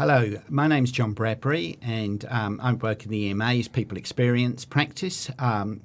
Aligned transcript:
Hello, 0.00 0.40
my 0.48 0.66
name's 0.66 0.90
John 0.90 1.12
Bradbury, 1.12 1.76
and 1.82 2.24
um, 2.30 2.58
I 2.62 2.72
work 2.72 3.04
in 3.04 3.10
the 3.10 3.28
EMA's 3.28 3.68
People 3.68 3.98
Experience 3.98 4.64
practice. 4.64 5.30
Um, 5.38 5.82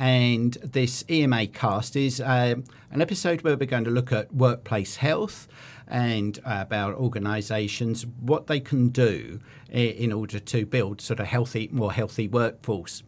and 0.00 0.54
this 0.54 1.04
EMA 1.08 1.46
cast 1.46 1.94
is 1.94 2.20
uh, 2.20 2.56
an 2.90 3.00
episode 3.00 3.42
where 3.42 3.56
we're 3.56 3.66
going 3.66 3.84
to 3.84 3.90
look 3.90 4.10
at 4.10 4.34
workplace 4.34 4.96
health 4.96 5.46
and 5.86 6.40
uh, 6.44 6.58
about 6.60 6.96
organisations, 6.96 8.04
what 8.18 8.48
they 8.48 8.58
can 8.58 8.88
do 8.88 9.38
in 9.70 10.12
order 10.12 10.40
to 10.40 10.66
build 10.66 11.00
sort 11.00 11.20
of 11.20 11.26
healthy, 11.26 11.68
more 11.70 11.92
healthy 11.92 12.26
workforce. 12.26 13.04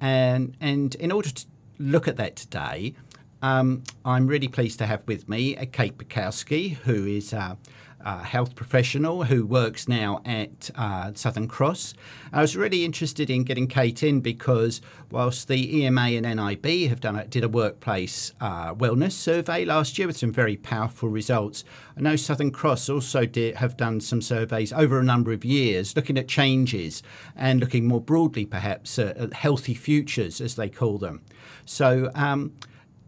And, 0.00 0.56
and 0.62 0.94
in 0.94 1.12
order 1.12 1.28
to 1.28 1.46
look 1.78 2.08
at 2.08 2.16
that 2.16 2.36
today, 2.36 2.94
um, 3.42 3.84
I'm 4.04 4.26
really 4.26 4.48
pleased 4.48 4.78
to 4.78 4.86
have 4.86 5.02
with 5.06 5.28
me 5.28 5.54
Kate 5.72 5.98
Bukowski, 5.98 6.76
who 6.76 7.06
is 7.06 7.34
uh, 7.34 7.56
uh, 8.04 8.22
health 8.22 8.54
professional 8.54 9.24
who 9.24 9.44
works 9.44 9.88
now 9.88 10.20
at 10.24 10.70
uh, 10.74 11.12
Southern 11.14 11.48
Cross. 11.48 11.94
I 12.32 12.40
was 12.40 12.56
really 12.56 12.84
interested 12.84 13.30
in 13.30 13.44
getting 13.44 13.66
Kate 13.66 14.02
in 14.02 14.20
because 14.20 14.80
whilst 15.10 15.48
the 15.48 15.78
EMA 15.78 16.00
and 16.00 16.36
NIB 16.36 16.88
have 16.88 17.00
done 17.00 17.16
a, 17.16 17.26
did 17.26 17.44
a 17.44 17.48
workplace 17.48 18.32
uh, 18.40 18.74
wellness 18.74 19.12
survey 19.12 19.64
last 19.64 19.98
year 19.98 20.06
with 20.06 20.16
some 20.16 20.32
very 20.32 20.56
powerful 20.56 21.08
results, 21.08 21.64
I 21.96 22.00
know 22.00 22.16
Southern 22.16 22.50
Cross 22.50 22.88
also 22.88 23.26
did, 23.26 23.56
have 23.56 23.76
done 23.76 24.00
some 24.00 24.22
surveys 24.22 24.72
over 24.72 24.98
a 24.98 25.04
number 25.04 25.32
of 25.32 25.44
years 25.44 25.94
looking 25.96 26.18
at 26.18 26.28
changes 26.28 27.02
and 27.36 27.60
looking 27.60 27.86
more 27.86 28.00
broadly 28.00 28.46
perhaps 28.46 28.98
at, 28.98 29.32
healthy 29.32 29.74
futures 29.74 30.40
as 30.40 30.56
they 30.56 30.68
call 30.68 30.98
them. 30.98 31.22
So 31.64 32.10
um, 32.14 32.52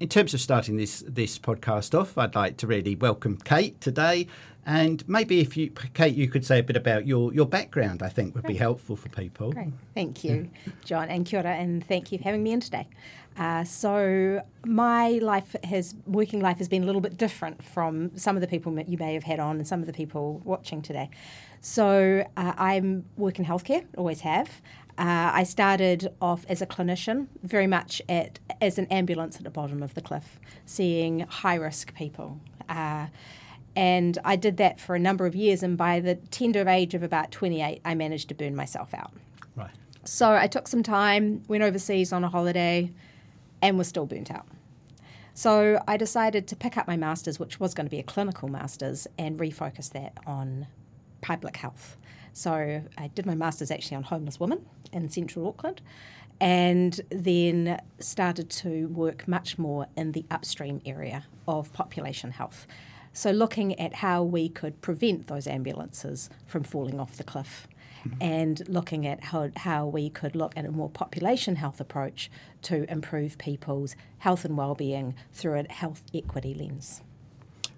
in 0.03 0.09
terms 0.09 0.35
of 0.35 0.41
starting 0.41 0.77
this 0.77 1.05
this 1.07 1.39
podcast 1.39 1.97
off, 1.97 2.19
I'd 2.19 2.35
like 2.35 2.57
to 2.57 2.67
really 2.67 2.97
welcome 2.97 3.37
Kate 3.37 3.81
today 3.81 4.27
and 4.65 5.07
maybe 5.09 5.41
if 5.41 5.57
you, 5.57 5.71
Kate, 5.95 6.15
you 6.15 6.29
could 6.29 6.45
say 6.45 6.61
a 6.61 6.63
bit 6.63 6.77
about 6.77 7.07
your, 7.07 7.33
your 7.35 7.47
background, 7.47 8.03
I 8.03 8.09
think 8.09 8.35
would 8.35 8.45
be 8.45 8.55
helpful 8.55 8.95
for 8.95 9.09
people. 9.09 9.53
Great. 9.53 9.73
Thank 9.95 10.23
you, 10.23 10.49
John, 10.85 11.09
and 11.09 11.27
kia 11.27 11.41
ora, 11.41 11.55
and 11.55 11.85
thank 11.87 12.13
you 12.13 12.19
for 12.19 12.25
having 12.25 12.43
me 12.43 12.53
in 12.53 12.61
today. 12.61 12.87
Uh, 13.37 13.65
so 13.65 14.43
my 14.65 15.13
life 15.23 15.57
has, 15.65 15.95
working 16.07 16.41
life 16.41 16.59
has 16.59 16.69
been 16.69 16.83
a 16.83 16.87
little 16.87 17.01
bit 17.01 17.17
different 17.17 17.63
from 17.63 18.17
some 18.17 18.37
of 18.37 18.41
the 18.41 18.47
people 18.47 18.73
that 18.73 18.89
you 18.89 18.99
may 18.99 19.15
have 19.15 19.25
had 19.25 19.41
on 19.41 19.57
and 19.57 19.67
some 19.67 19.81
of 19.81 19.87
the 19.87 19.93
people 19.93 20.41
watching 20.45 20.83
today. 20.83 21.09
So 21.61 22.25
uh, 22.37 22.53
I'm 22.57 23.05
working 23.17 23.45
healthcare, 23.45 23.85
always 23.97 24.21
have. 24.21 24.49
Uh, 24.99 25.31
I 25.33 25.45
started 25.45 26.13
off 26.21 26.45
as 26.49 26.61
a 26.61 26.67
clinician, 26.67 27.29
very 27.43 27.67
much 27.67 28.03
at 28.09 28.39
as 28.61 28.79
an 28.79 28.87
ambulance 28.89 29.37
at 29.39 29.45
the 29.45 29.51
bottom 29.51 29.83
of 29.83 29.95
the 29.95 30.03
cliff, 30.03 30.39
seeing 30.67 31.21
high 31.21 31.55
risk 31.55 31.95
people. 31.95 32.39
And 33.75 34.19
I 34.25 34.37
did 34.37 34.59
that 34.59 34.81
for 34.81 34.95
a 34.95 34.99
number 34.99 35.27
of 35.27 35.35
years. 35.35 35.63
And 35.63 35.77
by 35.77 36.01
the 36.01 36.17
tender 36.17 36.69
age 36.69 36.95
of 36.95 37.03
about 37.03 37.31
28, 37.31 37.81
I 37.85 37.95
managed 37.95 38.29
to 38.29 38.35
burn 38.35 38.55
myself 38.55 38.93
out. 38.93 39.13
Right. 39.57 39.71
So 40.05 40.35
I 40.35 40.47
took 40.47 40.69
some 40.69 40.83
time, 40.83 41.43
went 41.49 41.63
overseas 41.63 42.13
on 42.13 42.25
a 42.25 42.29
holiday, 42.29 42.91
and 43.63 43.79
was 43.79 43.89
still 43.89 44.07
burnt 44.07 44.31
out. 44.31 44.47
So 45.35 45.83
I 45.89 45.97
decided 45.97 46.47
to 46.49 46.57
pick 46.57 46.77
up 46.77 46.87
my 46.87 46.97
master's, 46.97 47.39
which 47.39 47.59
was 47.59 47.73
going 47.73 47.87
to 47.87 47.91
be 47.91 47.99
a 47.99 48.03
clinical 48.03 48.49
master's, 48.49 49.07
and 49.19 49.39
refocus 49.39 49.91
that 49.93 50.19
on 50.27 50.67
public 51.23 51.57
health. 51.57 51.97
So 52.35 52.83
I 52.99 53.09
did 53.09 53.25
my 53.25 53.35
master's 53.35 53.71
actually 53.71 53.97
on 53.97 54.03
homeless 54.05 54.39
women 54.39 54.67
in 54.93 55.09
central 55.09 55.47
Auckland 55.49 55.81
and 56.41 57.01
then 57.11 57.81
started 58.01 58.51
to 58.51 58.89
work 58.89 59.29
much 59.29 59.59
more 59.59 59.87
in 59.97 60.13
the 60.13 60.25
upstream 60.31 60.81
area 60.85 61.25
of 61.47 61.73
population 61.73 62.33
health. 62.33 62.67
So, 63.13 63.31
looking 63.31 63.79
at 63.79 63.95
how 63.95 64.23
we 64.23 64.49
could 64.49 64.81
prevent 64.81 65.27
those 65.27 65.47
ambulances 65.47 66.31
from 66.47 66.65
falling 66.65 66.99
off 66.99 67.17
the 67.17 67.25
cliff. 67.25 67.69
Mm-hmm. 68.07 68.23
And 68.23 68.69
looking 68.69 69.07
at 69.07 69.23
how, 69.23 69.51
how 69.55 69.87
we 69.87 70.11
could 70.11 70.35
look 70.35 70.55
at 70.57 70.65
a 70.65 70.73
more 70.73 70.91
population 70.91 71.55
health 71.55 71.81
approach 71.81 72.33
to 72.63 72.91
improve 72.91 73.39
people's 73.39 73.95
health 74.19 74.45
and 74.45 74.57
well-being 74.57 75.15
through 75.33 75.61
a 75.61 75.73
health 75.73 76.03
equity 76.13 76.53
lens. 76.53 77.03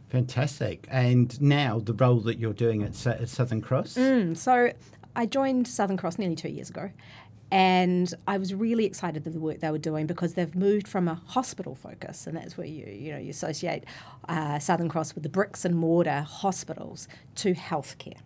Fantastic. 0.09 0.87
And 0.91 1.39
now 1.43 1.81
the 1.81 1.93
role 1.93 2.21
that 2.21 2.39
you're 2.39 2.55
doing 2.55 2.83
at, 2.85 3.07
at 3.07 3.29
Southern 3.29 3.61
Cross? 3.61 3.95
Mm, 3.95 4.35
so 4.35 4.73
I 5.17 5.27
joined 5.27 5.69
Southern 5.69 5.97
Cross 5.97 6.19
nearly 6.19 6.37
two 6.37 6.49
years 6.49 6.71
ago. 6.71 6.91
And 7.51 8.13
I 8.27 8.39
was 8.39 8.55
really 8.55 8.85
excited 8.85 9.25
with 9.25 9.35
the 9.35 9.41
work 9.41 9.61
they 9.61 9.71
were 9.71 9.79
doing 9.79 10.07
because 10.07 10.35
they've 10.35 10.55
moved 10.55 10.89
from 10.89 11.09
a 11.09 11.15
hospital 11.15 11.75
focus, 11.75 12.27
and 12.27 12.37
that's 12.37 12.57
where 12.57 12.67
you 12.67 12.87
you 12.87 13.13
know 13.13 13.19
you 13.19 13.31
associate 13.31 13.85
uh, 14.29 14.59
Southern 14.59 14.89
Cross 14.89 15.15
with 15.15 15.23
the 15.23 15.29
bricks 15.29 15.65
and 15.65 15.77
mortar 15.77 16.23
hospitals 16.23 17.07
to 17.37 17.55
healthcare. 17.55 18.19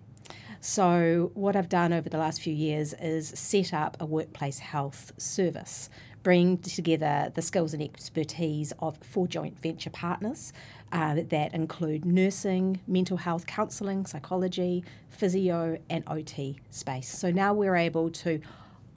So 0.61 1.31
what 1.35 1.55
I've 1.55 1.69
done 1.69 1.93
over 1.93 2.09
the 2.09 2.19
last 2.19 2.41
few 2.41 2.53
years 2.53 2.93
is 2.95 3.29
set 3.29 3.73
up 3.73 3.97
a 4.01 4.07
workplace 4.07 4.59
health 4.59 5.13
service, 5.17 5.89
bring 6.25 6.59
together 6.59 7.31
the 7.35 7.43
skills 7.43 7.75
and 7.75 7.83
expertise 7.83 8.73
of 8.81 8.99
four 8.99 9.29
joint 9.29 9.61
venture 9.61 9.91
partners 9.91 10.53
uh, 10.91 11.17
that 11.29 11.55
include 11.55 12.05
nursing, 12.05 12.81
mental 12.89 13.19
health 13.19 13.47
counselling, 13.47 14.05
psychology, 14.05 14.85
physio, 15.11 15.79
and 15.89 16.03
OT 16.09 16.59
space. 16.71 17.09
So 17.09 17.31
now 17.31 17.55
we're 17.55 17.77
able 17.77 18.11
to 18.11 18.41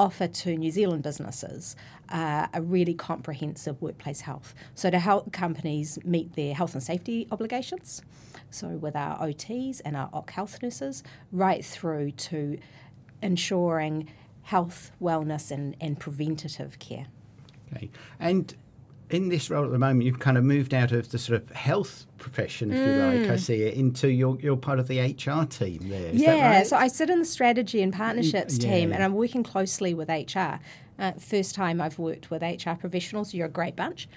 offer 0.02 0.28
to 0.28 0.58
New 0.58 0.72
Zealand 0.72 1.04
businesses 1.04 1.76
uh, 2.10 2.48
a 2.56 2.62
really 2.62 2.96
comprehensive 2.96 3.80
workplace 3.84 4.22
health. 4.22 4.56
So 4.74 4.90
to 4.90 4.98
help 4.98 5.32
companies 5.32 6.00
meet 6.04 6.34
their 6.34 6.56
health 6.56 6.74
and 6.74 6.82
safety 6.82 7.28
obligations, 7.32 8.02
so 8.50 8.70
with 8.70 8.96
our 8.96 9.20
OTs 9.20 9.80
and 9.86 9.96
our 9.96 10.10
OC 10.12 10.32
health 10.32 10.64
nurses, 10.64 11.04
right 11.32 11.64
through 11.64 12.12
to 12.12 12.58
ensuring 13.22 14.10
health, 14.42 14.92
wellness, 15.00 15.52
and, 15.52 15.78
and 15.80 16.00
preventative 16.00 16.80
care. 16.80 17.06
Okay. 17.72 17.92
And 18.20 18.56
in 19.14 19.30
this 19.30 19.50
role 19.50 19.66
at 19.66 19.72
the 19.72 19.80
moment, 19.80 20.04
you've 20.04 20.20
kind 20.20 20.38
of 20.38 20.44
moved 20.44 20.74
out 20.74 20.92
of 20.92 21.12
the 21.12 21.18
sort 21.18 21.42
of 21.42 21.50
health 21.52 22.06
profession, 22.18 22.72
if 22.72 22.78
mm. 22.78 22.86
you 22.86 23.22
like, 23.22 23.30
I 23.30 23.36
mm. 23.36 23.40
see 23.40 23.64
it, 23.64 23.76
into 23.76 24.10
your, 24.10 24.40
you're 24.40 24.58
part 24.58 24.80
of 24.80 24.88
the 24.88 25.00
HR 25.00 25.46
team 25.46 25.90
there. 25.90 26.12
Is 26.12 26.22
yeah, 26.22 26.58
right? 26.58 26.68
so 26.68 26.78
I 26.78 26.88
sit 26.88 27.10
in 27.10 27.20
the 27.20 27.26
strategy 27.26 27.82
and 27.82 27.94
partnerships 27.94 28.58
yeah. 28.58 28.72
team 28.72 28.94
and 28.94 29.04
I'm 29.04 29.14
working 29.14 29.44
closely 29.44 29.94
with 29.94 30.10
HR. 30.10 30.60
Uh, 31.00 31.14
first 31.14 31.56
time 31.56 31.82
I've 31.82 31.98
worked 31.98 32.30
with 32.30 32.42
HR 32.42 32.74
professionals, 32.80 33.34
you're 33.34 33.48
a 33.48 33.50
great 33.50 33.76
bunch. 33.76 34.08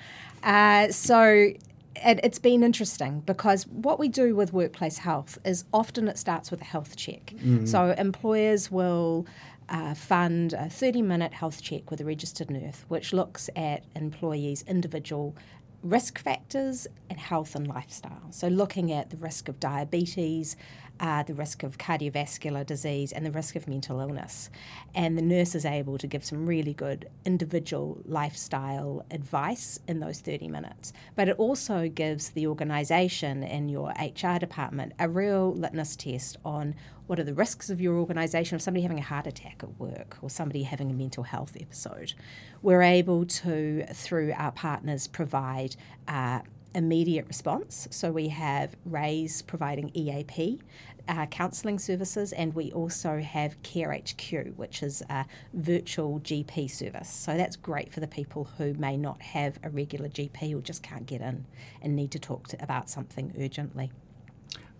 Uh, 0.42 0.88
so 0.88 1.52
it, 1.96 2.24
has 2.24 2.38
been 2.38 2.62
interesting 2.62 3.20
because 3.20 3.66
what 3.68 3.98
we 3.98 4.08
do 4.08 4.34
with 4.34 4.52
workplace 4.52 4.98
health 4.98 5.38
is 5.44 5.64
often 5.72 6.08
it 6.08 6.18
starts 6.18 6.50
with 6.50 6.60
a 6.60 6.64
health 6.64 6.96
check. 6.96 7.34
Mm. 7.36 7.66
So 7.66 7.94
employers 7.96 8.70
will 8.70 9.26
uh, 9.68 9.94
fund 9.94 10.52
a 10.52 10.68
30 10.68 11.02
minute 11.02 11.32
health 11.32 11.62
check 11.62 11.90
with 11.90 12.00
a 12.00 12.04
registered 12.04 12.50
nurse, 12.50 12.84
which 12.88 13.12
looks 13.12 13.48
at 13.56 13.84
employees' 13.94 14.64
individual 14.66 15.34
risk 15.82 16.18
factors 16.18 16.86
and 17.10 17.18
health 17.18 17.54
and 17.54 17.68
lifestyle. 17.68 18.30
So, 18.30 18.48
looking 18.48 18.92
at 18.92 19.10
the 19.10 19.16
risk 19.16 19.48
of 19.48 19.60
diabetes, 19.60 20.56
uh, 21.00 21.22
the 21.22 21.34
risk 21.34 21.62
of 21.62 21.78
cardiovascular 21.78 22.64
disease, 22.64 23.12
and 23.12 23.24
the 23.24 23.30
risk 23.30 23.56
of 23.56 23.66
mental 23.68 24.00
illness. 24.00 24.50
And 24.94 25.18
the 25.18 25.22
nurse 25.22 25.54
is 25.54 25.64
able 25.64 25.98
to 25.98 26.06
give 26.06 26.24
some 26.24 26.46
really 26.46 26.74
good 26.74 27.08
individual 27.24 28.00
lifestyle 28.04 29.04
advice 29.10 29.78
in 29.88 30.00
those 30.00 30.20
30 30.20 30.48
minutes. 30.48 30.92
But 31.16 31.28
it 31.28 31.36
also 31.38 31.88
gives 31.88 32.30
the 32.30 32.46
organisation 32.46 33.42
and 33.42 33.70
your 33.70 33.92
HR 34.00 34.38
department 34.38 34.92
a 34.98 35.08
real 35.08 35.52
litmus 35.54 35.96
test 35.96 36.36
on 36.44 36.74
what 37.06 37.18
are 37.18 37.24
the 37.24 37.34
risks 37.34 37.68
of 37.68 37.80
your 37.80 37.96
organisation 37.96 38.54
of 38.54 38.62
somebody 38.62 38.82
having 38.82 38.98
a 38.98 39.02
heart 39.02 39.26
attack 39.26 39.60
at 39.62 39.78
work 39.78 40.16
or 40.22 40.30
somebody 40.30 40.62
having 40.62 40.90
a 40.90 40.94
mental 40.94 41.22
health 41.22 41.56
episode. 41.60 42.14
We're 42.62 42.82
able 42.82 43.26
to, 43.26 43.84
through 43.92 44.32
our 44.36 44.52
partners, 44.52 45.06
provide 45.06 45.76
uh, 46.08 46.40
immediate 46.74 47.26
response. 47.26 47.88
So 47.90 48.10
we 48.10 48.28
have 48.28 48.74
RAISE 48.84 49.42
providing 49.42 49.90
EAP 49.94 50.60
uh, 51.08 51.26
counselling 51.26 51.78
services, 51.78 52.32
and 52.32 52.54
we 52.54 52.72
also 52.72 53.18
have 53.20 53.62
Care 53.62 53.92
HQ, 53.92 54.56
which 54.56 54.82
is 54.82 55.02
a 55.10 55.26
virtual 55.52 56.20
GP 56.20 56.70
service. 56.70 57.10
So 57.10 57.36
that's 57.36 57.56
great 57.56 57.92
for 57.92 58.00
the 58.00 58.06
people 58.06 58.48
who 58.58 58.74
may 58.74 58.96
not 58.96 59.20
have 59.20 59.58
a 59.62 59.70
regular 59.70 60.08
GP 60.08 60.56
or 60.56 60.60
just 60.60 60.82
can't 60.82 61.06
get 61.06 61.20
in 61.20 61.44
and 61.82 61.94
need 61.94 62.10
to 62.12 62.18
talk 62.18 62.48
to, 62.48 62.62
about 62.62 62.88
something 62.88 63.34
urgently. 63.38 63.92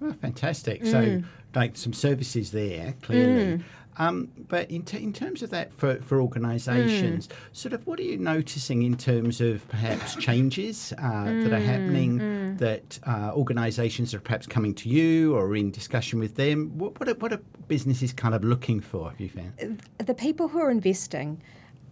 Oh, 0.02 0.12
fantastic. 0.12 0.82
Mm. 0.82 0.90
So, 0.90 1.28
like 1.54 1.76
some 1.76 1.92
services 1.92 2.50
there, 2.50 2.94
clearly. 3.02 3.58
Mm. 3.58 3.62
Um, 3.96 4.30
but 4.48 4.70
in, 4.70 4.82
t- 4.82 5.02
in 5.02 5.12
terms 5.12 5.42
of 5.42 5.50
that 5.50 5.72
for, 5.72 5.96
for 6.02 6.20
organisations, 6.20 7.28
mm. 7.28 7.32
sort 7.52 7.72
of 7.72 7.86
what 7.86 7.98
are 8.00 8.02
you 8.02 8.18
noticing 8.18 8.82
in 8.82 8.96
terms 8.96 9.40
of 9.40 9.66
perhaps 9.68 10.16
changes 10.16 10.92
uh, 10.98 11.02
mm. 11.02 11.44
that 11.44 11.52
are 11.52 11.60
happening 11.60 12.18
mm. 12.18 12.58
that 12.58 12.98
uh, 13.06 13.30
organisations 13.34 14.12
are 14.14 14.20
perhaps 14.20 14.46
coming 14.46 14.74
to 14.74 14.88
you 14.88 15.34
or 15.36 15.54
in 15.54 15.70
discussion 15.70 16.18
with 16.18 16.34
them? 16.36 16.76
What, 16.76 16.98
what, 16.98 17.08
are, 17.08 17.14
what 17.14 17.32
are 17.32 17.40
businesses 17.68 18.12
kind 18.12 18.34
of 18.34 18.44
looking 18.44 18.80
for, 18.80 19.10
have 19.10 19.20
you 19.20 19.28
found? 19.28 19.82
The 19.98 20.14
people 20.14 20.48
who 20.48 20.58
are 20.58 20.70
investing 20.70 21.40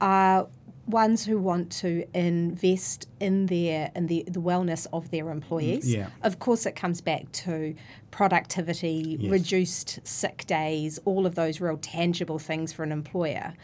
are 0.01 0.49
ones 0.87 1.25
who 1.25 1.39
want 1.39 1.71
to 1.71 2.05
invest 2.13 3.09
in 3.21 3.47
their 3.47 3.91
in 3.95 4.07
the, 4.09 4.25
the 4.27 4.41
wellness 4.41 4.87
of 4.93 5.11
their 5.11 5.31
employees. 5.31 5.87
Mm, 5.89 5.95
Yeah. 5.97 6.09
Of 6.23 6.39
course, 6.41 6.67
it 6.67 6.75
comes 6.77 7.01
back 7.01 7.31
to 7.33 7.75
productivity, 8.11 9.17
Yes. 9.21 9.31
reduced 9.31 10.01
sick 10.05 10.47
days, 10.47 10.99
all 11.05 11.27
of 11.27 11.35
those 11.35 11.61
real 11.61 11.77
tangible 11.79 12.39
things 12.39 12.73
for 12.73 12.83
an 12.83 12.93
employer. 12.93 13.55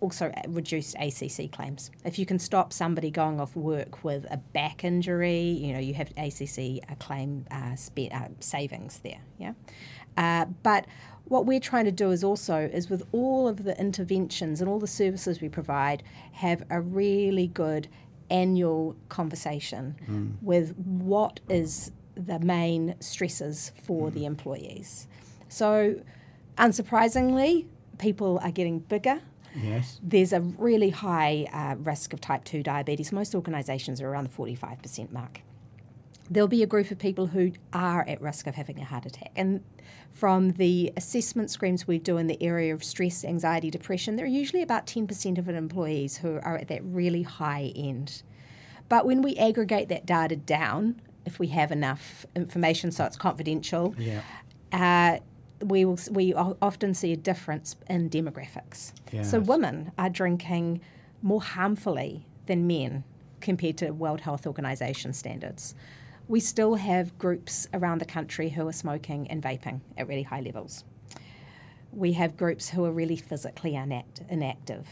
Also, 0.00 0.26
uh, 0.36 0.42
reduced 0.48 0.96
ACC 0.98 1.46
claims. 1.52 1.90
If 2.04 2.18
you 2.18 2.26
can 2.26 2.40
stop 2.40 2.72
somebody 2.72 3.10
going 3.10 3.40
off 3.40 3.54
work 3.54 4.02
with 4.02 4.26
a 4.32 4.36
back 4.36 4.82
injury, 4.82 5.40
you 5.42 5.72
know 5.72 5.78
you 5.78 5.94
have 5.94 6.10
ACC 6.16 6.80
uh, 6.90 6.96
claim 6.98 7.44
uh, 7.52 7.76
spe- 7.76 8.10
uh, 8.12 8.28
savings 8.40 8.98
there. 9.04 9.20
Yeah, 9.38 9.52
uh, 10.16 10.46
but 10.64 10.86
what 11.32 11.46
we're 11.46 11.58
trying 11.58 11.86
to 11.86 11.90
do 11.90 12.10
is 12.10 12.22
also 12.22 12.68
is 12.74 12.90
with 12.90 13.02
all 13.10 13.48
of 13.48 13.64
the 13.64 13.74
interventions 13.80 14.60
and 14.60 14.68
all 14.68 14.78
the 14.78 14.86
services 14.86 15.40
we 15.40 15.48
provide, 15.48 16.02
have 16.32 16.62
a 16.68 16.78
really 16.78 17.46
good 17.46 17.88
annual 18.28 18.94
conversation 19.08 19.96
with 20.42 20.76
what 20.76 21.40
is 21.48 21.90
the 22.16 22.38
main 22.40 22.94
stresses 23.00 23.72
for 23.82 24.10
the 24.10 24.26
employees. 24.26 25.08
So, 25.48 25.96
unsurprisingly, 26.58 27.64
people 27.96 28.38
are 28.42 28.50
getting 28.50 28.80
bigger. 28.80 29.22
Yes. 29.54 30.00
There's 30.02 30.34
a 30.34 30.40
really 30.40 30.90
high 30.90 31.46
uh, 31.50 31.76
risk 31.78 32.12
of 32.12 32.20
type 32.20 32.44
2 32.44 32.62
diabetes. 32.62 33.10
Most 33.10 33.34
organisations 33.34 34.02
are 34.02 34.08
around 34.10 34.24
the 34.24 34.36
45% 34.36 35.10
mark. 35.10 35.40
There'll 36.30 36.48
be 36.48 36.62
a 36.62 36.66
group 36.66 36.90
of 36.90 36.98
people 36.98 37.26
who 37.26 37.52
are 37.72 38.04
at 38.08 38.20
risk 38.20 38.46
of 38.46 38.54
having 38.54 38.78
a 38.78 38.84
heart 38.84 39.06
attack. 39.06 39.32
And 39.36 39.62
from 40.12 40.50
the 40.52 40.92
assessment 40.96 41.50
screens 41.50 41.86
we 41.86 41.98
do 41.98 42.16
in 42.18 42.26
the 42.26 42.42
area 42.42 42.72
of 42.74 42.84
stress, 42.84 43.24
anxiety, 43.24 43.70
depression, 43.70 44.16
there 44.16 44.24
are 44.24 44.28
usually 44.28 44.62
about 44.62 44.86
10% 44.86 45.38
of 45.38 45.48
employees 45.48 46.18
who 46.18 46.36
are 46.42 46.56
at 46.56 46.68
that 46.68 46.82
really 46.84 47.22
high 47.22 47.72
end. 47.74 48.22
But 48.88 49.04
when 49.06 49.22
we 49.22 49.36
aggregate 49.36 49.88
that 49.88 50.06
data 50.06 50.36
down, 50.36 51.00
if 51.24 51.38
we 51.38 51.48
have 51.48 51.70
enough 51.70 52.26
information 52.34 52.90
so 52.92 53.04
it's 53.04 53.16
confidential, 53.16 53.94
Yeah. 53.98 54.22
uh, 54.72 55.18
we 55.64 55.84
will 55.84 55.98
we 56.10 56.34
often 56.34 56.92
see 56.92 57.12
a 57.12 57.16
difference 57.16 57.76
in 57.88 58.10
demographics. 58.10 58.92
So 59.22 59.38
women 59.38 59.92
are 59.96 60.10
drinking 60.10 60.80
more 61.22 61.40
harmfully 61.42 62.26
than 62.46 62.66
men 62.66 63.04
compared 63.40 63.76
to 63.78 63.90
World 63.92 64.22
Health 64.22 64.46
Organization 64.46 65.12
standards. 65.12 65.74
We 66.32 66.40
still 66.40 66.76
have 66.76 67.18
groups 67.18 67.68
around 67.74 68.00
the 68.00 68.06
country 68.06 68.48
who 68.48 68.66
are 68.66 68.72
smoking 68.72 69.30
and 69.30 69.42
vaping 69.42 69.82
at 69.98 70.08
really 70.08 70.22
high 70.22 70.40
levels. 70.40 70.82
We 71.92 72.14
have 72.14 72.38
groups 72.38 72.70
who 72.70 72.86
are 72.86 72.90
really 72.90 73.16
physically 73.16 73.72
inact- 73.72 74.26
inactive. 74.30 74.86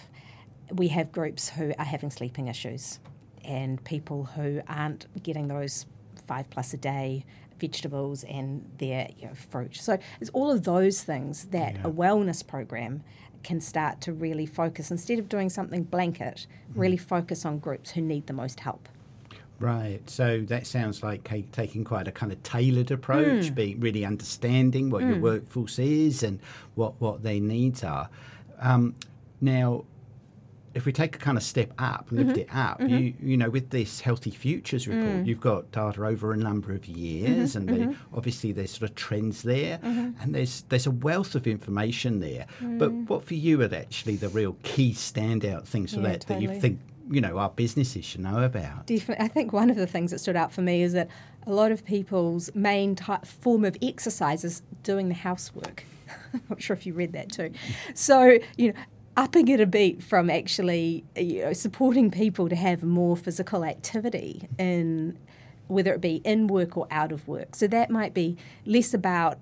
We 0.71 0.89
have 0.89 1.11
groups 1.11 1.49
who 1.49 1.73
are 1.79 1.85
having 1.87 2.11
sleeping 2.11 2.49
issues 2.49 3.01
and 3.43 3.83
people 3.85 4.25
who 4.25 4.61
aren't 4.69 5.07
getting 5.23 5.49
those 5.49 5.87
five 6.27 6.51
plus 6.51 6.75
a 6.75 6.77
day 6.77 7.25
vegetables 7.59 8.23
and 8.25 8.71
their 8.77 9.09
you 9.17 9.29
know, 9.29 9.35
fruit. 9.35 9.77
So 9.77 9.97
it's 10.21 10.29
all 10.35 10.51
of 10.51 10.65
those 10.65 11.03
things 11.03 11.47
that 11.47 11.77
Yeah. 11.77 11.87
a 11.87 11.91
wellness 11.91 12.47
program 12.47 13.03
can 13.43 13.63
start 13.63 14.03
to 14.03 14.13
really 14.13 14.45
focus 14.45 14.91
instead 14.91 15.19
of 15.19 15.31
doing 15.31 15.49
something 15.49 15.85
blanket, 15.85 16.47
really 16.75 16.99
hmm. 16.99 17.05
focus 17.05 17.47
on 17.47 17.61
groups 17.61 17.93
who 17.93 18.03
need 18.03 18.27
the 18.27 18.35
most 18.35 18.61
help. 18.61 18.91
Right. 19.61 20.01
So 20.09 20.41
that 20.49 20.67
sounds 20.67 21.03
like 21.03 21.23
taking 21.53 21.85
quite 21.85 22.09
a 22.09 22.13
kind 22.13 22.33
of 22.33 22.43
tailored 22.43 22.91
approach, 22.91 23.49
hmm. 23.49 23.55
being 23.55 23.81
really 23.81 24.07
understanding 24.07 24.89
what 24.89 25.03
your 25.03 25.17
hmm. 25.17 25.21
workforce 25.23 25.79
is 25.79 26.23
and 26.23 26.41
what, 26.75 26.99
what 26.99 27.23
their 27.23 27.41
needs 27.41 27.85
are. 27.85 28.09
Um, 28.59 28.95
now, 29.43 29.85
if 30.73 30.87
we 30.87 30.93
take 30.93 31.17
a 31.17 31.19
kind 31.19 31.37
of 31.37 31.43
step 31.43 31.73
up 31.79 32.07
lift 32.11 32.31
mm-hmm. 32.31 32.39
it 32.41 32.49
up, 32.55 32.79
mm-hmm. 32.79 32.97
you 32.97 33.15
you 33.21 33.37
know, 33.37 33.51
with 33.51 33.71
this 33.71 34.01
Healthy 34.01 34.31
Futures 34.31 34.87
report, 34.87 35.17
hmm. 35.17 35.25
you've 35.25 35.41
got 35.41 35.71
data 35.73 36.05
over 36.07 36.33
a 36.33 36.37
number 36.37 36.73
of 36.73 36.87
years, 36.87 37.57
mm-hmm. 37.57 37.69
and 37.69 37.93
the, 37.93 37.97
obviously 38.15 38.53
there's 38.53 38.71
sort 38.71 38.89
of 38.89 38.95
trends 38.95 39.43
there, 39.43 39.81
and 39.83 40.35
there's 40.35 40.63
there's 40.69 40.87
a 40.87 40.93
wealth 40.93 41.35
of 41.35 41.49
information 41.49 42.21
there. 42.21 42.47
But 42.61 42.93
what 42.93 43.25
for 43.25 43.35
you 43.35 43.61
are 43.63 43.75
actually 43.75 44.17
the 44.17 44.29
real 44.29 44.57
key 44.63 44.93
standout 44.93 45.67
things 45.67 45.93
for 45.93 46.01
Yeah, 46.01 46.09
that 46.11 46.21
that 46.29 46.41
you 46.41 46.61
think 46.61 46.79
you 47.11 47.21
know 47.21 47.39
our 47.39 47.51
businesses 47.51 48.05
should 48.05 48.21
know 48.21 48.43
about? 48.43 48.87
Definitely. 48.87 49.25
I 49.25 49.29
think 49.29 49.53
one 49.53 49.69
of 49.69 49.77
the 49.77 49.87
things 49.87 50.13
that 50.13 50.21
stood 50.21 50.37
out 50.37 50.53
for 50.53 50.63
me 50.63 50.83
is 50.83 50.93
that 50.93 51.09
a 51.47 51.53
lot 51.53 51.73
of 51.73 51.85
people's 51.85 52.55
main 52.55 52.95
type, 52.95 53.27
form 53.27 53.65
of 53.65 53.77
exercise 53.83 54.45
is 54.45 54.63
doing 54.83 55.09
the 55.09 55.15
housework. 55.15 55.85
I'm 56.35 56.43
not 56.49 56.63
sure 56.63 56.77
if 56.77 56.87
you 56.87 56.95
read 56.95 57.13
that 57.13 57.31
too. 57.33 57.53
So, 57.95 58.39
you 58.57 58.73
know, 58.73 58.79
upping 59.17 59.49
it 59.49 59.61
a 59.61 59.67
beat 59.67 60.03
from 60.03 60.31
actually 60.31 61.05
you 61.17 61.45
know, 61.45 61.53
supporting 61.53 62.11
people 62.11 62.49
to 62.49 62.57
have 62.57 62.83
more 62.83 63.17
physical 63.17 63.65
activity 63.65 64.49
in 64.59 65.19
whether 65.67 65.93
it 65.93 66.01
be 66.01 66.17
in 66.25 66.47
work 66.47 66.77
or 66.77 66.87
out 66.91 67.13
of 67.13 67.27
work. 67.29 67.55
So 67.55 67.67
that 67.69 67.91
might 67.91 68.15
be 68.15 68.37
less 68.67 68.95
about 68.95 69.39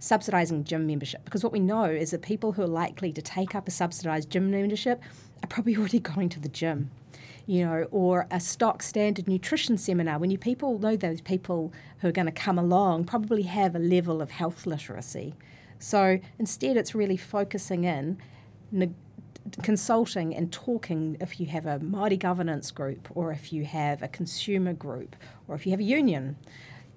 subsidising 0.00 0.64
gym 0.64 0.86
membership 0.86 1.24
because 1.24 1.42
what 1.42 1.52
we 1.52 1.60
know 1.60 1.84
is 1.84 2.10
that 2.10 2.22
people 2.22 2.52
who 2.52 2.62
are 2.62 2.68
likely 2.68 3.12
to 3.12 3.20
take 3.20 3.54
up 3.54 3.68
a 3.68 3.70
subsidised 3.70 4.30
gym 4.30 4.50
membership 4.50 5.02
are 5.42 5.48
probably 5.48 5.76
already 5.76 6.00
going 6.00 6.28
to 6.30 6.40
the 6.40 6.48
gym 6.48 6.90
you 7.46 7.64
know, 7.64 7.86
or 7.92 8.26
a 8.30 8.40
stock 8.40 8.82
standard 8.82 9.28
nutrition 9.28 9.78
seminar 9.78 10.18
when 10.18 10.30
you 10.30 10.38
people 10.38 10.78
know 10.80 10.96
those 10.96 11.20
people 11.20 11.72
who 12.00 12.08
are 12.08 12.12
going 12.12 12.26
to 12.26 12.32
come 12.32 12.58
along 12.58 13.04
probably 13.04 13.42
have 13.42 13.76
a 13.76 13.78
level 13.78 14.20
of 14.20 14.32
health 14.32 14.66
literacy. 14.66 15.32
So 15.78 16.18
instead, 16.38 16.76
it's 16.76 16.94
really 16.94 17.16
focusing 17.16 17.84
in, 17.84 18.18
ne- 18.72 18.94
consulting 19.62 20.34
and 20.34 20.52
talking 20.52 21.16
if 21.20 21.38
you 21.38 21.46
have 21.46 21.66
a 21.66 21.78
Māori 21.78 22.18
governance 22.18 22.72
group 22.72 23.08
or 23.14 23.30
if 23.30 23.52
you 23.52 23.64
have 23.64 24.02
a 24.02 24.08
consumer 24.08 24.72
group 24.72 25.14
or 25.46 25.54
if 25.54 25.66
you 25.66 25.70
have 25.70 25.80
a 25.80 25.84
union, 25.84 26.36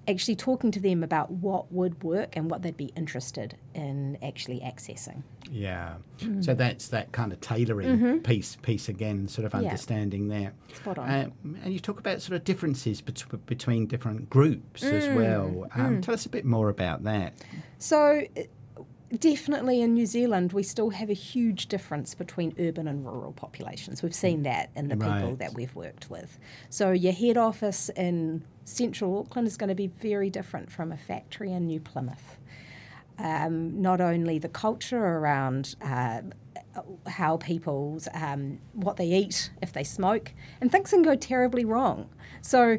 actually 0.08 0.34
talking 0.36 0.70
to 0.72 0.80
them 0.80 1.02
about 1.04 1.30
what 1.30 1.70
would 1.72 2.02
work 2.02 2.36
and 2.36 2.50
what 2.50 2.62
they'd 2.62 2.76
be 2.76 2.90
interested 2.96 3.56
in 3.74 4.18
actually 4.22 4.58
accessing. 4.60 5.22
Yeah. 5.50 5.94
So 6.40 6.54
that's 6.54 6.88
that 6.88 7.12
kind 7.12 7.32
of 7.32 7.40
tailoring 7.40 8.20
piece 8.20 8.56
piece 8.62 8.88
again, 8.88 9.28
sort 9.28 9.44
of 9.46 9.52
Mm-hmm. 9.52 9.62
Yeah. 9.64 9.68
understanding 9.70 10.28
there. 10.28 10.52
Spot 10.74 10.98
on. 10.98 11.10
Um, 11.44 11.56
and 11.64 11.72
you 11.72 11.80
talk 11.80 11.98
about 11.98 12.22
sort 12.22 12.36
of 12.36 12.44
differences 12.44 13.00
bet- 13.00 13.46
between 13.46 13.86
different 13.86 14.30
groups 14.30 14.82
as 14.82 15.04
Mm, 15.04 15.16
well. 15.16 15.66
Um, 15.74 16.00
Tell 16.00 16.14
us 16.14 16.24
a 16.26 16.28
bit 16.30 16.44
more 16.44 16.68
about 16.68 17.02
that. 17.04 17.34
So, 17.78 18.22
uh, 18.36 18.42
definitely 19.18 19.80
in 19.82 19.94
New 19.94 20.06
Zealand, 20.06 20.52
we 20.52 20.62
still 20.62 20.90
have 20.90 21.10
a 21.10 21.14
huge 21.14 21.66
difference 21.66 22.14
between 22.14 22.54
urban 22.58 22.86
and 22.86 23.04
rural 23.04 23.32
populations. 23.32 24.02
We've 24.02 24.14
seen 24.14 24.44
that 24.44 24.70
in 24.76 24.88
the 24.88 24.96
people 24.96 25.36
that 25.36 25.54
we've 25.54 25.74
worked 25.74 26.10
with. 26.10 26.38
So, 26.68 26.92
your 26.92 27.12
head 27.12 27.36
office 27.36 27.90
in 27.96 28.44
central 28.70 29.18
Auckland 29.18 29.46
is 29.46 29.56
going 29.56 29.68
to 29.68 29.74
be 29.74 29.88
very 29.88 30.30
different 30.30 30.70
from 30.70 30.92
a 30.92 30.96
factory 30.96 31.52
in 31.52 31.66
New 31.66 31.80
Plymouth. 31.80 32.38
Um, 33.18 33.82
not 33.82 34.00
only 34.00 34.38
the 34.38 34.48
culture 34.48 35.04
around 35.04 35.76
uh, 35.82 36.22
how 37.06 37.36
people's 37.36 38.08
um, 38.14 38.58
what 38.72 38.96
they 38.96 39.06
eat 39.06 39.50
if 39.60 39.72
they 39.72 39.84
smoke, 39.84 40.32
and 40.60 40.72
things 40.72 40.90
can 40.90 41.02
go 41.02 41.14
terribly 41.14 41.64
wrong. 41.64 42.08
So, 42.40 42.78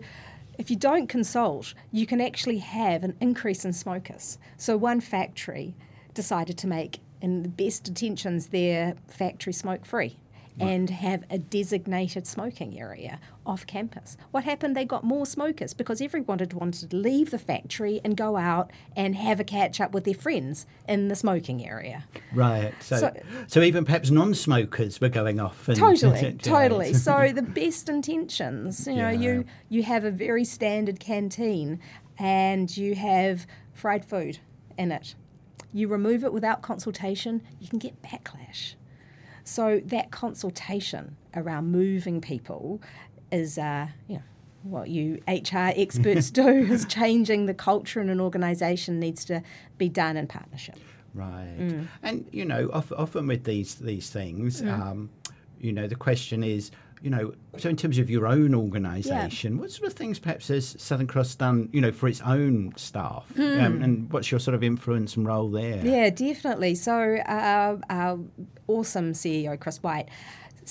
if 0.58 0.70
you 0.70 0.76
don't 0.76 1.08
consult, 1.08 1.74
you 1.92 2.06
can 2.06 2.22
actually 2.22 2.58
have 2.58 3.04
an 3.04 3.16
increase 3.20 3.66
in 3.66 3.74
smokers. 3.74 4.38
So, 4.58 4.78
one 4.78 5.00
factory 5.00 5.76
decided 6.14 6.58
to 6.60 6.68
make, 6.68 7.00
in 7.22 7.44
the 7.44 7.50
best 7.50 7.88
intentions, 7.88 8.48
their 8.48 8.96
factory 9.08 9.54
smoke 9.54 9.86
free 9.86 10.18
and 10.60 10.90
have 10.90 11.24
a 11.30 11.38
designated 11.38 12.28
smoking 12.28 12.80
area 12.80 13.20
off 13.46 13.66
campus. 13.66 14.18
What 14.32 14.44
happened? 14.44 14.76
They 14.76 14.86
got 14.86 15.04
more 15.04 15.26
smokers 15.26 15.74
because 15.74 16.02
everyone 16.02 16.40
had 16.40 16.54
wanted 16.54 16.92
to 16.92 16.96
leave 16.96 17.32
the 17.32 17.40
factory 17.40 18.00
and 18.04 18.16
go 18.16 18.38
out 18.38 18.70
and 18.96 19.16
have 19.16 19.40
a 19.40 19.44
catch 19.44 19.82
up 19.82 19.92
with 19.94 20.04
their 20.04 20.14
friends 20.14 20.66
in 20.88 21.08
the 21.08 21.16
smoking 21.16 21.66
area. 21.66 22.06
Right. 22.34 22.74
So, 22.82 22.98
so, 22.98 23.14
So- 23.48 23.62
even 23.62 23.86
perhaps 23.86 24.12
non-smokers 24.12 25.02
were 25.02 25.10
going 25.10 25.40
off. 25.40 25.68
And, 25.68 25.78
Totally, 25.78 26.34
totally. 26.42 26.94
So 26.94 27.32
the 27.34 27.42
best 27.42 27.90
intentions, 27.90 28.86
you 28.88 28.96
know, 28.96 29.10
Yeah. 29.10 29.20
you 29.20 29.46
you 29.70 29.84
have 29.84 30.04
a 30.04 30.12
very 30.12 30.44
standard 30.44 31.00
canteen 31.00 31.80
and 32.20 32.76
you 32.76 32.94
have 32.96 33.48
fried 33.74 34.06
food 34.06 34.40
in 34.78 34.92
it. 34.92 35.16
You 35.74 35.88
remove 35.88 36.24
it 36.24 36.34
without 36.34 36.62
consultation, 36.62 37.42
you 37.60 37.68
can 37.70 37.80
get 37.80 38.02
backlash. 38.02 38.76
So 39.52 39.82
that 39.88 40.12
consultation 40.12 41.18
around 41.36 41.74
moving 41.74 42.22
people 42.22 42.82
is, 43.34 43.58
uh, 43.58 43.88
you 44.08 44.16
know, 44.16 44.22
what 44.64 44.88
you 44.88 45.22
HR 45.28 45.74
experts 45.76 46.32
do 46.44 46.48
is 46.48 46.86
changing 46.86 47.48
the 47.48 47.54
culture 47.54 48.00
in 48.00 48.10
an 48.10 48.22
organisation 48.22 48.98
needs 48.98 49.26
to 49.26 49.44
be 49.78 49.90
done 49.90 50.16
in 50.16 50.28
partnership. 50.28 50.78
Right. 51.14 51.58
Mm. 51.60 51.88
And 52.02 52.26
you 52.32 52.46
know, 52.46 52.70
often 52.72 53.28
with 53.28 53.44
these 53.44 53.76
these 53.76 54.10
things, 54.10 54.62
um, 54.62 55.10
you 55.60 55.74
know, 55.74 55.86
the 55.86 55.96
question 55.96 56.46
is, 56.46 56.72
you 57.02 57.10
know, 57.10 57.34
so 57.58 57.70
in 57.70 57.76
terms 57.76 57.98
of 57.98 58.10
your 58.10 58.28
own 58.28 58.54
organisation, 58.54 59.58
what 59.58 59.72
sort 59.72 59.88
of 59.88 59.94
things 59.94 60.20
perhaps 60.20 60.50
has 60.50 60.76
Southern 60.80 61.08
Cross 61.08 61.36
done, 61.36 61.70
you 61.72 61.82
know, 61.82 61.92
for 61.92 62.08
its 62.08 62.22
own 62.22 62.74
staff, 62.76 63.26
um, 63.38 63.82
and 63.82 64.12
what's 64.12 64.30
your 64.32 64.40
sort 64.40 64.56
of 64.56 64.64
influence 64.64 65.16
and 65.16 65.26
role 65.26 65.50
there? 65.50 65.80
Hmm. 65.80 65.88
Yeah, 65.88 66.10
definitely. 66.10 66.76
So, 66.76 67.16
uh, 67.18 67.78
our 67.90 68.20
awesome 68.68 69.14
CEO, 69.14 69.60
Chris 69.60 69.82
White, 69.82 70.10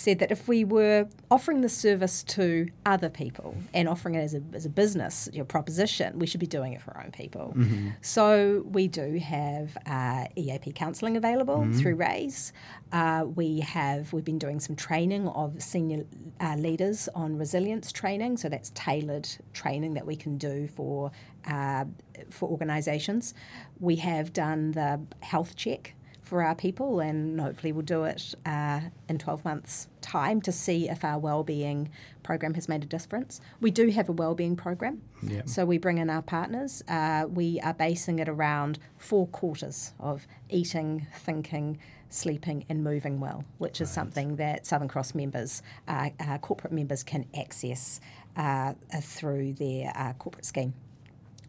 said 0.00 0.18
that 0.18 0.32
if 0.32 0.48
we 0.48 0.64
were 0.64 1.06
offering 1.30 1.60
the 1.60 1.68
service 1.68 2.22
to 2.22 2.68
other 2.86 3.10
people 3.10 3.54
and 3.74 3.86
offering 3.86 4.14
it 4.14 4.20
as 4.20 4.34
a, 4.34 4.42
as 4.54 4.64
a 4.64 4.68
business 4.70 5.28
your 5.32 5.44
proposition, 5.44 6.18
we 6.18 6.26
should 6.26 6.40
be 6.40 6.46
doing 6.46 6.72
it 6.72 6.80
for 6.80 6.96
our 6.96 7.04
own 7.04 7.12
people. 7.12 7.52
Mm-hmm. 7.54 7.90
So 8.00 8.64
we 8.66 8.88
do 8.88 9.18
have 9.18 9.76
uh, 9.86 10.24
EAP 10.36 10.72
counselling 10.72 11.16
available 11.18 11.58
mm-hmm. 11.58 11.78
through 11.78 11.96
RAISE. 11.96 12.52
Uh, 12.92 13.26
we 13.34 13.60
have 13.60 14.12
we've 14.12 14.24
been 14.24 14.38
doing 14.38 14.58
some 14.58 14.74
training 14.74 15.28
of 15.28 15.62
senior 15.62 16.04
uh, 16.40 16.56
leaders 16.56 17.08
on 17.14 17.36
resilience 17.36 17.92
training. 17.92 18.38
So 18.38 18.48
that's 18.48 18.70
tailored 18.74 19.28
training 19.52 19.94
that 19.94 20.06
we 20.06 20.16
can 20.16 20.38
do 20.38 20.66
for 20.66 21.12
uh, 21.46 21.84
for 22.30 22.48
organisations. 22.48 23.34
We 23.78 23.96
have 23.96 24.32
done 24.32 24.72
the 24.72 25.00
health 25.20 25.56
check 25.56 25.94
for 26.30 26.44
our 26.44 26.54
people, 26.54 27.00
and 27.00 27.40
hopefully 27.40 27.72
we'll 27.72 27.82
do 27.82 28.04
it 28.04 28.36
uh, 28.46 28.80
in 29.08 29.18
12 29.18 29.44
months' 29.44 29.88
time 30.00 30.40
to 30.40 30.52
see 30.52 30.88
if 30.88 31.04
our 31.04 31.18
wellbeing 31.18 31.90
program 32.22 32.54
has 32.54 32.68
made 32.68 32.84
a 32.84 32.86
difference. 32.86 33.40
We 33.60 33.72
do 33.72 33.90
have 33.90 34.08
a 34.08 34.12
wellbeing 34.12 34.54
program, 34.54 35.02
yeah. 35.24 35.42
so 35.44 35.66
we 35.66 35.76
bring 35.76 35.98
in 35.98 36.08
our 36.08 36.22
partners. 36.22 36.84
Uh, 36.86 37.26
we 37.28 37.58
are 37.64 37.74
basing 37.74 38.20
it 38.20 38.28
around 38.28 38.78
four 38.96 39.26
quarters 39.26 39.92
of 39.98 40.28
eating, 40.48 41.08
thinking, 41.12 41.80
sleeping, 42.10 42.64
and 42.68 42.84
moving 42.84 43.18
well, 43.18 43.44
which 43.58 43.80
is 43.80 43.90
something 43.90 44.36
that 44.36 44.64
Southern 44.64 44.86
Cross 44.86 45.16
members, 45.16 45.62
uh, 45.88 46.10
uh 46.20 46.38
corporate 46.38 46.72
members, 46.72 47.02
can 47.02 47.26
access 47.36 48.00
uh, 48.36 48.74
through 49.02 49.54
their 49.54 49.92
uh, 49.96 50.12
corporate 50.12 50.44
scheme. 50.44 50.74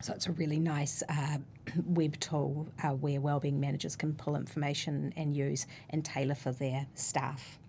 So 0.01 0.13
it's 0.13 0.25
a 0.25 0.31
really 0.31 0.59
nice 0.59 1.03
uh, 1.07 1.38
web 1.85 2.19
tool 2.19 2.67
uh, 2.83 2.89
where 2.89 3.19
wellbeing 3.21 3.59
managers 3.59 3.95
can 3.95 4.13
pull 4.13 4.35
information 4.35 5.13
and 5.15 5.35
use 5.35 5.67
and 5.89 6.03
tailor 6.03 6.35
for 6.35 6.51
their 6.51 6.87
staff. 6.95 7.59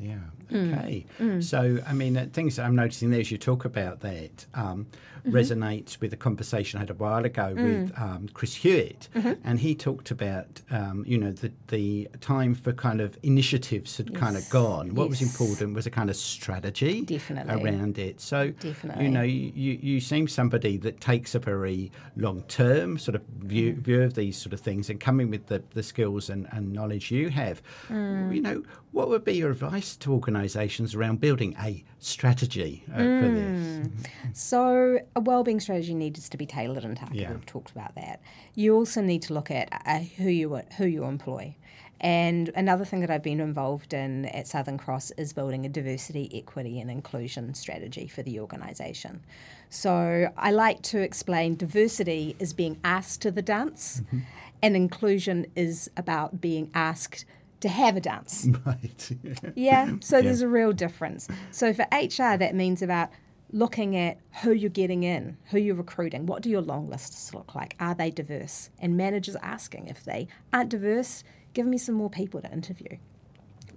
Yeah. 0.00 0.18
Mm. 0.50 0.78
Okay. 0.78 1.06
Mm. 1.18 1.42
So, 1.42 1.80
I 1.86 1.92
mean, 1.92 2.16
uh, 2.16 2.28
things 2.32 2.58
I'm 2.58 2.76
noticing 2.76 3.10
there 3.10 3.20
as 3.20 3.30
you 3.30 3.38
talk 3.38 3.64
about 3.64 4.00
that 4.00 4.46
um, 4.54 4.86
mm-hmm. 5.28 5.36
resonates 5.36 6.00
with 6.00 6.12
a 6.12 6.16
conversation 6.16 6.78
I 6.78 6.80
had 6.80 6.90
a 6.90 6.94
while 6.94 7.24
ago 7.24 7.54
mm. 7.54 7.64
with 7.64 7.98
um, 7.98 8.28
Chris 8.32 8.54
Hewitt, 8.54 9.08
mm-hmm. 9.14 9.34
and 9.44 9.60
he 9.60 9.74
talked 9.74 10.10
about, 10.10 10.60
um, 10.70 11.04
you 11.06 11.18
know, 11.18 11.32
the 11.32 11.52
the 11.68 12.08
time 12.20 12.54
for 12.54 12.72
kind 12.72 13.00
of 13.00 13.18
initiatives 13.22 13.96
had 13.96 14.10
yes. 14.10 14.18
kind 14.18 14.36
of 14.36 14.48
gone. 14.50 14.94
What 14.94 15.04
yes. 15.04 15.20
was 15.20 15.22
important 15.22 15.74
was 15.74 15.86
a 15.86 15.90
kind 15.90 16.10
of 16.10 16.16
strategy 16.16 17.02
Definitely. 17.02 17.62
around 17.62 17.98
it. 17.98 18.20
So, 18.20 18.50
Definitely. 18.50 19.04
you 19.04 19.10
know, 19.10 19.22
you, 19.22 19.78
you 19.80 20.00
seem 20.00 20.28
somebody 20.28 20.76
that 20.78 21.00
takes 21.00 21.34
a 21.34 21.38
very 21.38 21.92
long 22.16 22.42
term 22.42 22.98
sort 22.98 23.14
of 23.14 23.22
view 23.38 23.74
mm. 23.74 23.78
view 23.78 24.02
of 24.02 24.14
these 24.14 24.36
sort 24.36 24.52
of 24.52 24.60
things 24.60 24.90
and 24.90 25.00
coming 25.00 25.30
with 25.30 25.46
the, 25.46 25.62
the 25.74 25.82
skills 25.82 26.30
and, 26.30 26.48
and 26.52 26.72
knowledge 26.72 27.10
you 27.10 27.28
have. 27.30 27.62
Mm. 27.88 28.34
You 28.34 28.42
know, 28.42 28.62
what 28.92 29.08
would 29.08 29.24
be 29.24 29.34
your 29.34 29.50
advice 29.50 29.96
to 29.96 30.12
organisations 30.12 30.94
around 30.94 31.20
building 31.20 31.54
a 31.60 31.84
strategy 31.98 32.84
uh, 32.94 32.98
mm. 32.98 33.20
for 33.20 33.28
this? 33.34 34.40
So, 34.40 34.98
a 35.18 35.20
wellbeing 35.20 35.58
strategy 35.58 35.94
needs 35.94 36.28
to 36.28 36.36
be 36.36 36.46
tailored 36.46 36.84
and 36.84 36.96
targeted. 36.96 37.22
Yeah. 37.22 37.32
We've 37.32 37.44
talked 37.44 37.72
about 37.72 37.94
that. 37.96 38.20
You 38.54 38.74
also 38.76 39.02
need 39.02 39.22
to 39.22 39.34
look 39.34 39.50
at 39.50 39.68
uh, 39.84 39.98
who 39.98 40.28
you 40.28 40.62
who 40.76 40.86
you 40.86 41.04
employ. 41.04 41.56
And 42.00 42.50
another 42.54 42.84
thing 42.84 43.00
that 43.00 43.10
I've 43.10 43.24
been 43.24 43.40
involved 43.40 43.92
in 43.92 44.26
at 44.26 44.46
Southern 44.46 44.78
Cross 44.78 45.10
is 45.18 45.32
building 45.32 45.66
a 45.66 45.68
diversity, 45.68 46.30
equity, 46.32 46.80
and 46.80 46.88
inclusion 46.88 47.54
strategy 47.54 48.06
for 48.06 48.22
the 48.22 48.38
organisation. 48.38 49.24
So 49.68 50.32
I 50.36 50.52
like 50.52 50.82
to 50.82 51.00
explain 51.00 51.56
diversity 51.56 52.36
is 52.38 52.52
being 52.52 52.78
asked 52.84 53.20
to 53.22 53.32
the 53.32 53.42
dance, 53.42 54.02
mm-hmm. 54.06 54.20
and 54.62 54.76
inclusion 54.76 55.46
is 55.56 55.90
about 55.96 56.40
being 56.40 56.70
asked 56.72 57.24
to 57.60 57.68
have 57.68 57.96
a 57.96 58.00
dance. 58.00 58.46
Right. 58.64 59.10
yeah. 59.56 59.94
So 60.00 60.18
yeah. 60.18 60.22
there's 60.22 60.42
a 60.42 60.48
real 60.48 60.72
difference. 60.72 61.26
So 61.50 61.72
for 61.72 61.86
HR, 61.90 62.36
that 62.36 62.54
means 62.54 62.80
about 62.80 63.10
looking 63.50 63.96
at 63.96 64.18
who 64.42 64.52
you're 64.52 64.70
getting 64.70 65.02
in, 65.02 65.36
who 65.50 65.58
you're 65.58 65.74
recruiting, 65.74 66.26
what 66.26 66.42
do 66.42 66.50
your 66.50 66.60
long 66.60 66.88
lists 66.88 67.32
look 67.32 67.54
like? 67.54 67.74
Are 67.80 67.94
they 67.94 68.10
diverse? 68.10 68.70
And 68.78 68.96
managers 68.96 69.36
asking 69.42 69.88
if 69.88 70.04
they 70.04 70.28
aren't 70.52 70.70
diverse, 70.70 71.24
give 71.54 71.66
me 71.66 71.78
some 71.78 71.94
more 71.94 72.10
people 72.10 72.40
to 72.42 72.52
interview. 72.52 72.98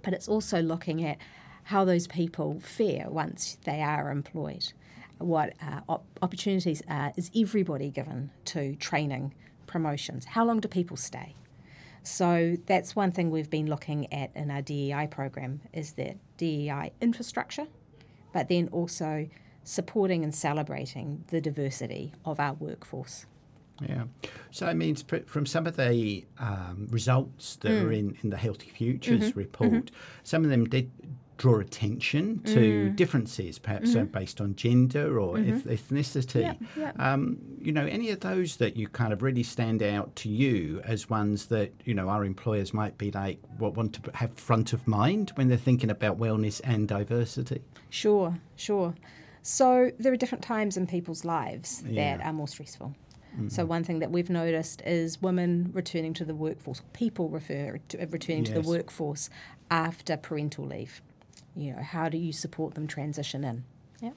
But 0.02 0.12
it's 0.12 0.28
also 0.28 0.60
looking 0.60 1.04
at 1.04 1.18
how 1.64 1.84
those 1.84 2.06
people 2.06 2.60
fare 2.60 3.06
once 3.08 3.56
they 3.64 3.80
are 3.80 4.10
employed. 4.10 4.72
What 5.18 5.54
uh, 5.62 5.80
op- 5.88 6.06
opportunities 6.20 6.82
are, 6.88 7.12
is 7.16 7.30
everybody 7.36 7.90
given 7.90 8.30
to 8.46 8.74
training, 8.76 9.34
promotions? 9.66 10.24
How 10.24 10.44
long 10.44 10.60
do 10.60 10.68
people 10.68 10.96
stay? 10.96 11.34
So 12.02 12.56
that's 12.66 12.96
one 12.96 13.12
thing 13.12 13.30
we've 13.30 13.48
been 13.48 13.68
looking 13.68 14.12
at 14.12 14.32
in 14.34 14.50
our 14.50 14.60
DEI 14.60 15.06
program 15.08 15.60
is 15.72 15.92
that 15.92 16.16
DEI 16.36 16.92
infrastructure, 17.00 17.68
but 18.32 18.48
then 18.48 18.68
also 18.72 19.28
supporting 19.64 20.24
and 20.24 20.34
celebrating 20.34 21.24
the 21.28 21.40
diversity 21.40 22.12
of 22.24 22.40
our 22.40 22.54
workforce. 22.54 23.26
Yeah. 23.80 24.04
So 24.50 24.66
I 24.66 24.74
mean, 24.74 24.96
from 24.96 25.46
some 25.46 25.66
of 25.66 25.76
the 25.76 26.24
um, 26.38 26.88
results 26.90 27.56
that 27.56 27.70
mm. 27.70 27.84
are 27.84 27.92
in, 27.92 28.16
in 28.22 28.30
the 28.30 28.36
Healthy 28.36 28.70
Futures 28.70 29.30
mm-hmm. 29.30 29.38
report, 29.38 29.72
mm-hmm. 29.72 29.94
some 30.22 30.44
of 30.44 30.50
them 30.50 30.66
did 30.66 30.90
draw 31.38 31.58
attention 31.58 32.38
to 32.44 32.90
mm. 32.90 32.96
differences, 32.96 33.58
perhaps 33.58 33.96
uh, 33.96 33.98
mm-hmm. 33.98 34.12
based 34.12 34.40
on 34.40 34.54
gender 34.54 35.18
or 35.18 35.36
mm-hmm. 35.36 35.68
ethnicity. 35.68 36.42
Yeah, 36.42 36.54
yeah. 36.76 36.92
Um, 37.12 37.38
you 37.60 37.72
know, 37.72 37.84
any 37.84 38.10
of 38.10 38.20
those 38.20 38.56
that 38.58 38.76
you 38.76 38.86
kind 38.86 39.12
of 39.12 39.22
really 39.22 39.42
stand 39.42 39.82
out 39.82 40.14
to 40.16 40.28
you 40.28 40.80
as 40.84 41.10
ones 41.10 41.46
that 41.46 41.72
you 41.84 41.94
know 41.94 42.08
our 42.08 42.24
employers 42.24 42.72
might 42.72 42.96
be 42.96 43.10
like 43.10 43.40
what 43.58 43.74
want 43.74 43.94
to 43.94 44.10
have 44.14 44.34
front 44.34 44.72
of 44.72 44.86
mind 44.86 45.32
when 45.34 45.48
they're 45.48 45.58
thinking 45.58 45.90
about 45.90 46.16
wellness 46.18 46.60
and 46.62 46.86
diversity. 46.86 47.62
Sure, 47.90 48.38
sure. 48.54 48.94
So 49.42 49.90
there 49.98 50.12
are 50.12 50.16
different 50.16 50.44
times 50.44 50.76
in 50.76 50.86
people's 50.86 51.24
lives 51.24 51.82
yeah. 51.86 52.16
that 52.16 52.24
are 52.24 52.32
more 52.32 52.48
stressful. 52.48 52.94
Mm-hmm. 53.34 53.48
So 53.48 53.64
one 53.64 53.82
thing 53.82 53.98
that 54.00 54.10
we've 54.10 54.30
noticed 54.30 54.82
is 54.82 55.20
women 55.20 55.70
returning 55.72 56.12
to 56.14 56.24
the 56.24 56.34
workforce, 56.34 56.82
people 56.92 57.28
refer 57.28 57.78
to, 57.88 58.06
returning 58.06 58.44
yes. 58.44 58.54
to 58.54 58.62
the 58.62 58.68
workforce 58.68 59.30
after 59.70 60.16
parental 60.16 60.66
leave. 60.66 61.00
You 61.56 61.72
know, 61.72 61.82
how 61.82 62.08
do 62.08 62.18
you 62.18 62.32
support 62.32 62.74
them 62.74 62.86
transition 62.86 63.44
in? 63.44 63.64
Yeah. 64.00 64.12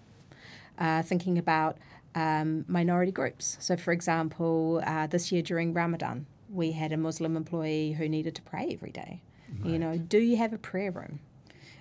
Uh, 0.77 1.01
thinking 1.01 1.37
about 1.37 1.77
um, 2.13 2.65
minority 2.67 3.11
groups. 3.11 3.57
So, 3.59 3.75
for 3.77 3.91
example, 3.91 4.81
uh, 4.85 5.07
this 5.07 5.31
year 5.31 5.41
during 5.41 5.73
Ramadan, 5.73 6.25
we 6.49 6.71
had 6.71 6.91
a 6.91 6.97
Muslim 6.97 7.35
employee 7.35 7.93
who 7.93 8.07
needed 8.07 8.35
to 8.35 8.41
pray 8.41 8.69
every 8.73 8.91
day. 8.91 9.21
Right. 9.59 9.71
You 9.71 9.79
know, 9.79 9.97
do 9.97 10.19
you 10.19 10.37
have 10.37 10.53
a 10.53 10.57
prayer 10.57 10.91
room? 10.91 11.19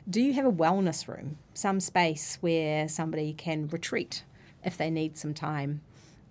Do 0.09 0.21
you 0.21 0.35
have 0.35 0.45
a 0.45 0.53
wellness 0.53 1.09
room, 1.09 1.39
some 1.55 1.81
space 1.81 2.39
where 2.41 2.89
somebody 2.89 3.33
can 3.33 3.69
retreat 3.69 4.23
if 4.63 4.77
they 4.77 4.91
need 4.91 5.17
some 5.17 5.35
time? 5.35 5.81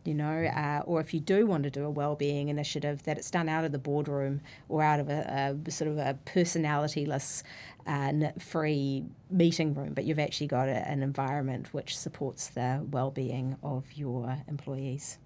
you 0.06 0.14
know, 0.14 0.46
uh, 0.46 0.82
or 0.86 1.00
if 1.00 1.14
you 1.14 1.20
do 1.20 1.46
want 1.46 1.64
to 1.64 1.70
do 1.70 1.86
a 1.86 1.90
well-being 1.90 2.50
initiative, 2.50 3.04
that 3.04 3.18
it's 3.18 3.32
done 3.32 3.48
out 3.48 3.64
of 3.64 3.72
the 3.72 3.80
boardroom 3.80 4.42
or 4.68 4.84
out 4.84 5.00
of 5.00 5.10
a, 5.10 5.56
a 5.68 5.72
sort 5.72 5.90
of 5.90 5.98
a 5.98 6.18
personality-less, 6.26 7.44
uh, 7.88 8.12
free 8.40 9.04
meeting 9.30 9.74
room, 9.74 9.94
but 9.94 10.04
you've 10.04 10.20
actually 10.20 10.48
got 10.48 10.68
a, 10.68 10.88
an 10.88 11.04
environment 11.04 11.74
which 11.74 11.98
supports 11.98 12.50
the 12.50 12.86
well-being 12.92 13.56
of 13.64 13.86
your 13.94 14.38
employees. 14.48 15.20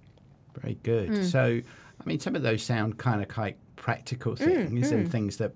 Very 0.60 0.78
good. 0.84 1.10
Mm. 1.10 1.24
So, 1.24 1.42
I 1.42 2.06
mean, 2.06 2.20
some 2.20 2.36
of 2.36 2.44
those 2.44 2.64
sound 2.64 2.98
kind 2.98 3.22
of 3.22 3.28
quite 3.28 3.58
practical 3.76 4.34
mm, 4.34 4.38
things 4.38 4.92
mm, 4.92 4.94
and 4.94 5.12
things 5.12 5.38
that 5.38 5.54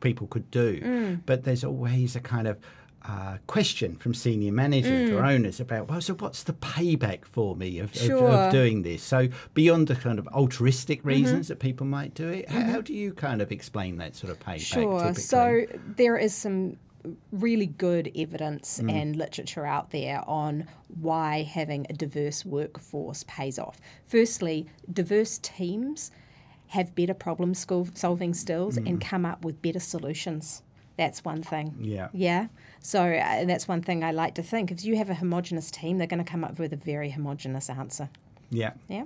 people 0.00 0.26
could 0.26 0.50
do, 0.50 0.80
mm. 0.80 1.20
but 1.26 1.44
there's 1.44 1.64
always 1.64 2.16
a 2.16 2.20
kind 2.20 2.48
of 2.48 2.58
uh, 3.02 3.38
question 3.46 3.96
from 3.96 4.12
senior 4.12 4.52
managers 4.52 5.10
mm. 5.10 5.18
or 5.18 5.24
owners 5.24 5.58
about, 5.60 5.88
well, 5.88 6.00
so 6.00 6.14
what's 6.14 6.42
the 6.42 6.52
payback 6.52 7.24
for 7.24 7.56
me 7.56 7.78
of, 7.78 7.94
sure. 7.94 8.28
of, 8.28 8.34
of, 8.34 8.52
doing 8.52 8.82
this? 8.82 9.02
So 9.02 9.28
beyond 9.54 9.88
the 9.88 9.96
kind 9.96 10.18
of 10.18 10.26
altruistic 10.28 11.00
mm-hmm. 11.00 11.08
reasons 11.08 11.46
mm-hmm. 11.46 11.52
that 11.54 11.60
people 11.60 11.86
might 11.86 12.14
do 12.14 12.28
it, 12.28 12.46
mm-hmm. 12.46 12.60
how, 12.60 12.72
how, 12.72 12.80
do 12.80 12.92
you 12.92 13.12
kind 13.14 13.40
of 13.40 13.52
explain 13.52 13.96
that 13.98 14.16
sort 14.16 14.30
of 14.30 14.38
payback? 14.40 14.60
Sure. 14.60 15.00
Typically? 15.00 15.22
So 15.22 15.66
there 15.96 16.16
is 16.16 16.34
some 16.34 16.76
really 17.32 17.66
good 17.66 18.12
evidence 18.14 18.80
mm. 18.82 18.92
and 18.92 19.16
literature 19.16 19.64
out 19.64 19.90
there 19.90 20.22
on 20.26 20.66
why 21.00 21.42
having 21.42 21.86
a 21.88 21.94
diverse 21.94 22.44
workforce 22.44 23.24
pays 23.26 23.58
off. 23.58 23.80
Firstly, 24.06 24.66
diverse 24.92 25.38
teams 25.38 26.10
have 26.70 26.94
better 26.94 27.14
problem 27.14 27.52
solving 27.52 28.32
skills 28.32 28.78
mm. 28.78 28.88
and 28.88 29.00
come 29.00 29.26
up 29.26 29.44
with 29.44 29.60
better 29.60 29.80
solutions. 29.80 30.62
That's 30.96 31.24
one 31.24 31.42
thing. 31.42 31.74
Yeah. 31.80 32.08
Yeah. 32.12 32.46
So 32.78 33.02
uh, 33.02 33.44
that's 33.44 33.66
one 33.66 33.82
thing 33.82 34.04
I 34.04 34.12
like 34.12 34.36
to 34.36 34.42
think. 34.42 34.70
If 34.70 34.84
you 34.84 34.96
have 34.96 35.10
a 35.10 35.14
homogenous 35.14 35.72
team, 35.72 35.98
they're 35.98 36.06
going 36.06 36.24
to 36.24 36.30
come 36.30 36.44
up 36.44 36.60
with 36.60 36.72
a 36.72 36.76
very 36.76 37.10
homogenous 37.10 37.70
answer. 37.70 38.08
Yeah. 38.50 38.74
Yeah. 38.86 39.04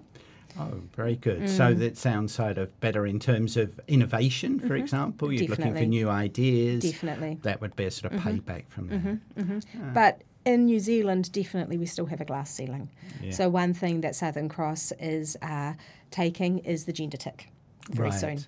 Oh, 0.60 0.82
very 0.94 1.16
good. 1.16 1.44
Mm. 1.44 1.48
So 1.48 1.72
that 1.72 1.96
sounds 1.96 2.34
sort 2.34 2.58
of 2.58 2.78
better 2.80 3.06
in 3.06 3.18
terms 3.18 3.56
of 3.56 3.80
innovation, 3.88 4.60
for 4.60 4.66
mm-hmm. 4.66 4.76
example. 4.76 5.32
You're 5.32 5.48
Definitely. 5.48 5.64
looking 5.64 5.82
for 5.82 5.88
new 5.88 6.10
ideas. 6.10 6.82
Definitely. 6.82 7.38
That 7.44 7.62
would 7.62 7.74
be 7.76 7.86
a 7.86 7.90
sort 7.90 8.12
of 8.12 8.20
mm-hmm. 8.20 8.40
payback 8.40 8.68
from 8.68 8.88
that. 8.88 9.00
Mm-hmm. 9.00 9.40
mm-hmm. 9.40 9.92
But 9.94 10.20
in 10.44 10.66
New 10.66 10.80
Zealand, 10.80 11.32
definitely 11.32 11.78
we 11.78 11.86
still 11.86 12.06
have 12.06 12.20
a 12.20 12.26
glass 12.26 12.50
ceiling. 12.50 12.90
Yeah. 13.22 13.30
So 13.30 13.48
one 13.48 13.72
thing 13.72 14.02
that 14.02 14.14
Southern 14.14 14.50
Cross 14.50 14.92
is 15.00 15.38
uh, 15.40 15.72
taking 16.10 16.58
is 16.58 16.84
the 16.84 16.92
gender 16.92 17.16
tick 17.16 17.48
very 17.90 18.10
right. 18.10 18.18
soon. 18.20 18.38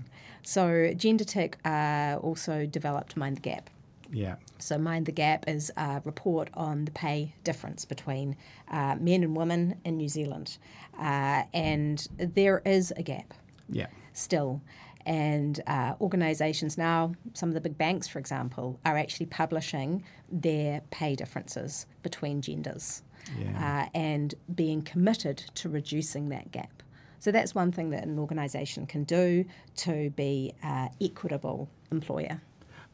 So 0.42 0.92
Gender 0.96 1.24
Tick 1.24 1.58
uh, 1.64 2.18
also 2.22 2.66
developed 2.66 3.16
Mind 3.16 3.36
the 3.36 3.40
Gap. 3.40 3.70
Yeah. 4.12 4.36
So, 4.58 4.78
Mind 4.78 5.06
the 5.06 5.12
Gap 5.12 5.48
is 5.48 5.72
a 5.76 6.00
report 6.04 6.48
on 6.54 6.84
the 6.84 6.90
pay 6.92 7.34
difference 7.44 7.84
between 7.84 8.36
uh, 8.70 8.96
men 9.00 9.22
and 9.24 9.36
women 9.36 9.80
in 9.84 9.96
New 9.96 10.08
Zealand. 10.08 10.58
Uh, 10.98 11.42
and 11.52 12.06
there 12.16 12.62
is 12.64 12.92
a 12.96 13.02
gap 13.02 13.34
Yeah. 13.68 13.88
still. 14.12 14.60
And 15.04 15.60
uh, 15.66 15.94
organisations 16.00 16.78
now, 16.78 17.14
some 17.34 17.48
of 17.48 17.54
the 17.54 17.60
big 17.60 17.76
banks, 17.78 18.08
for 18.08 18.18
example, 18.18 18.78
are 18.84 18.96
actually 18.96 19.26
publishing 19.26 20.02
their 20.30 20.82
pay 20.90 21.14
differences 21.14 21.86
between 22.02 22.42
genders 22.42 23.02
Yeah. 23.38 23.86
uh, 23.86 23.88
and 23.92 24.34
being 24.54 24.82
committed 24.82 25.38
to 25.56 25.68
reducing 25.68 26.28
that 26.30 26.50
gap. 26.50 26.82
So 27.26 27.32
that's 27.32 27.56
one 27.56 27.72
thing 27.72 27.90
that 27.90 28.04
an 28.04 28.20
organisation 28.20 28.86
can 28.86 29.02
do 29.02 29.44
to 29.78 30.10
be 30.10 30.54
an 30.62 30.90
equitable 31.00 31.68
employer. 31.90 32.40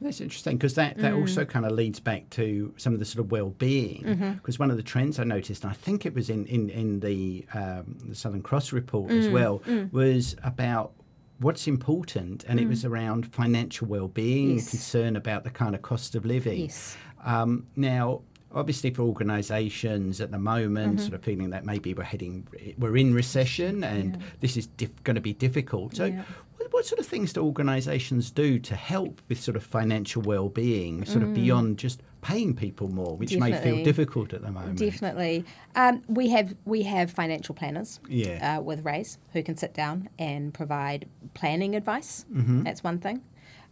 That's 0.00 0.22
interesting 0.22 0.56
because 0.56 0.72
that, 0.76 0.96
that 0.96 1.12
Mm. 1.12 1.20
also 1.20 1.44
kind 1.44 1.66
of 1.66 1.72
leads 1.72 2.00
back 2.00 2.30
to 2.30 2.72
some 2.78 2.94
of 2.94 2.98
the 2.98 3.04
sort 3.04 3.22
of 3.26 3.30
well-being. 3.30 4.02
Mm-hmm. 4.04 4.30
Because 4.32 4.58
one 4.58 4.70
of 4.70 4.78
the 4.78 4.82
trends 4.82 5.18
I 5.18 5.24
noticed, 5.24 5.64
and 5.64 5.70
I 5.70 5.74
think 5.74 6.06
it 6.06 6.14
was 6.14 6.30
in 6.30 6.46
in 6.46 6.70
in 6.70 7.00
the 7.00 7.44
um, 7.52 7.98
the 8.08 8.14
Southern 8.14 8.40
Cross 8.42 8.72
report 8.72 9.10
as 9.12 9.26
Mm, 9.28 9.32
well, 9.32 9.62
was 9.92 10.34
about 10.42 10.92
what's 11.38 11.66
important, 11.68 12.44
and 12.48 12.58
it 12.58 12.66
was 12.68 12.86
around 12.86 13.26
financial 13.34 13.86
well-being, 13.86 14.52
Mm. 14.52 14.56
Yes. 14.56 14.70
concern 14.70 15.14
about 15.14 15.44
the 15.44 15.50
kind 15.50 15.74
of 15.74 15.82
cost 15.82 16.14
of 16.14 16.24
living. 16.24 16.58
Yes. 16.62 16.96
Um, 17.22 17.66
now, 17.76 18.22
obviously, 18.54 18.90
for 18.90 19.02
organisations 19.02 20.20
at 20.20 20.30
the 20.30 20.38
moment, 20.38 20.96
Mm-hmm. 20.96 21.02
sort 21.02 21.14
of 21.14 21.22
feeling 21.22 21.50
that 21.50 21.64
maybe 21.64 21.94
we're 21.94 22.02
heading, 22.04 22.46
we're 22.78 22.96
in 22.96 23.14
recession, 23.14 23.84
and 23.84 24.18
this 24.40 24.56
is 24.56 24.66
diff- 24.66 25.02
going 25.04 25.14
to 25.16 25.20
be 25.20 25.32
difficult. 25.32 25.94
So, 25.96 26.06
Yeah. 26.06 26.22
what, 26.56 26.72
what 26.72 26.86
sort 26.86 26.98
of 26.98 27.06
things 27.06 27.32
do 27.32 27.42
organisations 27.42 28.30
do 28.30 28.58
to 28.58 28.74
help 28.74 29.20
with 29.28 29.40
sort 29.40 29.56
of 29.56 29.62
financial 29.62 30.22
well-being, 30.22 31.04
sort 31.04 31.22
of 31.22 31.34
beyond 31.34 31.78
just 31.78 32.00
paying 32.22 32.54
people 32.54 32.88
more, 32.88 33.16
which 33.16 33.36
may 33.36 33.50
Mm. 33.52 33.62
Feel 33.62 33.84
difficult 33.84 34.32
at 34.32 34.42
the 34.42 34.50
moment? 34.50 34.78
Definitely, 34.78 35.44
um, 35.74 36.02
we 36.08 36.28
have 36.30 36.54
we 36.64 36.82
have 36.82 37.10
financial 37.10 37.54
planners. 37.54 38.00
Yeah. 38.08 38.58
Uh, 38.58 38.62
with 38.62 38.84
Raise 38.84 39.18
who 39.32 39.42
can 39.42 39.56
sit 39.56 39.74
down 39.74 40.08
and 40.18 40.52
provide 40.54 41.08
planning 41.34 41.74
advice. 41.74 42.24
Mm-hmm. 42.32 42.62
That's 42.64 42.82
one 42.84 42.98
thing. 42.98 43.22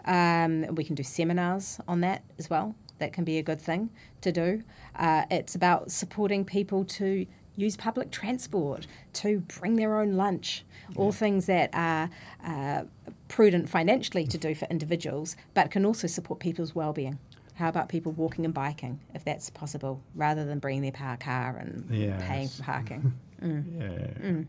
Um, 0.07 0.75
we 0.75 0.85
can 0.85 0.95
do 0.95 1.03
seminars 1.03 1.79
on 1.87 2.01
that 2.01 2.23
as 2.39 2.49
well. 2.51 2.75
That 3.01 3.13
can 3.15 3.25
be 3.25 3.39
a 3.39 3.43
good 3.43 3.61
thing 3.61 3.91
to 4.21 4.31
do. 4.31 4.63
Uh, 4.95 5.25
it's 5.31 5.55
about 5.55 5.91
supporting 5.91 6.45
people 6.45 6.85
to 6.85 7.27
use 7.57 7.77
public 7.77 8.11
transport, 8.11 8.87
to 9.15 9.41
bring 9.59 9.77
their 9.77 9.99
own 9.99 10.13
lunch, 10.17 10.65
all 10.97 11.11
things 11.11 11.47
that 11.47 11.71
are 11.73 12.09
uh, 12.47 12.85
prudent 13.29 13.69
financially 13.69 14.27
to 14.27 14.39
do 14.39 14.55
for 14.55 14.67
individuals, 14.67 15.35
but 15.55 15.71
can 15.71 15.85
also 15.85 16.07
support 16.07 16.41
people's 16.41 16.75
well-being. 16.75 17.19
How 17.55 17.69
about 17.69 17.89
people 17.89 18.13
walking 18.13 18.45
and 18.45 18.53
biking, 18.55 19.01
if 19.15 19.25
that's 19.25 19.51
possible, 19.51 20.01
rather 20.15 20.45
than 20.45 20.59
bringing 20.59 20.83
their 20.83 20.93
par- 20.93 21.17
car 21.19 21.57
and 21.57 21.89
paying 22.21 22.49
for 22.49 22.63
parking? 22.63 23.13
Yeah. 23.43 24.43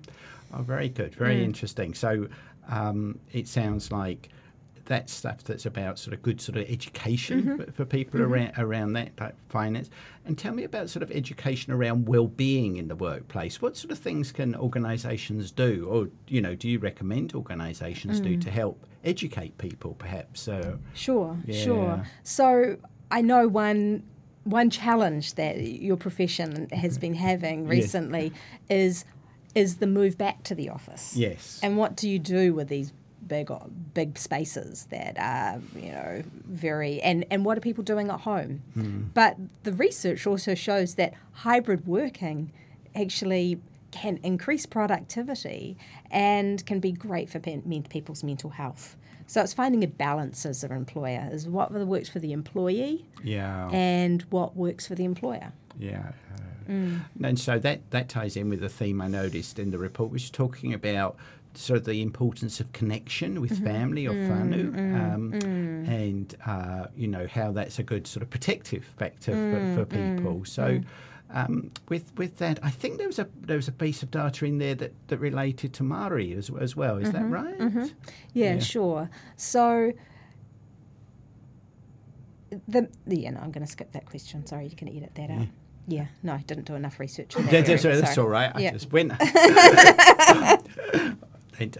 Oh, 0.53 0.63
very 0.63 0.89
good. 0.89 1.15
Very 1.15 1.38
Mm. 1.38 1.43
interesting. 1.46 1.93
So 1.93 2.27
um, 2.67 3.20
it 3.31 3.48
sounds 3.48 3.89
like 3.89 4.27
that's 4.91 5.13
stuff 5.13 5.43
that's 5.43 5.65
about 5.65 5.98
sort 5.98 6.13
of 6.13 6.21
good 6.21 6.39
sort 6.41 6.57
of 6.57 6.69
education 6.69 7.41
Mm-hmm. 7.43 7.55
for, 7.63 7.71
for 7.71 7.86
people 7.86 8.21
around 8.21 8.51
around 8.57 8.93
that 8.93 9.15
type 9.17 9.36
of 9.43 9.51
finance. 9.51 9.89
And 10.25 10.38
tell 10.38 10.53
me 10.53 10.63
about 10.63 10.89
sort 10.89 11.01
of 11.03 11.12
education 11.12 11.71
around 11.74 12.07
well-being 12.07 12.77
in 12.77 12.88
the 12.88 12.95
workplace. 12.95 13.62
What 13.62 13.77
sort 13.77 13.91
of 13.91 13.98
things 14.00 14.31
can 14.31 14.55
organisations 14.55 15.51
do, 15.51 15.88
or 15.89 16.10
you 16.27 16.41
know, 16.41 16.55
do 16.55 16.67
you 16.69 16.77
recommend 16.79 17.33
organisations 17.33 18.19
do 18.19 18.38
Mm. 18.38 18.41
to 18.41 18.51
help 18.51 18.86
educate 19.03 19.57
people, 19.57 19.95
perhaps? 19.98 20.48
Uh, 20.48 20.77
Sure, 20.93 21.38
Yeah. 21.45 21.63
sure. 21.63 22.03
So 22.24 22.77
I 23.10 23.21
know 23.21 23.48
one 23.48 24.03
one 24.43 24.69
challenge 24.71 25.36
that 25.36 25.62
your 25.88 25.98
profession 25.98 26.67
has 26.71 26.98
been 26.98 27.13
having 27.13 27.60
Yes. 27.62 27.69
recently 27.69 28.31
is 28.69 29.05
is 29.53 29.77
the 29.77 29.88
move 29.88 30.17
back 30.17 30.43
to 30.43 30.55
the 30.55 30.69
office. 30.69 31.15
yes. 31.15 31.60
And 31.63 31.77
what 31.77 31.95
do 31.98 32.10
you 32.10 32.17
do 32.19 32.53
with 32.53 32.67
these 32.69 32.93
big 33.28 33.51
big 33.93 34.17
spaces 34.17 34.86
that 34.91 35.17
are 35.17 35.62
you 35.76 35.91
know 35.91 36.24
very 36.45 37.02
and 37.02 37.26
and 37.32 37.45
what 37.45 37.58
are 37.58 37.62
people 37.62 37.84
doing 37.84 38.10
at 38.10 38.22
home? 38.22 38.62
But 39.13 39.38
the 39.63 39.74
research 39.74 40.26
also 40.28 40.56
shows 40.56 40.95
that 40.95 41.13
hybrid 41.32 41.86
working 41.88 42.52
actually 42.95 43.60
can 43.91 44.17
increase 44.24 44.65
productivity 44.65 45.78
and 46.10 46.65
can 46.65 46.80
be 46.80 46.91
great 46.91 47.30
for 47.30 47.39
pe- 47.39 47.62
people's 47.89 48.24
mental 48.24 48.50
health. 48.50 48.95
So 49.28 49.41
it's 49.41 49.54
finding 49.54 49.84
a 49.84 49.88
balance 49.88 50.45
as 50.45 50.63
an 50.63 50.72
employer 50.72 51.30
is 51.32 51.48
what 51.48 51.72
works 51.72 52.10
for 52.10 52.19
the 52.19 52.34
employee 52.34 53.06
yeah. 53.24 53.69
and 53.72 54.24
what 54.24 54.58
works 54.58 54.88
for 54.88 54.95
the 54.95 55.06
employer. 55.06 55.54
Yeah. 55.80 56.12
Mm. 56.69 57.02
And 57.24 57.39
so 57.39 57.58
that, 57.60 57.89
that 57.91 58.10
ties 58.10 58.36
in 58.36 58.50
with 58.50 58.60
the 58.60 58.69
theme 58.69 59.02
I 59.02 59.08
noticed 59.08 59.60
in 59.60 59.72
the 59.72 59.78
report, 59.78 60.12
which 60.12 60.24
is 60.24 60.30
talking 60.30 60.74
about 60.74 61.15
sort 61.58 61.80
of 61.80 61.86
the 61.86 62.02
importance 62.02 62.60
of 62.60 62.72
connection 62.74 63.42
with 63.42 63.52
Mm-hmm. 63.54 63.66
family 63.66 64.08
or 64.08 64.14
Mm, 64.14 64.28
whānau, 64.28 64.96
um, 64.96 65.34
and 65.88 66.36
uh, 66.46 66.88
you 66.96 67.08
know 67.08 67.28
how 67.28 67.52
that's 67.52 67.80
a 67.80 67.84
good 67.84 68.06
sort 68.08 68.24
of 68.24 68.30
protective 68.30 68.86
factor 68.98 69.36
for, 69.36 69.60
for 69.74 69.86
Mm, 69.86 69.90
people. 70.16 70.46
So. 70.46 70.82
Um, 71.34 71.72
with 71.88 72.12
with 72.18 72.40
that, 72.40 72.60
I 72.62 72.70
think 72.70 72.98
there 72.98 73.08
was 73.08 73.18
a 73.18 73.26
there 73.40 73.56
was 73.56 73.70
a 73.70 73.72
piece 73.72 74.04
of 74.04 74.12
data 74.12 74.44
in 74.44 74.58
there 74.58 74.76
that, 74.76 74.92
that 75.08 75.18
related 75.20 75.72
to 75.76 75.84
Maori 75.84 76.34
as, 76.34 76.52
as 76.60 76.76
well. 76.76 76.98
Is 76.98 77.14
that 77.14 77.26
right? 77.30 77.56
Yeah, 78.34 78.56
Yeah. 78.56 78.60
sure. 78.60 79.10
So 79.38 79.94
the 82.68 82.90
yeah, 83.08 83.30
no, 83.30 83.40
I'm 83.40 83.52
going 83.52 83.66
to 83.66 83.72
skip 83.72 83.94
that 83.94 84.06
question. 84.08 84.46
Sorry, 84.46 84.68
you 84.68 84.76
can 84.76 84.90
edit 84.90 85.16
that 85.16 85.30
out. 85.32 85.48
Yeah, 85.88 86.08
no, 86.22 86.34
I 86.34 86.40
didn't 86.42 86.66
do 86.66 86.76
enough 86.76 87.00
research. 87.00 87.34
In 87.38 87.46
that 87.46 87.66
That- 87.66 87.82
that's, 87.82 88.02
that's 88.02 88.18
all 88.18 88.28
right. 88.28 88.52
I 88.54 88.60
Yeah. 88.60 88.72
just 88.74 88.92
Went 88.92 89.14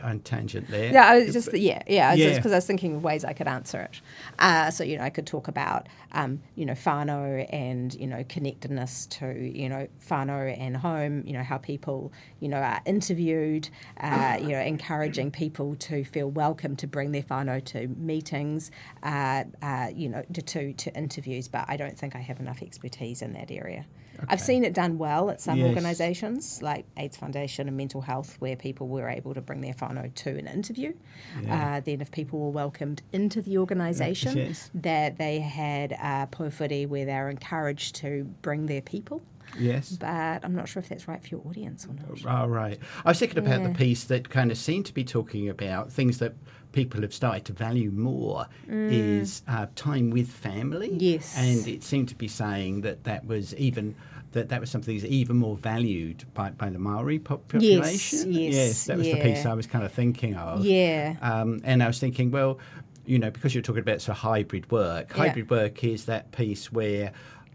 on 0.02 0.20
tangent 0.20 0.70
there. 0.70 0.92
Yeah, 0.92 1.06
I 1.08 1.20
was 1.20 1.34
just 1.34 1.54
yeah, 1.54 1.82
yeah, 1.88 2.14
Yeah. 2.14 2.36
because 2.36 2.52
I 2.52 2.56
was 2.56 2.66
thinking 2.66 2.96
of 2.96 3.04
ways 3.04 3.24
I 3.26 3.34
could 3.34 3.48
answer 3.48 3.82
it. 3.82 4.02
Uh, 4.40 4.72
so 4.72 4.84
you 4.84 4.98
know, 4.98 5.04
I 5.04 5.10
could 5.10 5.28
talk 5.28 5.48
about 5.48 5.88
um, 6.14 6.42
you 6.56 6.66
know 6.66 6.74
whānau 6.74 7.48
and 7.52 7.94
you 7.94 8.08
know 8.08 8.24
connectedness 8.30 9.06
to 9.08 9.26
you 9.34 9.70
know 9.70 9.88
whānau 10.10 10.58
and 10.58 10.78
home. 10.78 11.24
You 11.26 11.34
know 11.34 11.44
how 11.44 11.58
people 11.58 12.12
you 12.40 12.50
know 12.50 12.58
are 12.58 12.82
interviewed. 12.86 13.70
Uh, 14.00 14.38
you 14.42 14.50
know, 14.50 14.60
encouraging 14.60 15.32
people 15.32 15.76
to 15.76 16.04
feel 16.04 16.30
welcome 16.30 16.76
to 16.78 16.88
bring 16.88 17.12
their 17.12 17.24
whānau 17.24 17.64
to 17.66 17.88
meetings. 17.90 18.72
Uh, 19.04 19.44
uh, 19.62 19.90
you 19.94 20.10
know, 20.10 20.24
to, 20.34 20.42
to 20.42 20.74
to 20.74 20.96
interviews. 20.96 21.48
But 21.48 21.66
I 21.68 21.78
don't 21.78 21.98
think 21.98 22.16
I 22.16 22.20
have 22.20 22.40
enough 22.40 22.62
expertise 22.62 23.22
in 23.22 23.34
that 23.34 23.52
area. 23.52 23.86
I've 24.28 24.42
seen 24.42 24.64
it 24.64 24.74
done 24.74 24.98
well 24.98 25.30
at 25.30 25.42
some 25.42 25.58
Yes. 25.58 25.68
organisations 25.68 26.62
like 26.62 26.86
AIDS 26.98 27.18
Foundation 27.18 27.68
and 27.68 27.76
Mental 27.76 28.02
Health, 28.02 28.36
where 28.40 28.56
people 28.56 28.88
were 28.88 29.10
able 29.10 29.34
to 29.34 29.42
bring 29.42 29.62
their 29.62 29.74
whānau 29.74 30.14
to 30.14 30.30
an 30.38 30.48
interview. 30.48 30.94
Yeah. 31.44 31.78
Uh, 31.78 31.80
then, 31.80 32.02
if 32.02 32.12
people 32.12 32.40
were 32.40 32.50
welcomed 32.50 33.02
into 33.12 33.42
the 33.42 33.58
organisation, 33.58 34.38
yes. 34.38 34.70
that 34.74 35.18
they 35.18 35.40
had 35.40 35.94
uh, 35.94 36.28
where 36.86 37.06
they 37.06 37.14
were 37.14 37.30
encouraged 37.30 37.96
to 37.96 38.26
bring 38.42 38.68
their 38.68 38.82
people. 38.82 39.22
Yes. 39.60 39.92
But 39.92 40.44
I'm 40.46 40.56
not 40.56 40.68
sure 40.70 40.82
if 40.82 40.90
that's 40.90 41.08
right 41.08 41.22
for 41.22 41.28
your 41.28 41.42
audience 41.48 41.86
or 41.86 41.94
not. 41.94 42.46
Oh, 42.46 42.48
right. 42.48 42.80
I 43.06 43.10
was 43.10 43.20
thinking 43.20 43.38
about 43.40 43.62
Yeah. 43.62 43.68
the 43.70 43.74
piece 43.76 44.04
that 44.06 44.30
kind 44.30 44.52
of 44.52 44.58
seemed 44.58 44.86
to 44.88 44.94
be 44.94 45.04
talking 45.04 45.50
about 45.50 45.92
things 45.92 46.20
that 46.20 46.34
people 46.72 47.02
have 47.02 47.14
started 47.14 47.44
to 47.46 47.54
value 47.54 47.92
more 47.92 48.48
is 48.70 49.44
uh, 49.48 49.68
time 49.76 50.10
with 50.10 50.30
family. 50.30 50.90
Mm. 50.90 50.98
Yes. 51.02 51.36
And 51.38 51.68
it 51.68 51.84
seemed 51.84 52.10
to 52.10 52.16
be 52.16 52.28
saying 52.28 52.82
that 52.82 53.04
that 53.04 53.26
was 53.26 53.54
even. 53.56 53.96
That, 54.34 54.48
that 54.48 54.62
was 54.62 54.70
something 54.72 54.98
that's 54.98 55.12
even 55.12 55.36
more 55.36 55.58
valued 55.58 56.24
by, 56.34 56.52
by 56.52 56.70
the 56.70 56.80
Maori 56.80 57.20
population. 57.20 58.32
yes, 58.32 58.54
yes, 58.54 58.86
that 58.86 58.96
was 58.98 59.08
the 59.08 59.20
piece. 59.20 59.46
I 59.46 59.54
was 59.54 59.68
kind 59.68 59.84
of 59.84 59.92
thinking 59.92 60.36
of. 60.36 60.64
Yeah. 60.64 61.18
Um, 61.22 61.60
and 61.66 61.84
I 61.84 61.88
was 61.88 62.00
thinking, 62.00 62.32
well, 62.32 62.58
you 63.06 63.20
know, 63.20 63.30
because 63.30 63.54
you're 63.54 63.62
talking 63.62 63.82
about 63.82 64.00
sort 64.00 64.18
of 64.18 64.22
hybrid 64.22 64.72
work, 64.72 65.10
Yeah. 65.10 65.18
hybrid 65.26 65.50
work 65.50 65.84
is 65.84 66.06
that 66.06 66.32
piece 66.32 66.72
where 66.72 67.12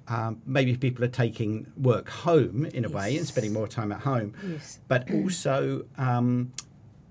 um, 0.09 0.40
maybe 0.47 0.77
people 0.77 1.05
are 1.05 1.09
taking 1.09 1.66
work 1.77 2.09
home 2.09 2.64
in 2.66 2.85
a 2.85 2.88
way 2.88 3.16
and 3.16 3.27
spending 3.27 3.53
more 3.53 3.69
time 3.69 3.90
at 3.92 4.01
home, 4.01 4.35
Yes. 4.47 4.79
but 4.88 5.11
also 5.12 5.85
um, 5.99 6.53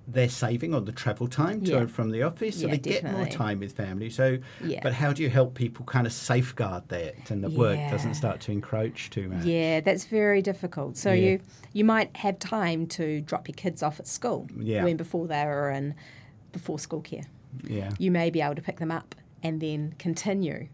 they're 0.08 0.30
saving 0.30 0.74
on 0.76 0.86
the 0.86 0.92
travel 0.92 1.28
time 1.28 1.62
to 1.66 1.72
Yeah. 1.72 1.78
and 1.80 1.92
from 1.92 2.12
the 2.12 2.22
office, 2.22 2.60
so 2.62 2.68
Yeah, 2.68 2.74
they 2.74 2.78
get 2.78 3.04
more 3.12 3.26
time 3.26 3.60
with 3.60 3.74
family. 3.74 4.10
So, 4.12 4.38
Yeah. 4.64 4.80
but 4.84 4.94
how 4.94 5.12
do 5.14 5.24
you 5.24 5.30
help 5.30 5.56
people 5.56 5.84
kind 5.86 6.06
of 6.06 6.14
safeguard 6.14 6.84
that 6.90 7.32
and 7.32 7.44
the 7.44 7.50
work 7.50 7.80
doesn't 7.90 8.14
start 8.14 8.40
to 8.42 8.52
encroach 8.52 9.10
too 9.10 9.30
much? 9.30 9.44
Yeah, 9.46 9.80
that's 9.82 10.06
very 10.06 10.42
difficult. 10.44 10.96
So 10.98 11.12
you 11.12 11.40
you 11.74 11.84
might 11.84 12.16
have 12.18 12.38
time 12.40 12.86
to 12.88 13.22
drop 13.22 13.48
your 13.48 13.56
kids 13.56 13.82
off 13.84 14.00
at 14.00 14.08
school 14.08 14.48
Yeah. 14.58 14.84
when 14.84 14.96
before 14.96 15.28
they 15.28 15.44
were 15.46 15.72
in 15.72 15.96
before 16.52 16.80
school 16.80 17.02
care. 17.02 17.24
Yeah. 17.68 17.92
you 17.98 18.12
may 18.12 18.30
be 18.30 18.42
able 18.42 18.56
to 18.56 18.62
pick 18.62 18.80
them 18.80 18.92
up 18.92 19.16
and 19.42 19.62
then 19.62 19.96
continue 19.98 20.68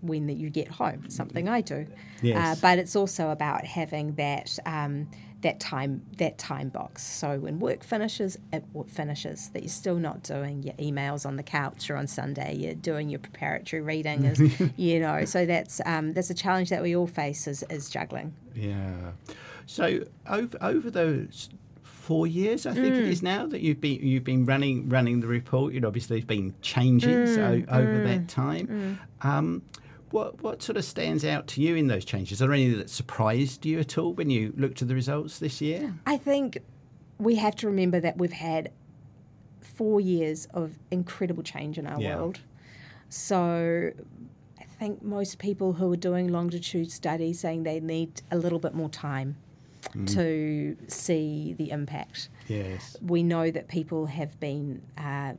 when 0.00 0.26
that 0.26 0.36
you 0.36 0.50
get 0.50 0.68
home. 0.68 1.08
Something 1.08 1.48
I 1.48 1.60
do. 1.60 1.86
Yes. 2.22 2.58
Uh, 2.58 2.60
but 2.60 2.78
it's 2.78 2.96
also 2.96 3.30
about 3.30 3.64
having 3.64 4.14
that 4.14 4.58
um, 4.66 5.08
that 5.42 5.60
time 5.60 6.02
that 6.18 6.38
time 6.38 6.68
box. 6.68 7.02
So 7.02 7.38
when 7.38 7.58
work 7.58 7.84
finishes, 7.84 8.38
it 8.52 8.64
finishes. 8.88 9.50
That 9.50 9.62
you're 9.62 9.68
still 9.68 9.96
not 9.96 10.22
doing 10.22 10.62
your 10.62 10.74
emails 10.74 11.26
on 11.26 11.36
the 11.36 11.42
couch 11.42 11.90
or 11.90 11.96
on 11.96 12.06
Sunday. 12.06 12.54
You're 12.54 12.74
doing 12.74 13.08
your 13.08 13.20
preparatory 13.20 13.82
reading, 13.82 14.26
as, 14.26 14.40
you 14.76 15.00
know. 15.00 15.24
So 15.24 15.46
that's 15.46 15.80
um, 15.84 16.12
that's 16.14 16.30
a 16.30 16.34
challenge 16.34 16.70
that 16.70 16.82
we 16.82 16.96
all 16.96 17.06
face 17.06 17.46
is, 17.46 17.62
is 17.70 17.88
juggling. 17.88 18.34
Yeah. 18.54 19.12
So 19.66 20.00
over 20.26 20.58
over 20.60 20.90
those 20.90 21.50
four 21.82 22.26
years, 22.26 22.66
I 22.66 22.72
think 22.72 22.94
mm. 22.94 22.98
it 22.98 23.08
is 23.08 23.22
now 23.22 23.46
that 23.46 23.60
you've 23.60 23.80
been 23.80 24.00
you've 24.00 24.24
been 24.24 24.46
running 24.46 24.88
running 24.88 25.20
the 25.20 25.26
report. 25.26 25.74
You 25.74 25.80
know, 25.80 25.88
obviously, 25.88 26.16
there's 26.16 26.26
been 26.26 26.54
changes 26.62 27.36
mm. 27.36 27.68
o- 27.68 27.76
over 27.76 28.00
mm. 28.00 28.04
that 28.04 28.28
time. 28.28 28.98
Mm. 29.22 29.28
Um, 29.28 29.62
what 30.16 30.42
what 30.42 30.62
sort 30.62 30.78
of 30.78 30.84
stands 30.84 31.24
out 31.24 31.46
to 31.46 31.60
you 31.60 31.76
in 31.76 31.88
those 31.88 32.04
changes? 32.04 32.40
Are 32.40 32.46
there 32.46 32.54
any 32.54 32.70
that 32.70 32.88
surprised 32.88 33.66
you 33.66 33.78
at 33.78 33.98
all 33.98 34.14
when 34.14 34.30
you 34.30 34.54
looked 34.56 34.80
at 34.80 34.88
the 34.88 34.94
results 34.94 35.38
this 35.38 35.60
year? 35.60 35.94
I 36.06 36.16
think 36.16 36.58
we 37.18 37.36
have 37.36 37.54
to 37.56 37.66
remember 37.66 38.00
that 38.00 38.16
we've 38.16 38.32
had 38.32 38.72
four 39.60 40.00
years 40.00 40.46
of 40.54 40.78
incredible 40.90 41.42
change 41.42 41.76
in 41.76 41.86
our 41.86 42.00
yeah. 42.00 42.16
world. 42.16 42.40
So 43.10 43.92
I 44.58 44.64
think 44.78 45.02
most 45.02 45.38
people 45.38 45.74
who 45.74 45.92
are 45.92 46.02
doing 46.10 46.28
longitude 46.28 46.90
studies 46.90 47.40
saying 47.40 47.64
they 47.64 47.78
need 47.80 48.22
a 48.30 48.38
little 48.38 48.58
bit 48.58 48.74
more 48.74 48.88
time 48.88 49.36
mm. 49.94 50.14
to 50.14 50.76
see 50.88 51.54
the 51.58 51.70
impact. 51.70 52.30
Yes. 52.48 52.96
We 53.02 53.22
know 53.22 53.50
that 53.50 53.68
people 53.68 54.06
have 54.06 54.40
been 54.40 54.80
uh, 54.96 55.34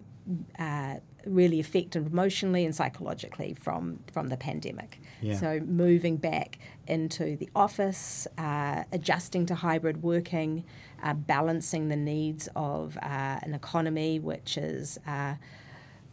uh, 0.60 0.98
really 1.30 1.60
affected 1.60 2.08
emotionally 2.08 2.66
and 2.66 2.76
psychologically 2.76 3.54
from 3.54 4.00
from 4.12 4.28
the 4.28 4.38
pandemic. 4.38 5.00
Yeah. 5.22 5.36
So 5.36 5.60
moving 5.60 6.18
back 6.18 6.60
into 6.88 7.38
the 7.38 7.50
office, 7.56 8.28
uh, 8.38 8.84
adjusting 8.92 9.46
to 9.48 9.56
hybrid 9.56 10.04
working, 10.04 10.64
uh, 11.04 11.14
balancing 11.14 11.90
the 11.90 11.96
needs 11.96 12.48
of 12.56 12.98
uh, 12.98 13.40
an 13.42 13.54
economy 13.54 14.20
which 14.20 14.58
is 14.58 15.00
uh, 15.08 15.36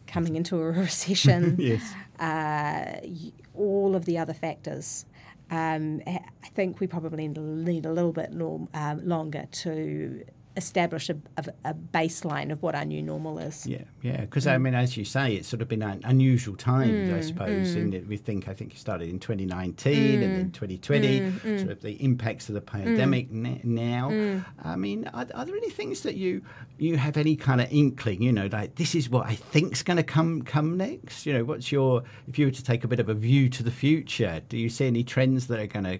coming 0.07 0.35
into 0.35 0.57
a 0.57 0.71
recession. 0.71 1.55
yes. 1.59 1.93
Uh, 2.19 3.05
all 3.53 3.95
of 3.95 4.05
the 4.05 4.17
other 4.17 4.33
factors. 4.33 5.05
Um, 5.51 6.01
I 6.07 6.47
think 6.55 6.79
we 6.79 6.87
probably 6.87 7.27
need 7.27 7.85
a 7.85 7.91
little 7.91 8.11
bit 8.11 8.33
more, 8.33 8.67
um, 8.73 9.07
longer 9.07 9.45
to 9.51 10.25
establish 10.57 11.09
a, 11.09 11.17
a, 11.37 11.45
a, 11.65 11.73
baseline 11.73 12.51
of 12.51 12.61
what 12.61 12.75
our 12.75 12.85
new 12.85 13.01
normal 13.01 13.39
is. 13.39 13.65
Yeah, 13.67 13.83
yeah. 14.01 14.21
Because 14.21 14.45
mm. 14.45 14.53
I 14.53 14.57
mean, 14.57 14.73
as 14.73 14.95
you 14.95 15.05
say, 15.05 15.35
it's 15.35 15.47
sort 15.47 15.61
of 15.61 15.67
been 15.67 15.81
an 15.81 16.01
unusual 16.03 16.55
times, 16.55 17.09
mm, 17.09 17.17
I 17.17 17.21
suppose. 17.21 17.75
Mm. 17.75 17.93
In 17.93 18.07
we 18.07 18.17
think, 18.17 18.47
I 18.47 18.53
think 18.53 18.73
it 18.73 18.79
started 18.79 19.09
in 19.09 19.19
2019 19.19 20.23
and 20.23 20.35
then 20.35 20.51
2020. 20.51 21.19
Mm, 21.19 21.31
mm. 21.31 21.59
Sort 21.59 21.71
of 21.71 21.81
the 21.81 22.03
impacts 22.03 22.49
of 22.49 22.55
the 22.55 22.61
pandemic 22.61 23.31
mm. 23.31 23.63
now. 23.63 24.41
I 24.63 24.75
mean, 24.75 25.07
are, 25.13 25.27
are, 25.33 25.45
there 25.45 25.55
any 25.55 25.69
things 25.69 26.01
that 26.01 26.15
you 26.15 26.41
you 26.77 26.97
have 26.97 27.17
any 27.17 27.35
kind 27.35 27.61
of 27.61 27.67
inkling? 27.71 28.21
You 28.21 28.31
know, 28.31 28.47
like 28.51 28.75
this 28.75 28.95
is 28.95 29.09
what 29.09 29.27
I 29.27 29.35
think's 29.35 29.83
going 29.83 29.97
to 29.97 30.03
come 30.03 30.41
come 30.41 30.77
next. 30.77 31.25
You 31.25 31.33
know, 31.33 31.43
what's 31.43 31.71
your 31.71 32.03
if 32.27 32.39
you 32.39 32.45
were 32.45 32.51
to 32.51 32.63
take 32.63 32.83
a 32.83 32.87
bit 32.87 32.99
of 32.99 33.09
a 33.09 33.13
view 33.13 33.49
to 33.49 33.63
the 33.63 33.71
future? 33.71 34.41
Do 34.47 34.57
you 34.57 34.69
see 34.69 34.87
any 34.87 35.03
trends 35.03 35.47
that 35.47 35.59
are 35.59 35.67
going 35.67 35.85
to 35.85 35.99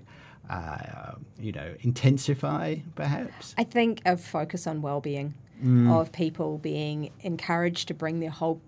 uh, 0.49 1.13
you 1.39 1.51
know, 1.51 1.73
intensify 1.81 2.77
perhaps? 2.95 3.55
I 3.57 3.63
think 3.63 4.01
a 4.05 4.17
focus 4.17 4.67
on 4.67 4.81
well-being 4.81 5.33
mm. 5.63 5.91
of 5.93 6.11
people 6.11 6.57
being 6.57 7.11
encouraged 7.21 7.87
to 7.89 7.93
bring 7.93 8.19
their 8.19 8.29
whole 8.29 8.61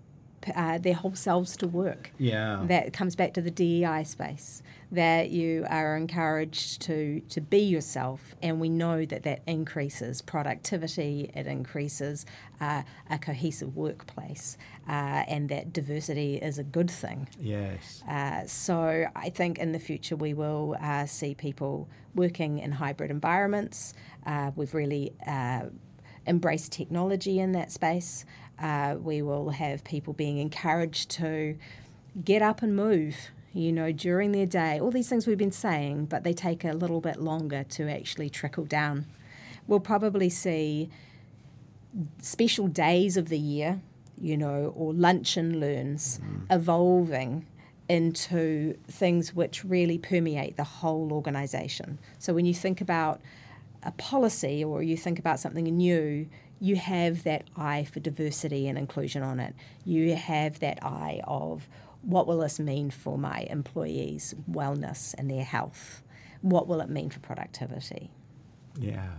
uh, 0.54 0.78
their 0.78 0.94
whole 0.94 1.14
selves 1.14 1.56
to 1.58 1.66
work. 1.66 2.12
Yeah, 2.18 2.62
that 2.66 2.92
comes 2.92 3.16
back 3.16 3.34
to 3.34 3.42
the 3.42 3.50
DEI 3.50 4.04
space 4.04 4.62
that 4.90 5.30
you 5.30 5.66
are 5.68 5.96
encouraged 5.96 6.80
to 6.82 7.20
to 7.28 7.40
be 7.40 7.58
yourself, 7.58 8.34
and 8.42 8.58
we 8.60 8.68
know 8.68 9.04
that 9.04 9.22
that 9.24 9.42
increases 9.46 10.22
productivity. 10.22 11.30
It 11.34 11.46
increases 11.46 12.24
uh, 12.60 12.82
a 13.10 13.18
cohesive 13.18 13.76
workplace, 13.76 14.56
uh, 14.88 15.24
and 15.28 15.48
that 15.50 15.72
diversity 15.72 16.36
is 16.36 16.58
a 16.58 16.64
good 16.64 16.90
thing. 16.90 17.28
Yes. 17.38 18.02
Uh, 18.08 18.46
so 18.46 19.06
I 19.14 19.28
think 19.28 19.58
in 19.58 19.72
the 19.72 19.78
future 19.78 20.16
we 20.16 20.32
will 20.32 20.76
uh, 20.80 21.04
see 21.04 21.34
people 21.34 21.88
working 22.14 22.58
in 22.58 22.72
hybrid 22.72 23.10
environments. 23.10 23.92
Uh, 24.24 24.52
we've 24.56 24.72
really 24.74 25.12
uh, 25.26 25.64
embraced 26.26 26.72
technology 26.72 27.40
in 27.40 27.52
that 27.52 27.70
space. 27.70 28.24
we 29.00 29.20
will 29.20 29.50
have 29.50 29.84
people 29.84 30.14
being 30.14 30.38
encouraged 30.38 31.10
to 31.10 31.56
get 32.24 32.40
up 32.40 32.62
and 32.62 32.74
move 32.74 33.30
you 33.52 33.72
know, 33.72 33.92
during 33.92 34.32
their 34.32 34.46
day, 34.46 34.78
all 34.80 34.90
these 34.90 35.08
things 35.08 35.26
we've 35.26 35.38
been 35.38 35.52
saying, 35.52 36.06
but 36.06 36.22
they 36.24 36.32
take 36.32 36.64
a 36.64 36.72
little 36.72 37.00
bit 37.00 37.20
longer 37.20 37.64
to 37.64 37.90
actually 37.90 38.30
trickle 38.30 38.64
down. 38.64 39.06
We'll 39.66 39.80
probably 39.80 40.28
see 40.28 40.90
special 42.20 42.68
days 42.68 43.16
of 43.16 43.28
the 43.28 43.38
year, 43.38 43.80
you 44.20 44.36
know, 44.36 44.72
or 44.76 44.92
lunch 44.92 45.36
and 45.36 45.60
learns 45.60 46.18
mm. 46.18 46.54
evolving 46.54 47.46
into 47.88 48.76
things 48.86 49.34
which 49.34 49.64
really 49.64 49.98
permeate 49.98 50.56
the 50.56 50.64
whole 50.64 51.12
organisation. 51.12 51.98
So 52.18 52.34
when 52.34 52.44
you 52.44 52.54
think 52.54 52.80
about 52.80 53.20
a 53.82 53.92
policy 53.92 54.62
or 54.62 54.82
you 54.82 54.96
think 54.96 55.18
about 55.18 55.40
something 55.40 55.64
new, 55.64 56.28
you 56.60 56.76
have 56.76 57.22
that 57.24 57.44
eye 57.56 57.84
for 57.84 58.00
diversity 58.00 58.68
and 58.68 58.76
inclusion 58.76 59.22
on 59.22 59.40
it. 59.40 59.54
You 59.84 60.16
have 60.16 60.58
that 60.60 60.82
eye 60.82 61.20
of 61.24 61.66
what 62.02 62.26
will 62.26 62.40
this 62.40 62.58
mean 62.60 62.90
for 62.90 63.18
my 63.18 63.46
employees' 63.50 64.34
wellness 64.50 65.14
and 65.16 65.30
their 65.30 65.44
health? 65.44 66.02
What 66.40 66.66
will 66.66 66.80
it 66.80 66.88
mean 66.88 67.10
for 67.10 67.20
productivity? 67.20 68.10
Yeah. 68.78 69.10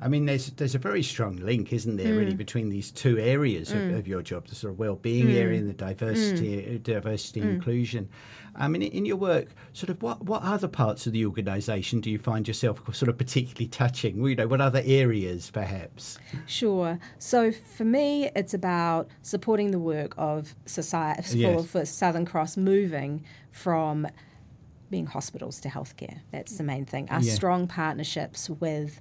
I 0.00 0.08
mean, 0.08 0.26
there's 0.26 0.50
there's 0.50 0.74
a 0.74 0.78
very 0.78 1.02
strong 1.02 1.36
link, 1.36 1.72
isn't 1.72 1.96
there, 1.96 2.14
mm. 2.14 2.18
really, 2.18 2.34
between 2.34 2.68
these 2.68 2.90
two 2.90 3.18
areas 3.18 3.70
mm. 3.70 3.90
of, 3.90 3.98
of, 3.98 4.08
your 4.08 4.22
job, 4.22 4.46
the 4.48 4.54
sort 4.54 4.72
of 4.72 4.78
well-being 4.78 5.28
mm. 5.28 5.34
area 5.34 5.58
and 5.58 5.68
the 5.68 5.74
diversity, 5.74 6.56
mm. 6.56 6.74
uh, 6.74 6.78
diversity 6.82 7.40
mm. 7.40 7.54
inclusion. 7.54 8.08
I 8.56 8.68
mean, 8.68 8.82
in 8.82 9.04
your 9.04 9.16
work, 9.16 9.48
sort 9.72 9.90
of 9.90 10.00
what, 10.02 10.22
what 10.24 10.42
other 10.42 10.68
parts 10.68 11.06
of 11.06 11.12
the 11.12 11.26
organisation 11.26 12.00
do 12.00 12.10
you 12.10 12.18
find 12.18 12.46
yourself 12.46 12.80
sort 12.94 13.08
of 13.08 13.18
particularly 13.18 13.66
touching? 13.66 14.24
You 14.24 14.36
know, 14.36 14.46
what 14.46 14.60
other 14.60 14.82
areas, 14.84 15.50
perhaps? 15.50 16.18
Sure. 16.46 16.98
So 17.18 17.50
for 17.50 17.84
me, 17.84 18.30
it's 18.36 18.54
about 18.54 19.08
supporting 19.22 19.72
the 19.72 19.80
work 19.80 20.14
of 20.16 20.54
society 20.66 21.40
yes. 21.40 21.62
for, 21.62 21.80
for 21.80 21.84
Southern 21.84 22.24
Cross 22.24 22.56
moving 22.56 23.24
from 23.50 24.06
being 24.94 25.06
hospitals 25.06 25.58
to 25.58 25.68
healthcare. 25.68 26.20
That's 26.30 26.56
the 26.56 26.62
main 26.62 26.84
thing. 26.84 27.08
Our 27.10 27.20
yeah. 27.20 27.34
strong 27.34 27.66
partnerships 27.66 28.48
with 28.48 29.00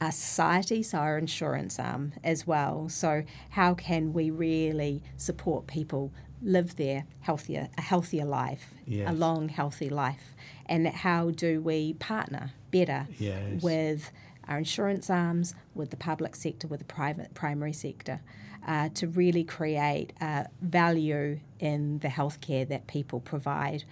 our 0.00 0.10
society, 0.10 0.82
so 0.82 0.96
our 0.96 1.18
insurance 1.18 1.78
arm 1.78 2.14
as 2.24 2.46
well. 2.46 2.88
So 2.88 3.22
how 3.50 3.74
can 3.74 4.14
we 4.14 4.30
really 4.30 5.02
support 5.18 5.66
people 5.66 6.10
live 6.40 6.76
their 6.76 7.04
healthier 7.20 7.68
a 7.76 7.82
healthier 7.82 8.24
life, 8.24 8.72
yes. 8.86 9.10
a 9.10 9.12
long 9.12 9.50
healthy 9.50 9.90
life, 9.90 10.34
and 10.64 10.88
how 10.88 11.32
do 11.32 11.60
we 11.60 11.92
partner 12.12 12.52
better 12.70 13.06
yes. 13.18 13.62
with 13.62 14.10
our 14.48 14.56
insurance 14.56 15.10
arms, 15.10 15.54
with 15.74 15.90
the 15.90 15.98
public 15.98 16.34
sector, 16.34 16.66
with 16.66 16.80
the 16.80 16.86
private 16.86 17.34
primary 17.34 17.74
sector, 17.74 18.20
uh, 18.66 18.88
to 18.94 19.06
really 19.06 19.44
create 19.44 20.14
uh, 20.18 20.44
value 20.62 21.40
in 21.60 21.98
the 21.98 22.08
healthcare 22.08 22.66
that 22.66 22.86
people 22.86 23.20
provide 23.20 23.84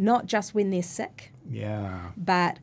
not 0.00 0.26
just 0.26 0.54
when 0.54 0.70
they're 0.70 0.82
sick, 0.82 1.32
yeah, 1.48 2.10
but 2.16 2.58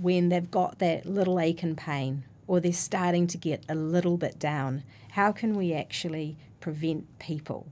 when 0.00 0.28
they've 0.28 0.50
got 0.50 0.78
that 0.78 1.06
little 1.06 1.38
ache 1.38 1.62
and 1.62 1.76
pain 1.76 2.24
or 2.48 2.58
they're 2.58 2.72
starting 2.72 3.28
to 3.28 3.38
get 3.38 3.64
a 3.68 3.74
little 3.76 4.16
bit 4.16 4.40
down. 4.40 4.82
How 5.12 5.30
can 5.30 5.54
we 5.54 5.74
actually 5.74 6.36
prevent 6.60 7.18
people 7.20 7.68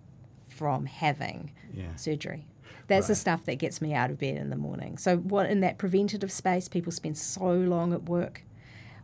from 0.48 0.86
having 0.86 1.50
yeah. 1.74 1.96
surgery? 1.96 2.46
That's 2.86 3.04
right. 3.04 3.08
the 3.08 3.14
stuff 3.16 3.44
that 3.46 3.56
gets 3.56 3.80
me 3.80 3.94
out 3.94 4.10
of 4.10 4.18
bed 4.18 4.36
in 4.36 4.50
the 4.50 4.56
morning. 4.56 4.98
So, 4.98 5.16
what 5.16 5.46
in 5.50 5.60
that 5.60 5.78
preventative 5.78 6.30
space, 6.30 6.68
people 6.68 6.92
spend 6.92 7.18
so 7.18 7.50
long 7.52 7.92
at 7.92 8.04
work. 8.04 8.42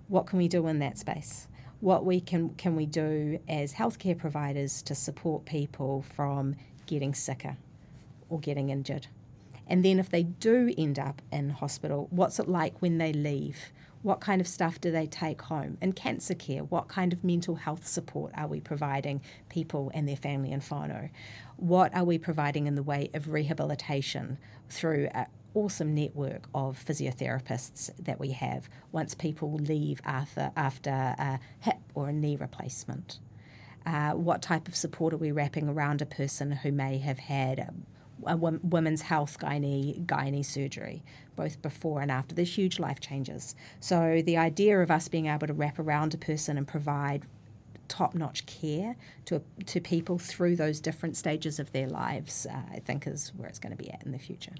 What 0.06 0.26
can 0.26 0.38
we 0.38 0.46
do 0.46 0.68
in 0.68 0.78
that 0.80 0.98
space? 0.98 1.48
What 1.80 2.04
we 2.04 2.20
can 2.20 2.50
can 2.50 2.76
we 2.76 2.86
do 2.86 3.40
as 3.48 3.74
healthcare 3.74 4.16
providers 4.16 4.82
to 4.82 4.94
support 4.94 5.46
people 5.46 6.02
from 6.02 6.54
getting 6.86 7.14
sicker 7.14 7.56
or 8.28 8.38
getting 8.38 8.68
injured? 8.68 9.08
And 9.72 9.82
then 9.82 9.98
if 9.98 10.10
they 10.10 10.24
do 10.24 10.70
end 10.76 10.98
up 10.98 11.22
in 11.32 11.48
hospital, 11.48 12.06
what's 12.10 12.38
it 12.38 12.46
like 12.46 12.82
when 12.82 12.98
they 12.98 13.10
leave? 13.10 13.72
What 14.02 14.20
kind 14.20 14.38
of 14.38 14.46
stuff 14.46 14.78
do 14.78 14.90
they 14.90 15.06
take 15.06 15.40
home? 15.40 15.78
And 15.80 15.96
cancer 15.96 16.34
care, 16.34 16.62
what 16.62 16.88
kind 16.88 17.10
of 17.10 17.24
mental 17.24 17.54
health 17.54 17.86
support 17.86 18.32
are 18.36 18.46
we 18.46 18.60
providing 18.60 19.22
people 19.48 19.90
and 19.94 20.06
their 20.06 20.16
family 20.16 20.52
and 20.52 20.60
whānau? 20.60 21.08
What 21.56 21.94
are 21.94 22.04
we 22.04 22.18
providing 22.18 22.66
in 22.66 22.74
the 22.74 22.82
way 22.82 23.08
of 23.14 23.30
rehabilitation 23.30 24.36
through 24.68 25.08
an 25.14 25.24
awesome 25.54 25.94
network 25.94 26.50
of 26.54 26.78
physiotherapists 26.78 27.90
that 27.98 28.20
we 28.20 28.32
have 28.32 28.68
once 28.92 29.14
people 29.14 29.54
leave 29.54 30.02
after, 30.04 30.52
after 30.54 30.90
a 30.90 31.40
hip 31.60 31.80
or 31.94 32.10
a 32.10 32.12
knee 32.12 32.36
replacement? 32.36 33.20
Uh, 33.86 34.10
what 34.10 34.42
type 34.42 34.68
of 34.68 34.76
support 34.76 35.14
are 35.14 35.16
we 35.16 35.32
wrapping 35.32 35.66
around 35.66 36.02
a 36.02 36.06
person 36.06 36.52
who 36.52 36.70
may 36.70 36.98
have 36.98 37.20
had 37.20 37.72
uh, 38.26 38.36
women's 38.36 39.02
health 39.02 39.38
gynae, 39.38 40.04
gynae 40.06 40.44
surgery, 40.44 41.02
both 41.36 41.60
before 41.62 42.00
and 42.00 42.10
after. 42.10 42.34
There's 42.34 42.54
huge 42.54 42.78
life 42.78 43.00
changes. 43.00 43.54
So 43.80 44.22
the 44.24 44.36
idea 44.36 44.80
of 44.80 44.90
us 44.90 45.08
being 45.08 45.26
able 45.26 45.46
to 45.46 45.52
wrap 45.52 45.78
around 45.78 46.14
a 46.14 46.18
person 46.18 46.56
and 46.58 46.66
provide 46.66 47.26
top-notch 47.88 48.46
care 48.46 48.96
to 49.26 49.42
to 49.66 49.80
people 49.80 50.18
through 50.18 50.56
those 50.56 50.80
different 50.80 51.16
stages 51.16 51.58
of 51.58 51.72
their 51.72 51.88
lives, 51.88 52.46
uh, 52.46 52.62
I 52.72 52.78
think, 52.78 53.06
is 53.06 53.32
where 53.36 53.48
it's 53.48 53.58
going 53.58 53.76
to 53.76 53.82
be 53.82 53.90
at 53.90 54.02
in 54.04 54.12
the 54.12 54.18
future. 54.18 54.54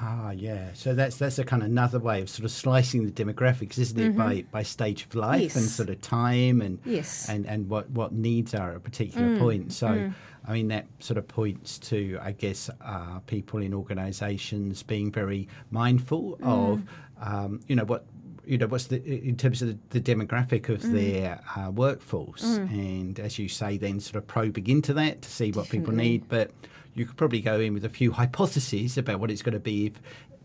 Ah, 0.00 0.32
yeah. 0.32 0.70
So 0.74 0.94
that's 0.94 1.16
that's 1.16 1.38
a 1.38 1.44
kind 1.44 1.62
of 1.62 1.68
another 1.68 1.98
way 1.98 2.20
of 2.20 2.28
sort 2.28 2.44
of 2.44 2.50
slicing 2.50 3.06
the 3.06 3.12
demographics, 3.12 3.78
isn't 3.78 3.98
it? 3.98 4.08
Mm-hmm. 4.08 4.18
By 4.18 4.44
by 4.50 4.62
stage 4.62 5.04
of 5.04 5.14
life 5.14 5.42
yes. 5.42 5.56
and 5.56 5.64
sort 5.66 5.88
of 5.88 6.00
time 6.00 6.60
and 6.60 6.78
yes. 6.84 7.28
and 7.28 7.46
and 7.46 7.68
what 7.68 7.88
what 7.90 8.12
needs 8.12 8.54
are 8.54 8.70
at 8.70 8.76
a 8.76 8.80
particular 8.80 9.28
mm. 9.28 9.38
point. 9.38 9.72
So. 9.72 9.88
Mm. 9.88 10.14
I 10.46 10.52
mean, 10.52 10.68
that 10.68 10.84
sort 10.98 11.16
of 11.16 11.26
points 11.26 11.78
to, 11.78 12.18
I 12.20 12.32
guess, 12.32 12.68
uh, 12.82 13.20
people 13.20 13.60
in 13.60 13.72
organisations 13.72 14.82
being 14.82 15.10
very 15.10 15.48
mindful 15.70 16.36
mm. 16.36 16.46
of, 16.46 16.82
um, 17.18 17.60
you 17.66 17.74
know, 17.74 17.86
what 17.86 18.04
you 18.46 18.58
know 18.58 18.66
what's 18.66 18.88
the 18.88 19.02
in 19.02 19.36
terms 19.36 19.62
of 19.62 19.68
the, 19.68 19.98
the 19.98 20.14
demographic 20.14 20.68
of 20.68 20.82
mm. 20.82 20.92
their 20.92 21.40
uh, 21.56 21.70
workforce, 21.70 22.44
mm. 22.44 22.70
and 22.70 23.20
as 23.20 23.38
you 23.38 23.48
say, 23.48 23.78
then 23.78 24.00
sort 24.00 24.16
of 24.16 24.26
probing 24.26 24.66
into 24.66 24.92
that 24.92 25.22
to 25.22 25.30
see 25.30 25.46
what 25.46 25.64
Definitely. 25.64 25.78
people 25.78 25.94
need. 25.94 26.28
But 26.28 26.50
you 26.94 27.06
could 27.06 27.16
probably 27.16 27.40
go 27.40 27.60
in 27.60 27.74
with 27.74 27.84
a 27.84 27.88
few 27.88 28.12
hypotheses 28.12 28.96
about 28.98 29.20
what 29.20 29.30
it's 29.30 29.42
going 29.42 29.54
to 29.54 29.60
be 29.60 29.86
if 29.86 29.92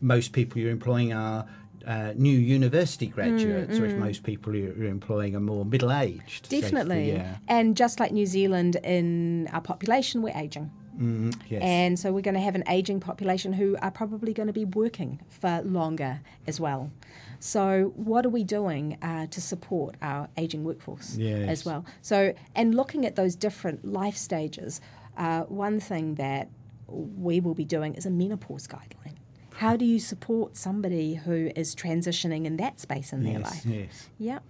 most 0.02 0.34
people 0.34 0.60
you're 0.60 0.72
employing 0.72 1.14
are 1.14 1.46
uh, 1.86 2.14
new 2.16 2.38
university 2.38 3.08
graduates, 3.08 3.78
mm, 3.78 3.82
or 3.82 3.86
if 3.86 3.94
mm. 3.94 4.00
most 4.00 4.24
people 4.24 4.56
you're 4.56 4.86
employing 4.86 5.36
are 5.36 5.40
more 5.40 5.66
middle 5.66 5.92
aged. 5.92 6.50
Definitely. 6.50 7.12
yeah. 7.14 7.38
And 7.48 7.76
just 7.76 8.00
like 8.00 8.12
New 8.12 8.26
Zealand, 8.26 8.76
in 8.84 9.48
our 9.52 9.62
population, 9.62 10.22
we're 10.22 10.38
aging. 10.38 10.72
Mm, 11.00 11.34
yes. 11.48 11.62
And 11.64 11.98
so 11.98 12.12
we're 12.12 12.22
going 12.22 12.36
to 12.36 12.42
have 12.42 12.56
an 12.56 12.66
aging 12.68 13.00
population 13.00 13.54
who 13.54 13.78
are 13.82 13.92
probably 13.92 14.34
going 14.34 14.48
to 14.48 14.54
be 14.54 14.66
working 14.66 15.22
for 15.30 15.62
longer 15.62 16.20
as 16.46 16.60
well. 16.60 16.92
So, 17.40 17.94
what 17.96 18.26
are 18.26 18.30
we 18.30 18.44
doing 18.44 18.98
uh, 19.02 19.28
to 19.28 19.40
support 19.40 19.96
our 20.02 20.28
aging 20.36 20.66
workforce 20.66 21.16
yes. 21.16 21.48
as 21.48 21.66
well? 21.66 21.86
So, 22.02 22.34
and 22.54 22.76
looking 22.76 23.06
at 23.06 23.16
those 23.16 23.36
different 23.36 23.86
life 23.86 24.18
stages, 24.18 24.82
uh, 25.20 25.44
one 25.44 25.80
thing 25.80 26.16
that 26.16 26.50
we 26.88 27.40
will 27.40 27.54
be 27.54 27.66
doing 27.66 27.94
is 27.94 28.06
a 28.06 28.10
menopause 28.10 28.68
guideline. 28.68 29.16
How 29.54 29.76
do 29.76 29.84
you 29.84 30.00
support 30.00 30.56
somebody 30.56 31.16
who 31.16 31.52
is 31.56 31.76
transitioning 31.76 32.46
in 32.46 32.58
that 32.58 32.80
space 32.80 33.12
in 33.12 33.24
yes, 33.24 33.32
their 33.32 33.42
life? 33.42 33.66
Yes. 33.66 34.10
Yep. 34.18 34.44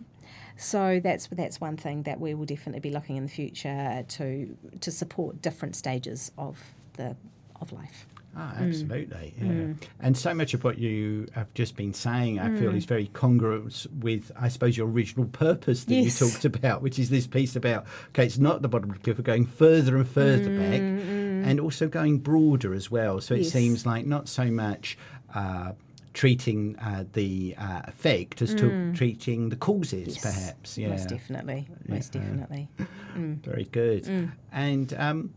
So 0.55 0.99
that's 1.03 1.27
that's 1.27 1.59
one 1.59 1.77
thing 1.77 2.03
that 2.03 2.19
we 2.19 2.35
will 2.35 2.45
definitely 2.45 2.81
be 2.81 2.91
looking 2.91 3.17
in 3.17 3.23
the 3.23 3.31
future 3.31 4.05
to 4.07 4.55
to 4.79 4.91
support 4.91 5.41
different 5.41 5.75
stages 5.75 6.31
of 6.37 6.61
the 6.93 7.15
of 7.59 7.71
life. 7.71 8.05
Ah, 8.35 8.55
absolutely. 8.57 9.33
Mm. 9.39 9.45
Yeah. 9.45 9.51
Mm. 9.51 9.77
And 9.99 10.17
so 10.17 10.33
much 10.33 10.53
of 10.53 10.63
what 10.63 10.77
you 10.77 11.27
have 11.33 11.53
just 11.53 11.75
been 11.75 11.93
saying, 11.93 12.39
I 12.39 12.47
mm. 12.47 12.59
feel, 12.59 12.75
is 12.75 12.85
very 12.85 13.07
congruent 13.07 13.87
with, 13.99 14.31
I 14.39 14.47
suppose, 14.49 14.77
your 14.77 14.87
original 14.87 15.25
purpose 15.25 15.83
that 15.85 15.93
yes. 15.93 16.21
you 16.21 16.27
talked 16.27 16.45
about, 16.45 16.81
which 16.81 16.99
is 16.99 17.09
this 17.09 17.27
piece 17.27 17.55
about, 17.55 17.85
okay, 18.09 18.25
it's 18.25 18.37
not 18.37 18.61
the 18.61 18.69
bottom 18.69 18.91
of 18.91 18.97
the 18.97 19.03
cliff, 19.03 19.23
going 19.23 19.45
further 19.45 19.97
and 19.97 20.07
further 20.07 20.49
back, 20.57 20.79
mm, 20.79 20.99
mm. 21.01 21.47
and 21.47 21.59
also 21.59 21.87
going 21.87 22.19
broader 22.19 22.73
as 22.73 22.89
well. 22.89 23.19
So 23.19 23.33
it 23.33 23.41
yes. 23.41 23.51
seems 23.51 23.85
like 23.85 24.05
not 24.05 24.27
so 24.27 24.45
much. 24.45 24.97
Uh, 25.33 25.73
treating 26.11 26.75
uh, 26.79 27.05
the 27.13 27.55
uh, 27.57 27.81
effect 27.85 28.41
as 28.41 28.53
to 28.55 28.63
mm. 28.63 28.95
treating 28.95 29.49
the 29.49 29.55
causes, 29.55 30.15
yes. 30.15 30.21
perhaps. 30.21 30.77
Yeah, 30.77 30.89
most 30.89 31.07
definitely, 31.07 31.67
most 31.87 32.15
yeah. 32.15 32.21
definitely. 32.21 32.67
Mm. 33.15 33.43
Very 33.43 33.65
good. 33.65 34.03
Mm. 34.03 34.31
And 34.51 34.93
um, 34.93 35.33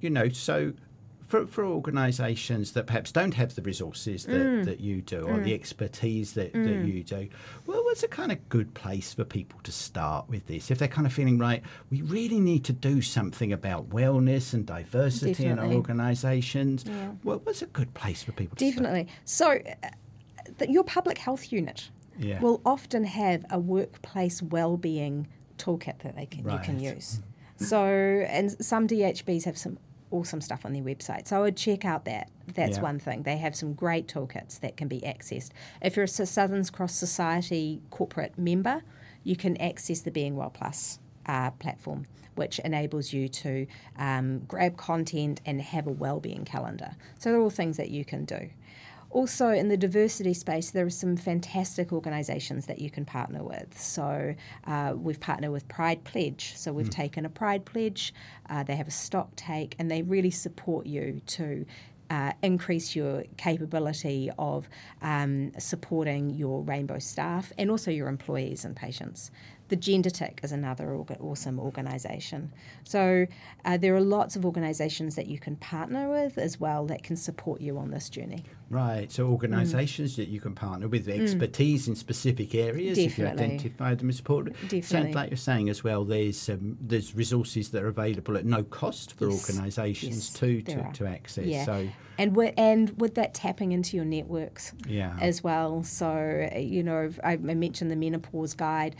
you 0.00 0.10
know, 0.10 0.28
so 0.28 0.72
for, 1.26 1.46
for 1.46 1.64
organisations 1.64 2.72
that 2.72 2.86
perhaps 2.86 3.10
don't 3.10 3.34
have 3.34 3.54
the 3.54 3.62
resources 3.62 4.24
that, 4.26 4.32
mm. 4.32 4.64
that 4.64 4.80
you 4.80 5.02
do 5.02 5.22
or 5.22 5.34
mm. 5.34 5.44
the 5.44 5.54
expertise 5.54 6.34
that, 6.34 6.52
mm. 6.52 6.64
that 6.64 6.86
you 6.86 7.02
do, 7.02 7.28
well, 7.66 7.82
what's 7.84 8.04
a 8.04 8.08
kind 8.08 8.30
of 8.30 8.48
good 8.48 8.72
place 8.74 9.12
for 9.12 9.24
people 9.24 9.58
to 9.64 9.72
start 9.72 10.28
with 10.28 10.46
this? 10.46 10.70
If 10.70 10.78
they're 10.78 10.88
kind 10.88 11.06
of 11.06 11.12
feeling, 11.12 11.38
right, 11.38 11.62
we 11.90 12.02
really 12.02 12.38
need 12.38 12.64
to 12.66 12.72
do 12.72 13.02
something 13.02 13.52
about 13.52 13.90
wellness 13.90 14.54
and 14.54 14.64
diversity 14.64 15.32
Definitely. 15.32 15.52
in 15.52 15.58
our 15.58 15.74
organisations, 15.74 16.84
yeah. 16.86 17.10
well, 17.24 17.40
what's 17.42 17.62
a 17.62 17.66
good 17.66 17.92
place 17.94 18.22
for 18.22 18.32
people 18.32 18.56
to 18.56 18.64
start? 18.64 18.84
Definitely. 18.84 19.12
So, 19.24 19.58
uh, 19.82 19.88
the, 20.58 20.70
your 20.70 20.84
public 20.84 21.18
health 21.18 21.50
unit 21.50 21.90
yeah. 22.18 22.40
will 22.40 22.60
often 22.64 23.02
have 23.02 23.44
a 23.50 23.58
workplace 23.58 24.42
well-being 24.42 25.26
toolkit 25.58 25.98
that 26.02 26.14
they 26.14 26.26
can, 26.26 26.44
right. 26.44 26.60
you 26.60 26.64
can 26.64 26.78
use. 26.78 27.20
So, 27.58 27.82
and 27.84 28.52
some 28.64 28.86
DHBs 28.86 29.44
have 29.44 29.56
some 29.56 29.78
awesome 30.10 30.40
stuff 30.40 30.64
on 30.64 30.72
their 30.72 30.82
website. 30.82 31.26
So 31.26 31.36
I 31.36 31.40
would 31.40 31.56
check 31.56 31.84
out 31.84 32.04
that. 32.04 32.30
That's 32.54 32.76
yeah. 32.76 32.82
one 32.82 32.98
thing. 32.98 33.22
They 33.22 33.36
have 33.38 33.56
some 33.56 33.74
great 33.74 34.06
toolkits 34.06 34.60
that 34.60 34.76
can 34.76 34.88
be 34.88 35.00
accessed. 35.00 35.50
If 35.82 35.96
you're 35.96 36.04
a 36.04 36.08
Southern's 36.08 36.70
Cross 36.70 36.94
Society 36.94 37.82
corporate 37.90 38.38
member, 38.38 38.82
you 39.24 39.36
can 39.36 39.56
access 39.60 40.00
the 40.00 40.10
Being 40.10 40.36
Well 40.36 40.50
Plus 40.50 40.98
uh, 41.26 41.50
platform, 41.52 42.06
which 42.36 42.58
enables 42.60 43.12
you 43.12 43.28
to 43.28 43.66
um, 43.98 44.40
grab 44.46 44.76
content 44.76 45.40
and 45.44 45.60
have 45.60 45.86
a 45.86 45.92
well-being 45.92 46.44
calendar. 46.44 46.94
So 47.18 47.30
they're 47.30 47.40
all 47.40 47.50
things 47.50 47.76
that 47.76 47.90
you 47.90 48.04
can 48.04 48.24
do. 48.24 48.50
Also, 49.10 49.48
in 49.48 49.68
the 49.68 49.76
diversity 49.76 50.34
space, 50.34 50.70
there 50.70 50.84
are 50.84 50.90
some 50.90 51.16
fantastic 51.16 51.92
organisations 51.92 52.66
that 52.66 52.80
you 52.80 52.90
can 52.90 53.04
partner 53.04 53.42
with. 53.42 53.78
So, 53.78 54.34
uh, 54.66 54.94
we've 54.96 55.20
partnered 55.20 55.52
with 55.52 55.66
Pride 55.68 56.04
Pledge. 56.04 56.54
So, 56.56 56.72
we've 56.72 56.88
mm. 56.88 56.92
taken 56.92 57.24
a 57.24 57.30
Pride 57.30 57.64
Pledge, 57.64 58.12
uh, 58.50 58.62
they 58.62 58.76
have 58.76 58.88
a 58.88 58.92
stock 58.92 59.34
take, 59.36 59.74
and 59.78 59.90
they 59.90 60.02
really 60.02 60.30
support 60.30 60.86
you 60.86 61.20
to 61.26 61.64
uh, 62.10 62.32
increase 62.42 62.94
your 62.94 63.24
capability 63.36 64.30
of 64.38 64.68
um, 65.02 65.52
supporting 65.58 66.30
your 66.30 66.62
rainbow 66.62 66.98
staff 66.98 67.52
and 67.58 67.70
also 67.70 67.90
your 67.90 68.08
employees 68.08 68.64
and 68.64 68.76
patients. 68.76 69.30
The 69.68 69.76
Gender 69.76 70.10
Tick 70.10 70.40
is 70.42 70.52
another 70.52 70.86
orga- 70.86 71.20
awesome 71.20 71.58
organisation. 71.58 72.52
So 72.84 73.26
uh, 73.64 73.76
there 73.76 73.94
are 73.94 74.00
lots 74.00 74.36
of 74.36 74.44
organisations 74.44 75.16
that 75.16 75.26
you 75.26 75.38
can 75.38 75.56
partner 75.56 76.08
with 76.08 76.38
as 76.38 76.60
well 76.60 76.86
that 76.86 77.02
can 77.02 77.16
support 77.16 77.60
you 77.60 77.78
on 77.78 77.90
this 77.90 78.08
journey. 78.08 78.44
Right. 78.68 79.10
So 79.12 79.26
organisations 79.26 80.14
mm. 80.14 80.16
that 80.16 80.28
you 80.28 80.40
can 80.40 80.54
partner 80.54 80.88
with 80.88 81.06
mm. 81.06 81.20
expertise 81.20 81.84
mm. 81.84 81.88
in 81.88 81.94
specific 81.96 82.54
areas 82.54 82.96
Definitely. 82.96 83.04
if 83.04 83.18
you 83.18 83.26
identify 83.26 83.94
them 83.94 84.08
as 84.08 84.18
important. 84.18 84.56
Definitely. 84.56 84.82
Sounds 84.82 85.14
like 85.14 85.30
you're 85.30 85.36
saying 85.36 85.68
as 85.68 85.84
well. 85.84 86.04
There's 86.04 86.48
um, 86.48 86.76
there's 86.80 87.14
resources 87.14 87.70
that 87.70 87.82
are 87.82 87.88
available 87.88 88.36
at 88.36 88.44
no 88.44 88.64
cost 88.64 89.16
for 89.16 89.30
yes. 89.30 89.48
organisations 89.48 90.16
yes, 90.16 90.32
too 90.32 90.62
to, 90.62 90.92
to 90.92 91.06
access. 91.06 91.46
Yeah. 91.46 91.64
So 91.64 91.88
and 92.18 92.34
with, 92.34 92.54
and 92.56 92.98
with 93.00 93.14
that 93.16 93.34
tapping 93.34 93.72
into 93.72 93.96
your 93.96 94.06
networks 94.06 94.72
yeah. 94.88 95.16
as 95.20 95.44
well. 95.44 95.82
So 95.84 96.48
you 96.56 96.82
know 96.82 97.10
I 97.22 97.36
mentioned 97.36 97.90
the 97.90 97.96
menopause 97.96 98.54
guide 98.54 98.96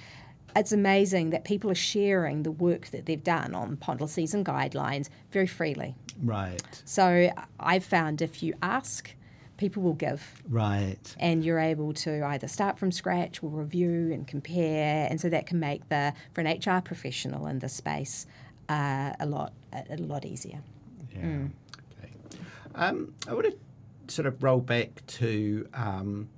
it's 0.55 0.73
amazing 0.73 1.31
that 1.31 1.45
people 1.45 1.71
are 1.71 1.75
sharing 1.75 2.43
the 2.43 2.51
work 2.51 2.87
that 2.89 3.07
they've 3.07 3.23
done 3.23 3.55
on 3.55 3.77
policies 3.77 4.35
and 4.35 4.45
guidelines 4.45 5.09
very 5.31 5.47
freely. 5.47 5.95
Right. 6.23 6.63
So 6.85 7.31
I've 7.61 7.85
found 7.85 8.23
if 8.23 8.43
you 8.43 8.55
ask, 8.63 9.15
people 9.57 9.83
will 9.83 9.95
give. 9.95 10.43
Right. 10.49 11.15
And 11.19 11.45
you're 11.45 11.59
able 11.59 11.93
to 11.95 12.25
either 12.25 12.49
start 12.49 12.79
from 12.79 12.93
scratch 12.93 13.43
or 13.43 13.51
review 13.51 14.13
and 14.13 14.27
compare, 14.27 15.07
and 15.11 15.21
so 15.21 15.29
that 15.29 15.47
can 15.47 15.61
make 15.61 15.89
the 15.89 16.13
for 16.33 16.41
an 16.41 16.47
HR 16.47 16.81
professional 16.81 17.47
in 17.47 17.59
this 17.59 17.75
space 17.75 18.27
uh, 18.69 19.13
a 19.21 19.27
lot 19.27 19.53
a, 19.73 19.85
a, 19.91 19.97
lot 19.97 20.25
easier. 20.25 20.61
Yeah. 21.15 21.23
Mm. 21.23 21.51
Okay. 21.99 22.13
Um, 22.75 23.15
I 23.29 23.35
want 23.35 23.47
to 23.47 24.15
sort 24.15 24.27
of 24.27 24.43
roll 24.43 24.61
back 24.61 25.03
to 25.07 25.69
um, 25.75 26.29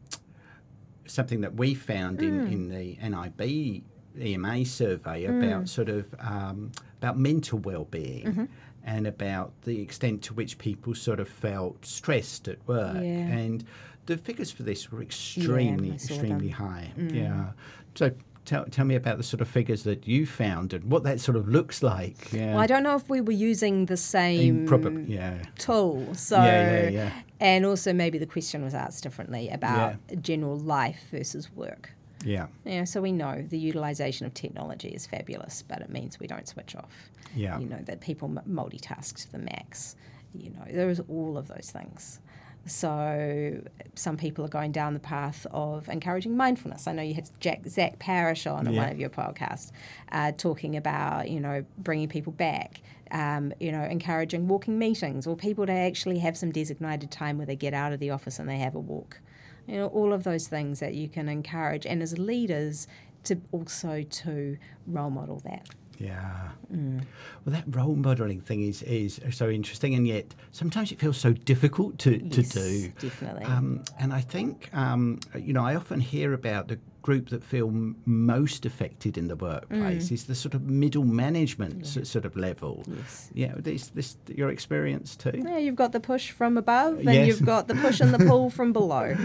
something 1.07 1.41
that 1.43 1.55
we 1.55 1.75
found 1.75 2.19
mm. 2.19 2.23
in, 2.23 2.53
in 2.53 2.69
the 2.69 2.99
NIB 3.09 3.85
EMA 4.21 4.65
survey 4.65 5.25
mm. 5.25 5.45
about 5.45 5.69
sort 5.69 5.89
of 5.89 6.07
um, 6.21 6.71
about 6.99 7.19
mental 7.19 7.59
well-being 7.59 8.25
mm-hmm. 8.25 8.45
and 8.85 9.07
about 9.07 9.53
the 9.63 9.81
extent 9.81 10.23
to 10.23 10.35
which 10.35 10.59
people 10.59 10.95
sort 10.95 11.21
of 11.21 11.29
felt 11.29 11.85
stressed 11.85 12.49
at 12.49 12.59
work 12.67 12.97
yeah. 12.97 13.01
and 13.01 13.65
the 14.07 14.17
figures 14.17 14.51
for 14.51 14.63
this 14.63 14.91
were 14.91 15.03
extremely 15.03 15.89
yeah, 15.89 15.95
extremely 15.95 16.49
high 16.49 16.91
mm. 16.97 17.15
yeah 17.15 17.51
so 17.95 18.11
Tell, 18.49 18.65
tell 18.65 18.87
me 18.87 18.95
about 18.95 19.19
the 19.19 19.23
sort 19.23 19.43
of 19.43 19.49
figures 19.49 19.83
that 19.83 20.09
you 20.09 20.25
found 20.25 20.73
and 20.73 20.91
what 20.91 21.03
that 21.03 21.21
sort 21.21 21.37
of 21.37 21.51
looks 21.51 21.83
like. 21.83 22.33
Yeah. 22.33 22.55
Well, 22.55 22.61
I 22.61 22.67
don't 22.67 22.83
know 22.83 22.97
if 22.97 23.07
we 23.11 23.21
were 23.21 23.31
using 23.31 23.85
the 23.85 23.97
same 23.99 24.65
probably, 24.67 25.03
yeah. 25.03 25.43
tool. 25.59 26.15
So, 26.15 26.37
yeah, 26.39 26.85
yeah, 26.85 26.89
yeah. 26.89 27.13
And 27.41 27.67
also, 27.67 27.93
maybe 27.93 28.17
the 28.17 28.25
question 28.25 28.65
was 28.65 28.73
asked 28.73 29.03
differently 29.03 29.51
about 29.51 29.97
general 30.23 30.57
life 30.57 31.09
versus 31.11 31.53
work. 31.55 31.93
Yeah. 32.25 32.47
Yeah. 32.65 32.85
So 32.85 33.01
we 33.01 33.13
know 33.13 33.45
the 33.49 33.59
utilization 33.59 34.27
of 34.27 34.35
technology 34.35 34.89
is 34.89 35.07
fabulous, 35.07 35.63
but 35.67 35.81
it 35.81 35.91
means 35.91 36.19
we 36.19 36.27
don't 36.27 36.49
switch 36.49 36.75
off. 36.77 37.11
Yeah. 37.35 37.59
You 37.59 37.67
know 37.67 37.81
that 37.85 38.01
people 38.01 38.29
multitask 38.29 39.15
to 39.23 39.33
the 39.33 39.39
max. 39.39 39.97
You 40.35 40.51
know 40.51 40.65
there's 40.71 41.01
all 41.01 41.39
of 41.39 41.49
those 41.49 41.71
things. 41.73 42.21
So 42.67 43.63
some 43.95 44.19
people 44.19 44.45
are 44.45 44.49
going 44.49 44.73
down 44.73 44.93
the 44.93 45.01
path 45.01 45.47
of 45.53 45.89
encouraging 45.89 46.37
mindfulness. 46.37 46.87
I 46.87 46.93
know 46.93 47.03
you 47.03 47.15
had 47.15 47.31
Jack, 47.41 47.63
Zach 47.67 47.99
Parrish 47.99 48.47
on 48.47 48.71
yeah. 48.71 48.83
one 48.83 48.91
of 48.91 48.99
your 48.99 49.09
podcasts, 49.09 49.73
uh, 50.13 50.33
talking 50.33 50.77
about 50.77 51.31
you 51.31 51.41
know 51.41 51.65
bringing 51.79 52.09
people 52.09 52.33
back 52.33 52.81
um, 53.11 53.53
you 53.61 53.73
know, 53.73 53.83
encouraging 53.83 54.49
walking 54.49 54.79
meetings 54.79 55.27
or 55.27 55.37
people 55.37 55.67
to 55.67 55.73
actually 55.73 56.19
have 56.19 56.37
some 56.37 56.51
designated 56.51 57.11
time 57.11 57.39
where 57.39 57.47
they 57.47 57.57
get 57.57 57.75
out 57.75 57.93
of 57.93 58.01
the 58.01 58.11
office 58.11 58.39
and 58.39 58.49
they 58.49 58.59
have 58.59 58.75
a 58.75 58.81
walk. 58.81 59.21
You 59.69 59.77
know, 59.77 59.87
all 59.89 60.13
of 60.13 60.25
those 60.25 60.49
things 60.49 60.81
that 60.81 60.95
you 60.95 61.09
can 61.09 61.29
encourage, 61.29 61.87
and 61.87 62.03
as 62.03 62.19
leaders, 62.19 62.89
to 63.25 63.41
also 63.53 64.03
to 64.03 64.57
role 64.87 65.11
model 65.11 65.41
that. 65.45 65.69
Yeah. 65.99 66.51
Mm. 66.73 67.05
Well, 67.45 67.55
that 67.55 67.65
role 67.69 67.97
modelling 67.97 68.41
thing 68.41 68.63
is, 68.63 68.83
is 68.83 69.21
so 69.31 69.49
interesting, 69.51 69.95
and 69.95 70.07
yet 70.07 70.35
sometimes 70.53 70.93
it 70.93 70.99
feels 70.99 71.17
so 71.17 71.33
difficult 71.33 71.99
to, 71.99 72.23
yes, 72.23 72.35
to 72.35 72.43
do. 72.43 72.89
Definitely. 73.01 73.45
Um, 73.45 73.83
and 73.99 74.13
I 74.13 74.21
think, 74.21 74.71
um, 74.75 75.19
you 75.37 75.53
know, 75.53 75.65
I 75.65 75.75
often 75.75 76.01
hear 76.01 76.35
about 76.35 76.69
the 76.69 76.79
group 77.03 77.31
that 77.31 77.43
feel 77.43 77.69
m- 77.69 77.97
most 78.05 78.67
affected 78.67 79.17
in 79.17 79.29
the 79.29 79.37
workplace 79.37 80.09
mm. 80.09 80.13
is 80.13 80.25
the 80.25 80.35
sort 80.35 80.55
of 80.55 80.63
middle 80.69 81.05
management 81.05 81.97
yeah. 81.97 82.05
sort 82.05 82.25
of 82.25 82.37
level. 82.37 82.85
Yes. 82.87 83.31
Yeah, 83.35 83.55
this, 83.57 83.89
this 83.89 84.17
your 84.29 84.51
experience 84.51 85.17
too. 85.17 85.43
Yeah, 85.45 85.59
you've 85.59 85.77
got 85.77 85.93
the 85.93 86.01
push 86.01 86.31
from 86.31 86.57
above, 86.57 86.99
and 86.99 87.15
yes. 87.15 87.27
you've 87.27 87.45
got 87.45 87.67
the 87.67 87.75
push 87.75 88.01
and 88.01 88.15
the 88.15 88.25
pull 88.25 88.51
from 88.59 88.73
below. 88.73 89.17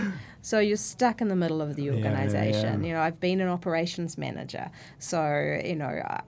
So 0.44 0.60
you're 0.60 0.76
stuck 0.76 1.22
in 1.22 1.30
the 1.30 1.38
middle 1.38 1.62
of 1.62 1.78
the 1.78 1.90
organisation. 1.90 2.62
Yeah, 2.62 2.78
yeah, 2.80 2.88
you 2.88 2.94
know, 2.94 3.02
I've 3.02 3.20
been 3.22 3.40
an 3.40 3.48
operations 3.48 4.18
manager, 4.18 4.70
so 5.00 5.60
you 5.64 5.76
know. 5.76 5.86
I, 5.86 6.22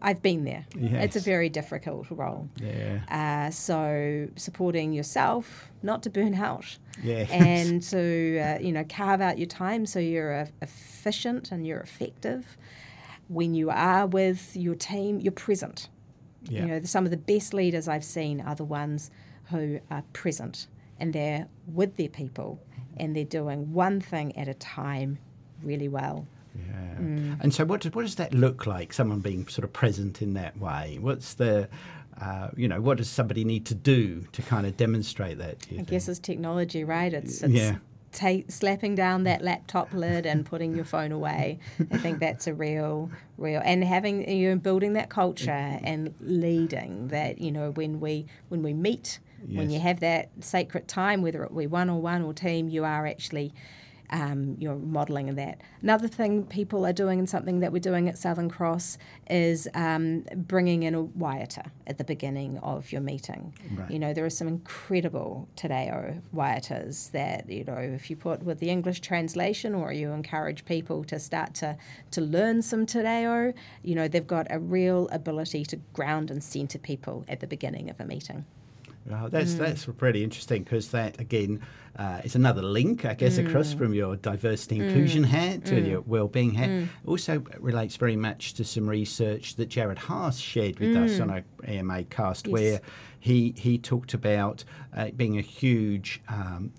I've 0.00 0.22
been 0.22 0.44
there. 0.44 0.64
Yes. 0.76 1.04
It's 1.06 1.16
a 1.16 1.20
very 1.20 1.48
difficult 1.48 2.06
role. 2.10 2.48
Yeah. 2.62 3.00
Uh, 3.10 3.50
so 3.50 4.28
supporting 4.36 4.92
yourself, 4.92 5.72
not 5.82 6.04
to 6.04 6.10
burn 6.10 6.34
out. 6.34 6.78
Yes. 7.02 7.28
And 7.32 7.82
to 7.82 8.38
uh, 8.38 8.58
you 8.60 8.70
know 8.70 8.84
carve 8.88 9.20
out 9.20 9.38
your 9.38 9.48
time 9.48 9.86
so 9.86 9.98
you're 9.98 10.34
uh, 10.42 10.46
efficient 10.62 11.50
and 11.50 11.66
you're 11.66 11.80
effective. 11.80 12.56
When 13.26 13.54
you 13.54 13.70
are 13.70 14.06
with 14.06 14.56
your 14.56 14.76
team, 14.76 15.20
you're 15.20 15.32
present. 15.32 15.88
Yeah. 16.44 16.60
You 16.60 16.66
know, 16.68 16.82
some 16.84 17.04
of 17.04 17.10
the 17.10 17.16
best 17.16 17.52
leaders 17.52 17.88
I've 17.88 18.04
seen 18.04 18.40
are 18.40 18.54
the 18.54 18.64
ones 18.64 19.10
who 19.50 19.80
are 19.90 20.04
present 20.12 20.68
and 21.00 21.12
they're 21.12 21.48
with 21.66 21.96
their 21.96 22.08
people 22.08 22.60
and 23.00 23.14
they're 23.14 23.24
doing 23.24 23.72
one 23.72 24.00
thing 24.00 24.36
at 24.36 24.48
a 24.48 24.54
time 24.54 25.18
really 25.62 25.88
well. 25.88 26.26
Yeah. 26.54 26.96
Mm. 27.00 27.40
And 27.40 27.54
so, 27.54 27.64
what, 27.64 27.84
what 27.94 28.02
does 28.02 28.16
that 28.16 28.34
look 28.34 28.66
like? 28.66 28.92
Someone 28.92 29.20
being 29.20 29.46
sort 29.48 29.64
of 29.64 29.72
present 29.72 30.22
in 30.22 30.34
that 30.34 30.58
way. 30.58 30.98
What's 31.00 31.34
the, 31.34 31.68
uh, 32.20 32.48
you 32.56 32.68
know, 32.68 32.80
what 32.80 32.98
does 32.98 33.08
somebody 33.08 33.44
need 33.44 33.66
to 33.66 33.74
do 33.74 34.24
to 34.32 34.42
kind 34.42 34.66
of 34.66 34.76
demonstrate 34.76 35.38
that? 35.38 35.56
I 35.70 35.74
think? 35.76 35.88
guess 35.88 36.08
it's 36.08 36.18
technology, 36.18 36.84
right? 36.84 37.12
It's, 37.12 37.42
it's 37.42 37.52
yeah. 37.52 38.42
slapping 38.48 38.94
down 38.94 39.24
that 39.24 39.42
laptop 39.42 39.92
lid 39.92 40.26
and 40.26 40.44
putting 40.44 40.74
your 40.74 40.84
phone 40.84 41.12
away. 41.12 41.60
I 41.92 41.98
think 41.98 42.18
that's 42.18 42.46
a 42.46 42.54
real, 42.54 43.10
real, 43.36 43.62
and 43.64 43.84
having 43.84 44.28
you 44.28 44.50
know, 44.50 44.56
building 44.56 44.94
that 44.94 45.10
culture 45.10 45.50
and 45.50 46.14
leading 46.20 47.08
that. 47.08 47.40
You 47.40 47.52
know, 47.52 47.70
when 47.70 48.00
we 48.00 48.26
when 48.48 48.62
we 48.62 48.74
meet, 48.74 49.20
yes. 49.46 49.58
when 49.58 49.70
you 49.70 49.80
have 49.80 50.00
that 50.00 50.30
sacred 50.40 50.88
time, 50.88 51.22
whether 51.22 51.42
it 51.44 51.56
be 51.56 51.66
one 51.66 51.90
or 51.90 52.00
one 52.00 52.22
or 52.22 52.32
team, 52.32 52.68
you 52.68 52.84
are 52.84 53.06
actually 53.06 53.52
um, 54.10 54.56
you're 54.58 54.76
modelling 54.76 55.34
that. 55.34 55.60
Another 55.82 56.08
thing 56.08 56.44
people 56.44 56.86
are 56.86 56.92
doing, 56.92 57.18
and 57.18 57.28
something 57.28 57.60
that 57.60 57.72
we're 57.72 57.78
doing 57.78 58.08
at 58.08 58.16
Southern 58.16 58.48
Cross, 58.48 58.98
is 59.28 59.68
um, 59.74 60.24
bringing 60.34 60.82
in 60.84 60.94
a 60.94 61.04
waiata 61.04 61.70
at 61.86 61.98
the 61.98 62.04
beginning 62.04 62.58
of 62.58 62.90
your 62.90 63.00
meeting. 63.00 63.54
Right. 63.76 63.90
You 63.90 63.98
know, 63.98 64.14
there 64.14 64.24
are 64.24 64.30
some 64.30 64.48
incredible 64.48 65.48
Te 65.56 65.68
Reo 65.68 66.20
waiatas 66.34 67.10
that, 67.12 67.48
you 67.50 67.64
know, 67.64 67.76
if 67.76 68.10
you 68.10 68.16
put 68.16 68.42
with 68.42 68.58
the 68.60 68.70
English 68.70 69.00
translation 69.00 69.74
or 69.74 69.92
you 69.92 70.10
encourage 70.12 70.64
people 70.64 71.04
to 71.04 71.18
start 71.18 71.54
to, 71.54 71.76
to 72.12 72.20
learn 72.20 72.62
some 72.62 72.86
Te 72.86 73.00
Reo, 73.00 73.52
you 73.82 73.94
know, 73.94 74.08
they've 74.08 74.26
got 74.26 74.46
a 74.50 74.58
real 74.58 75.08
ability 75.12 75.64
to 75.66 75.76
ground 75.92 76.30
and 76.30 76.42
centre 76.42 76.78
people 76.78 77.24
at 77.28 77.40
the 77.40 77.46
beginning 77.46 77.90
of 77.90 78.00
a 78.00 78.04
meeting. 78.04 78.44
Oh, 79.10 79.28
that's 79.28 79.54
mm. 79.54 79.58
that's 79.58 79.86
pretty 79.86 80.22
interesting 80.22 80.62
because 80.62 80.90
that 80.90 81.18
again 81.20 81.60
uh, 81.98 82.20
is 82.24 82.34
another 82.36 82.62
link, 82.62 83.04
I 83.04 83.14
guess, 83.14 83.38
mm. 83.38 83.48
across 83.48 83.72
from 83.72 83.94
your 83.94 84.16
diversity 84.16 84.80
inclusion 84.80 85.24
mm. 85.24 85.28
hat 85.28 85.64
to 85.66 85.80
your 85.80 86.02
well-being 86.02 86.54
hat. 86.54 86.68
Mm. 86.68 86.88
Also 87.06 87.42
relates 87.58 87.96
very 87.96 88.16
much 88.16 88.54
to 88.54 88.64
some 88.64 88.88
research 88.88 89.56
that 89.56 89.68
Jarrod 89.68 89.98
Haar 89.98 90.32
shared 90.32 90.78
with 90.78 90.96
us 90.96 91.20
on 91.20 91.30
our 91.30 91.42
AMA 91.66 92.04
cast, 92.04 92.46
yes. 92.46 92.52
where 92.52 92.80
he 93.18 93.54
he 93.56 93.78
talked 93.78 94.14
about 94.14 94.64
uh, 94.96 95.08
being 95.16 95.38
a 95.38 95.42
huge 95.42 96.20
um, 96.28 96.72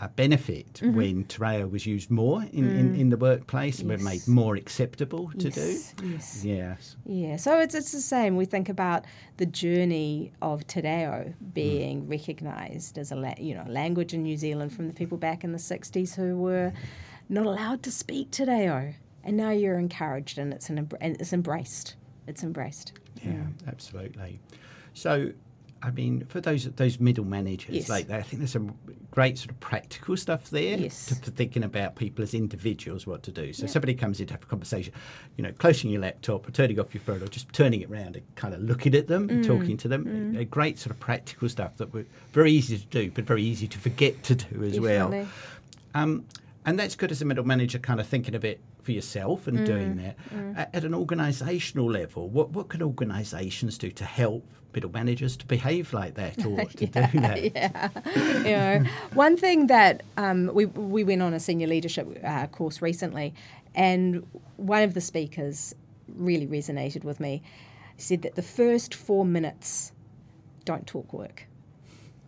a 0.00 0.08
benefit 0.08 0.74
mm-hmm. 0.74 0.94
when 0.94 1.24
Te 1.24 1.38
Reo 1.40 1.66
was 1.66 1.86
used 1.86 2.10
more 2.10 2.42
in, 2.52 2.64
mm. 2.64 2.78
in, 2.78 2.94
in, 2.94 3.08
the 3.10 3.16
workplace 3.16 3.80
and 3.80 3.90
yes. 3.90 4.00
made 4.02 4.28
more 4.28 4.54
acceptable 4.56 5.30
to 5.38 5.48
yes. 5.48 5.94
do. 5.96 6.06
Yes. 6.06 6.44
Yes. 6.44 6.96
Yeah. 7.04 7.36
So 7.36 7.58
it's, 7.58 7.74
it's 7.74 7.92
the 7.92 8.00
same. 8.00 8.36
We 8.36 8.44
think 8.44 8.68
about 8.68 9.04
the 9.38 9.46
journey 9.46 10.32
of 10.42 10.66
Te 10.66 10.82
Reo 10.82 11.34
being 11.54 12.02
mm. 12.02 12.10
recognised 12.10 12.98
as 12.98 13.12
a 13.12 13.16
la- 13.16 13.34
you 13.38 13.54
know 13.54 13.64
language 13.68 14.12
in 14.12 14.22
New 14.22 14.36
Zealand 14.36 14.72
from 14.72 14.88
the 14.88 14.94
people 14.94 15.18
back 15.18 15.44
in 15.44 15.52
the 15.52 15.58
60s 15.58 16.14
who 16.14 16.36
were 16.36 16.72
not 17.28 17.46
allowed 17.46 17.82
to 17.84 17.90
speak 17.90 18.30
Te 18.30 18.44
Reo. 18.44 18.94
And 19.24 19.36
now 19.36 19.50
you're 19.50 19.78
encouraged 19.78 20.38
and 20.38 20.52
it's, 20.52 20.70
an, 20.70 20.88
and 21.00 21.20
it's 21.20 21.32
embraced. 21.32 21.96
It's 22.26 22.42
embraced. 22.42 22.92
Yeah, 23.22 23.32
mm. 23.32 23.52
absolutely. 23.66 24.40
So 24.94 25.32
I 25.82 25.90
mean, 25.90 26.24
for 26.26 26.40
those 26.40 26.64
those 26.64 26.98
middle 26.98 27.24
managers 27.24 27.74
yes. 27.74 27.88
like 27.88 28.08
that, 28.08 28.18
I 28.18 28.22
think 28.22 28.40
there's 28.40 28.52
some 28.52 28.76
great 29.10 29.38
sort 29.38 29.50
of 29.50 29.60
practical 29.60 30.16
stuff 30.16 30.50
there 30.50 30.78
yes. 30.78 31.06
to, 31.06 31.14
for 31.14 31.30
thinking 31.30 31.64
about 31.64 31.96
people 31.96 32.22
as 32.22 32.34
individuals, 32.34 33.06
what 33.06 33.22
to 33.24 33.30
do. 33.30 33.52
So 33.52 33.66
somebody 33.66 33.94
comes 33.94 34.20
in 34.20 34.26
to 34.26 34.34
have 34.34 34.42
a 34.42 34.46
conversation, 34.46 34.92
you 35.36 35.44
know, 35.44 35.52
closing 35.52 35.90
your 35.90 36.02
laptop 36.02 36.48
or 36.48 36.50
turning 36.50 36.80
off 36.80 36.94
your 36.94 37.02
phone 37.02 37.22
or 37.22 37.28
just 37.28 37.52
turning 37.52 37.82
it 37.82 37.90
around 37.90 38.16
and 38.16 38.34
kind 38.36 38.54
of 38.54 38.60
looking 38.60 38.94
at 38.94 39.06
them 39.06 39.28
and 39.30 39.44
mm. 39.44 39.46
talking 39.46 39.76
to 39.78 39.88
them. 39.88 40.04
Mm. 40.04 40.36
A, 40.36 40.40
a 40.40 40.44
great 40.44 40.78
sort 40.78 40.90
of 40.90 41.00
practical 41.00 41.48
stuff 41.48 41.76
that 41.76 41.92
were 41.92 42.06
very 42.32 42.52
easy 42.52 42.78
to 42.78 42.86
do, 42.86 43.10
but 43.10 43.24
very 43.24 43.42
easy 43.42 43.68
to 43.68 43.78
forget 43.78 44.22
to 44.24 44.34
do 44.34 44.62
as 44.62 44.72
Definitely. 44.72 44.82
well. 44.82 45.28
Um, 45.94 46.26
and 46.64 46.78
that's 46.78 46.96
good 46.96 47.12
as 47.12 47.22
a 47.22 47.24
middle 47.24 47.46
manager, 47.46 47.78
kind 47.78 48.00
of 48.00 48.06
thinking 48.06 48.34
a 48.34 48.40
bit 48.40 48.60
for 48.82 48.92
yourself 48.92 49.46
and 49.46 49.58
mm. 49.60 49.66
doing 49.66 49.96
that. 49.96 50.16
Mm. 50.34 50.58
At, 50.58 50.74
at 50.74 50.84
an 50.84 50.92
organisational 50.92 51.90
level, 51.90 52.28
what, 52.28 52.50
what 52.50 52.68
can 52.68 52.82
organisations 52.82 53.78
do 53.78 53.90
to 53.92 54.04
help 54.04 54.44
middle 54.76 54.92
managers 54.92 55.36
to 55.38 55.46
behave 55.46 55.92
like 55.92 56.14
that 56.14 56.44
or 56.46 56.64
to 56.64 56.86
yeah, 56.86 57.10
do 57.10 57.20
that? 57.20 57.52
Yeah. 57.56 57.88
you 58.44 58.84
know, 58.84 58.90
one 59.14 59.36
thing 59.36 59.66
that 59.66 60.04
um, 60.16 60.50
we, 60.54 60.66
we 60.66 61.02
went 61.02 61.22
on 61.22 61.34
a 61.34 61.40
senior 61.40 61.66
leadership 61.66 62.06
uh, 62.22 62.46
course 62.46 62.80
recently, 62.80 63.34
and 63.74 64.24
one 64.56 64.82
of 64.82 64.94
the 64.94 65.00
speakers 65.00 65.74
really 66.14 66.46
resonated 66.46 67.02
with 67.02 67.18
me. 67.18 67.42
He 67.96 68.02
said 68.02 68.22
that 68.22 68.36
the 68.36 68.42
first 68.42 68.94
four 68.94 69.24
minutes 69.24 69.92
don't 70.64 70.86
talk 70.86 71.12
work. 71.12 71.46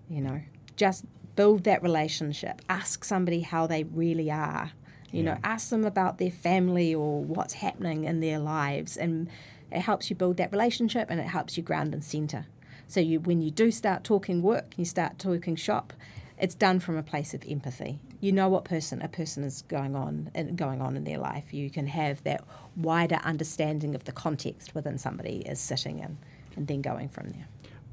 You 0.09 0.23
know, 0.23 0.41
just 0.77 1.05
build 1.37 1.65
that 1.65 1.83
relationship. 1.83 2.63
Ask 2.69 3.05
somebody 3.05 3.43
how 3.43 3.67
they 3.67 3.85
really 3.85 4.31
are. 4.31 4.73
You 5.13 5.23
yeah. 5.23 5.35
know, 5.35 5.41
ask 5.45 5.71
them 5.71 5.85
about 5.85 6.19
their 6.19 6.31
family 6.31 6.95
or 6.95 7.23
what's 7.23 7.55
happening 7.55 8.05
in 8.05 8.21
their 8.21 8.39
lives, 8.39 8.97
and 8.97 9.29
it 9.71 9.81
helps 9.81 10.11
you 10.11 10.17
build 10.17 10.37
that 10.39 10.53
relationship 10.53 11.09
and 11.11 11.21
it 11.21 11.27
helps 11.27 11.57
you 11.57 11.63
ground 11.63 11.95
and 11.95 12.05
center. 12.05 12.47
So 12.87 13.01
you, 13.01 13.21
when 13.21 13.41
you 13.41 13.51
do 13.51 13.71
start 13.71 14.05
talking 14.05 14.43
work, 14.43 14.75
you 14.77 14.85
start 14.85 15.19
talking 15.19 15.57
shop, 15.57 15.93
it's 16.39 16.55
done 16.55 16.81
from 16.81 16.97
a 16.97 17.03
place 17.03 17.35
of 17.35 17.45
empathy. 17.49 17.99
You 18.21 18.33
know 18.33 18.49
what 18.49 18.65
person 18.65 19.03
a 19.03 19.09
person 19.09 19.45
is 19.45 19.63
going 19.63 19.95
on 19.95 20.31
and 20.35 20.57
going 20.57 20.81
on 20.81 20.97
in 20.97 21.05
their 21.05 21.19
life. 21.19 21.53
You 21.53 21.69
can 21.71 21.87
have 21.87 22.23
that 22.25 22.45
wider 22.77 23.21
understanding 23.25 23.95
of 23.95 24.05
the 24.05 24.13
context 24.13 24.75
within 24.75 24.99
somebody 24.99 25.43
is 25.47 25.61
sitting 25.61 25.99
in, 25.99 26.19
and 26.57 26.67
then 26.67 26.81
going 26.81 27.09
from 27.09 27.29
there. 27.31 27.47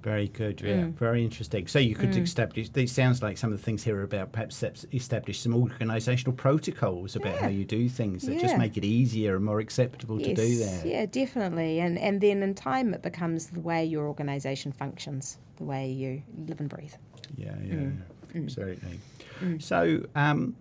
Very 0.06 0.28
good, 0.28 0.62
yeah, 0.62 0.76
mm. 0.76 0.94
very 0.94 1.24
interesting. 1.24 1.66
So 1.66 1.80
you 1.80 1.96
could 1.96 2.12
mm. 2.12 2.22
establish. 2.22 2.70
It 2.76 2.90
sounds 2.92 3.24
like 3.24 3.40
some 3.40 3.52
of 3.52 3.58
the 3.58 3.64
things 3.64 3.84
here 3.84 3.98
are 3.98 4.04
about 4.04 4.34
perhaps 4.34 4.64
establish 4.94 5.40
some 5.40 5.54
organisational 5.54 6.38
protocols 6.38 7.16
about 7.16 7.34
yeah. 7.34 7.42
how 7.42 7.48
you 7.48 7.66
do 7.66 7.90
things 7.90 8.22
that 8.22 8.36
yeah. 8.36 8.42
just 8.42 8.56
make 8.56 8.78
it 8.78 8.86
easier 8.86 9.36
and 9.36 9.44
more 9.44 9.60
acceptable 9.60 10.22
yes. 10.22 10.28
to 10.28 10.36
do 10.36 10.58
that. 10.60 10.86
Yeah, 10.86 11.08
definitely. 11.08 11.80
And 11.80 11.98
and 11.98 12.22
then 12.22 12.44
in 12.44 12.54
time, 12.54 12.94
it 12.94 13.02
becomes 13.02 13.48
the 13.48 13.60
way 13.60 13.84
your 13.84 14.06
organisation 14.06 14.72
functions, 14.72 15.40
the 15.56 15.64
way 15.64 15.90
you 15.90 16.22
live 16.48 16.60
and 16.60 16.70
breathe. 16.70 16.94
Yeah, 17.36 17.56
yeah, 17.64 17.74
mm. 17.74 17.98
yeah. 18.36 18.42
absolutely. 18.44 19.00
Mm. 19.42 19.60
So. 19.60 20.06
Um, 20.14 20.56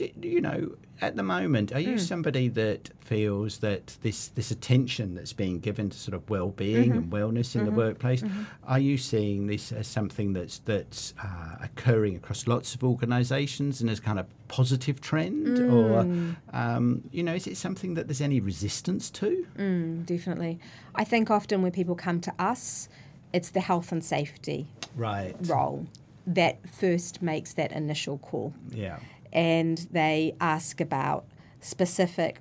you 0.00 0.40
know, 0.40 0.74
at 1.00 1.16
the 1.16 1.22
moment, 1.22 1.72
are 1.72 1.80
you 1.80 1.96
mm. 1.96 2.00
somebody 2.00 2.48
that 2.48 2.90
feels 3.00 3.58
that 3.58 3.96
this 4.02 4.28
this 4.28 4.50
attention 4.50 5.14
that's 5.14 5.32
being 5.32 5.58
given 5.58 5.90
to 5.90 5.98
sort 5.98 6.14
of 6.14 6.28
well-being 6.30 6.90
mm-hmm. 6.90 6.98
and 6.98 7.12
wellness 7.12 7.54
in 7.54 7.62
mm-hmm. 7.62 7.64
the 7.64 7.70
workplace, 7.72 8.22
mm-hmm. 8.22 8.42
are 8.64 8.78
you 8.78 8.96
seeing 8.96 9.46
this 9.46 9.72
as 9.72 9.86
something 9.86 10.32
that's 10.32 10.58
that's 10.60 11.14
uh, 11.22 11.56
occurring 11.60 12.16
across 12.16 12.46
lots 12.46 12.74
of 12.74 12.84
organisations 12.84 13.80
and 13.80 13.90
as 13.90 14.00
kind 14.00 14.18
of 14.18 14.26
positive 14.48 15.00
trend, 15.00 15.46
mm. 15.58 15.72
or 15.72 16.00
um, 16.56 17.02
you 17.10 17.22
know, 17.22 17.34
is 17.34 17.46
it 17.46 17.56
something 17.56 17.94
that 17.94 18.06
there's 18.06 18.20
any 18.20 18.40
resistance 18.40 19.10
to? 19.10 19.46
Mm, 19.58 20.06
definitely, 20.06 20.60
I 20.94 21.04
think 21.04 21.30
often 21.30 21.62
when 21.62 21.72
people 21.72 21.96
come 21.96 22.20
to 22.20 22.32
us, 22.38 22.88
it's 23.32 23.50
the 23.50 23.60
health 23.60 23.90
and 23.90 24.04
safety 24.04 24.68
right 24.96 25.34
role 25.42 25.86
that 26.26 26.66
first 26.70 27.20
makes 27.20 27.52
that 27.54 27.72
initial 27.72 28.16
call. 28.18 28.54
Yeah 28.70 28.98
and 29.34 29.78
they 29.90 30.34
ask 30.40 30.80
about 30.80 31.26
specific, 31.60 32.40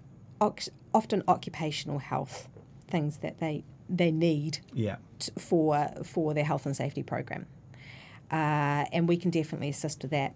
often 0.94 1.24
occupational 1.28 2.00
health 2.00 2.48
things 2.88 3.18
that 3.18 3.40
they 3.40 3.64
they 3.90 4.12
need 4.12 4.60
Yeah. 4.74 4.98
t- 5.20 5.32
for 5.38 5.88
for 6.04 6.34
their 6.34 6.46
health 6.46 6.66
and 6.66 6.76
safety 6.76 7.04
program, 7.04 7.46
uh, 8.32 8.86
and 8.92 9.08
we 9.08 9.18
can 9.18 9.32
definitely 9.32 9.70
assist 9.70 10.02
with 10.04 10.12
that. 10.12 10.34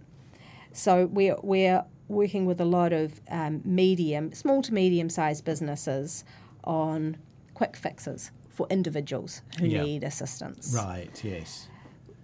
So 0.73 1.05
we're 1.07 1.37
we're 1.43 1.83
working 2.09 2.45
with 2.45 2.59
a 2.61 2.65
lot 2.65 2.93
of 2.93 3.19
um, 3.29 3.61
medium, 3.65 4.33
small 4.33 4.61
to 4.63 4.73
medium 4.73 5.09
sized 5.09 5.43
businesses 5.45 6.23
on 6.63 7.17
quick 7.53 7.75
fixes 7.75 8.31
for 8.49 8.65
individuals 8.69 9.41
who 9.59 9.67
Yeah. 9.67 9.83
need 9.83 10.03
assistance. 10.03 10.73
Right. 10.75 11.21
Yes. 11.23 11.67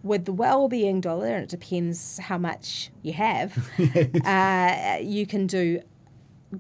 With 0.04 0.26
the 0.26 0.34
well-being 0.34 1.00
dollar, 1.02 1.28
and 1.28 1.44
it 1.44 1.50
depends 1.50 2.18
how 2.20 2.38
much 2.38 2.92
you 3.04 3.14
have, 3.14 3.58
uh, 4.26 4.98
you 5.02 5.26
can 5.26 5.48
do 5.48 5.82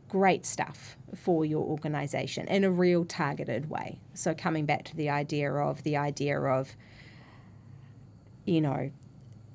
great 0.07 0.45
stuff 0.45 0.97
for 1.13 1.45
your 1.45 1.63
organization 1.63 2.47
in 2.47 2.63
a 2.63 2.71
real 2.71 3.03
targeted 3.05 3.69
way. 3.69 3.99
So 4.13 4.33
coming 4.33 4.65
back 4.65 4.85
to 4.85 4.95
the 4.95 5.09
idea 5.09 5.51
of 5.53 5.83
the 5.83 5.97
idea 5.97 6.39
of, 6.39 6.75
you 8.45 8.61
know, 8.61 8.91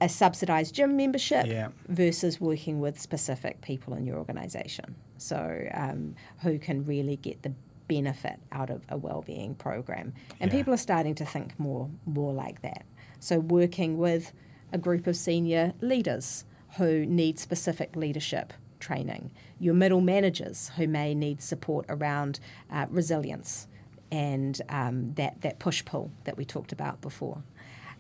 a 0.01 0.09
subsidized 0.09 0.74
gym 0.74 0.97
membership 0.97 1.47
Yeah. 1.47 1.68
versus 1.89 2.41
working 2.41 2.80
with 2.80 3.01
specific 3.01 3.61
people 3.62 3.95
in 3.95 4.05
your 4.07 4.18
organization. 4.18 4.95
So 5.16 5.66
um, 5.74 6.14
who 6.43 6.59
can 6.59 6.84
really 6.84 7.16
get 7.16 7.43
the 7.43 7.53
benefit 7.89 8.39
out 8.53 8.70
of 8.70 8.82
a 8.91 8.97
well-being 8.99 9.55
program, 9.55 10.12
and 10.41 10.53
Yeah. 10.53 10.59
people 10.59 10.74
are 10.74 10.76
starting 10.78 11.14
to 11.16 11.24
think 11.24 11.59
more 11.59 11.89
more 12.07 12.32
like 12.34 12.61
that. 12.62 12.84
So 13.20 13.38
working 13.38 13.98
with 13.98 14.32
a 14.72 14.78
group 14.78 15.06
of 15.06 15.16
senior 15.16 15.72
leaders 15.80 16.44
who 16.76 17.06
need 17.06 17.38
specific 17.38 17.96
leadership 17.96 18.52
training, 18.80 19.30
your 19.58 19.74
middle 19.74 20.00
managers 20.00 20.70
who 20.76 20.86
may 20.86 21.14
need 21.14 21.42
support 21.42 21.86
around 21.88 22.40
uh, 22.70 22.86
resilience 22.90 23.66
and 24.10 24.60
um, 24.68 25.12
that 25.14 25.40
that 25.42 25.58
push 25.58 25.84
pull 25.84 26.10
that 26.24 26.36
we 26.36 26.44
talked 26.44 26.72
about 26.72 27.00
before. 27.00 27.42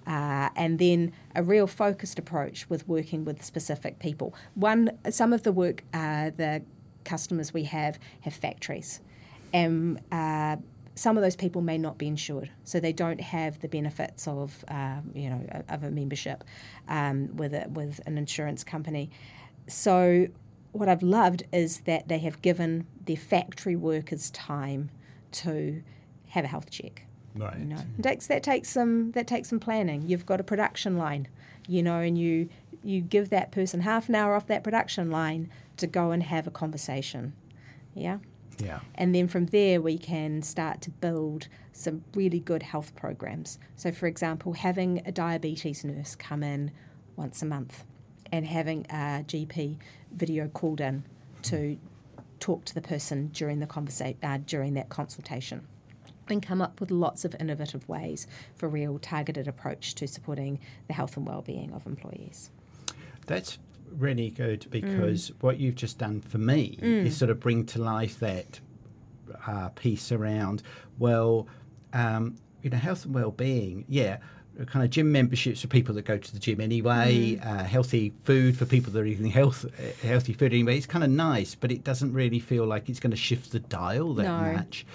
Uh, 0.06 0.48
and 0.56 0.78
then 0.78 1.12
a 1.34 1.42
real 1.42 1.66
focused 1.66 2.18
approach 2.18 2.68
with 2.70 2.88
working 2.88 3.26
with 3.26 3.44
specific 3.44 3.98
people. 3.98 4.34
One, 4.54 4.90
some 5.10 5.34
of 5.34 5.42
the 5.42 5.52
work, 5.52 5.84
uh, 5.92 6.30
the 6.34 6.62
customers 7.04 7.52
we 7.52 7.64
have 7.64 7.98
have 8.22 8.32
factories, 8.32 9.00
and 9.52 10.00
uh, 10.10 10.56
some 10.98 11.16
of 11.16 11.22
those 11.22 11.36
people 11.36 11.62
may 11.62 11.78
not 11.78 11.96
be 11.96 12.08
insured, 12.08 12.50
so 12.64 12.80
they 12.80 12.92
don't 12.92 13.20
have 13.20 13.60
the 13.60 13.68
benefits 13.68 14.26
of 14.26 14.64
um, 14.66 15.12
you 15.14 15.30
know 15.30 15.62
of 15.68 15.84
a 15.84 15.90
membership 15.90 16.42
um, 16.88 17.34
with 17.36 17.54
a, 17.54 17.68
with 17.70 18.00
an 18.06 18.18
insurance 18.18 18.64
company. 18.64 19.08
So 19.68 20.26
what 20.72 20.88
I've 20.88 21.02
loved 21.02 21.44
is 21.52 21.80
that 21.82 22.08
they 22.08 22.18
have 22.18 22.42
given 22.42 22.86
their 23.06 23.16
factory 23.16 23.76
workers 23.76 24.30
time 24.30 24.90
to 25.32 25.82
have 26.30 26.44
a 26.44 26.48
health 26.48 26.70
check. 26.70 27.04
Right. 27.36 27.58
You 27.58 27.66
know, 27.66 27.82
takes 28.02 28.26
that 28.26 28.42
takes 28.42 28.68
some 28.68 29.12
that 29.12 29.28
takes 29.28 29.48
some 29.48 29.60
planning. 29.60 30.02
You've 30.08 30.26
got 30.26 30.40
a 30.40 30.44
production 30.44 30.96
line, 30.96 31.28
you 31.68 31.80
know, 31.80 32.00
and 32.00 32.18
you 32.18 32.48
you 32.82 33.00
give 33.00 33.30
that 33.30 33.52
person 33.52 33.80
half 33.80 34.08
an 34.08 34.16
hour 34.16 34.34
off 34.34 34.48
that 34.48 34.64
production 34.64 35.12
line 35.12 35.48
to 35.76 35.86
go 35.86 36.10
and 36.10 36.24
have 36.24 36.48
a 36.48 36.50
conversation. 36.50 37.34
Yeah. 37.94 38.18
Yeah. 38.58 38.80
And 38.94 39.14
then 39.14 39.28
from 39.28 39.46
there, 39.46 39.80
we 39.80 39.98
can 39.98 40.42
start 40.42 40.80
to 40.82 40.90
build 40.90 41.48
some 41.72 42.02
really 42.14 42.40
good 42.40 42.62
health 42.62 42.94
programs. 42.96 43.58
So, 43.76 43.92
for 43.92 44.06
example, 44.06 44.52
having 44.52 45.02
a 45.06 45.12
diabetes 45.12 45.84
nurse 45.84 46.14
come 46.16 46.42
in 46.42 46.72
once 47.16 47.42
a 47.42 47.46
month 47.46 47.84
and 48.32 48.46
having 48.46 48.84
a 48.90 49.24
GP 49.26 49.78
video 50.12 50.48
called 50.48 50.80
in 50.80 51.04
to 51.42 51.78
talk 52.40 52.64
to 52.64 52.74
the 52.74 52.80
person 52.80 53.28
during 53.28 53.60
the 53.60 53.66
conversa- 53.66 54.16
uh, 54.22 54.38
during 54.44 54.74
that 54.74 54.88
consultation 54.88 55.66
and 56.30 56.42
come 56.42 56.60
up 56.60 56.80
with 56.80 56.90
lots 56.90 57.24
of 57.24 57.34
innovative 57.40 57.88
ways 57.88 58.26
for 58.54 58.68
real 58.68 58.98
targeted 58.98 59.48
approach 59.48 59.94
to 59.94 60.06
supporting 60.06 60.60
the 60.86 60.92
health 60.92 61.16
and 61.16 61.26
well-being 61.26 61.72
of 61.72 61.86
employees. 61.86 62.50
That's 63.26 63.58
really 63.96 64.30
good 64.30 64.66
because 64.70 65.32
what 65.40 65.58
you've 65.58 65.74
just 65.74 65.98
done 65.98 66.20
for 66.20 66.38
me 66.38 66.78
is 67.06 67.16
sort 67.16 67.30
of 67.30 67.40
bring 67.40 67.64
to 67.66 67.80
life 67.80 68.18
that 68.20 68.60
uh, 69.46 69.68
piece 69.70 70.12
around, 70.12 70.62
well, 70.98 71.46
um, 71.92 72.36
you 72.62 72.70
know, 72.70 72.76
health 72.76 73.04
and 73.04 73.14
well-being. 73.14 73.84
Yeah, 73.88 74.18
kind 74.66 74.84
of 74.84 74.90
gym 74.90 75.10
memberships 75.12 75.60
for 75.62 75.68
people 75.68 75.94
that 75.94 76.04
go 76.04 76.18
to 76.18 76.32
the 76.32 76.38
gym 76.38 76.60
anyway. 76.60 77.38
Uh, 77.42 77.64
healthy 77.64 78.12
food 78.24 78.56
for 78.56 78.64
people 78.66 78.92
that 78.92 79.00
are 79.00 79.06
eating 79.06 79.26
health, 79.26 79.64
uh, 79.64 80.06
healthy 80.06 80.32
food 80.32 80.52
anyway. 80.52 80.76
It's 80.76 80.86
kind 80.86 81.04
of 81.04 81.10
nice, 81.10 81.54
but 81.54 81.70
it 81.72 81.84
doesn't 81.84 82.12
really 82.12 82.38
feel 82.40 82.66
like 82.66 82.88
it's 82.88 83.00
going 83.00 83.10
to 83.12 83.16
shift 83.16 83.52
the 83.52 83.60
dial 83.60 84.14
that 84.14 84.24
No. 84.24 84.52
much. 84.52 84.86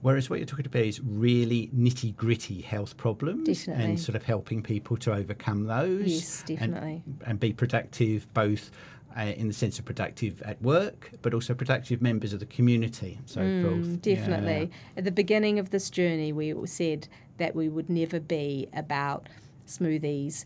Whereas 0.00 0.28
what 0.28 0.40
you're 0.40 0.46
talking 0.46 0.66
about 0.66 0.82
is 0.82 1.00
really 1.00 1.70
nitty 1.76 2.16
gritty 2.16 2.60
health 2.60 2.96
problems 2.96 3.46
Definitely. 3.46 3.84
and 3.84 4.00
sort 4.00 4.16
of 4.16 4.24
helping 4.24 4.60
people 4.60 4.96
to 4.96 5.12
overcome 5.14 5.66
those. 5.66 6.08
Yes, 6.10 6.40
and- 6.48 6.58
definitely. 6.58 7.02
and 7.24 7.38
be 7.38 7.52
productive 7.52 8.26
both 8.34 8.72
uh, 9.16 9.20
in 9.24 9.46
the 9.46 9.52
sense 9.52 9.78
of 9.78 9.84
productive 9.84 10.40
at 10.42 10.60
work, 10.62 11.10
but 11.20 11.34
also 11.34 11.52
productive 11.54 12.00
members 12.00 12.32
of 12.32 12.40
the 12.40 12.46
community 12.46 13.16
and 13.18 13.28
so 13.28 13.40
forth. 13.62 13.86
Mm, 13.86 14.00
definitely. 14.00 14.70
At 14.96 15.04
the 15.04 15.10
beginning 15.12 15.58
of 15.58 15.68
this 15.68 15.90
journey, 15.90 16.32
we 16.32 16.54
said 16.66 17.06
that 17.38 17.54
we 17.54 17.68
would 17.68 17.88
never 17.90 18.20
be 18.20 18.68
about 18.74 19.28
smoothies 19.66 20.44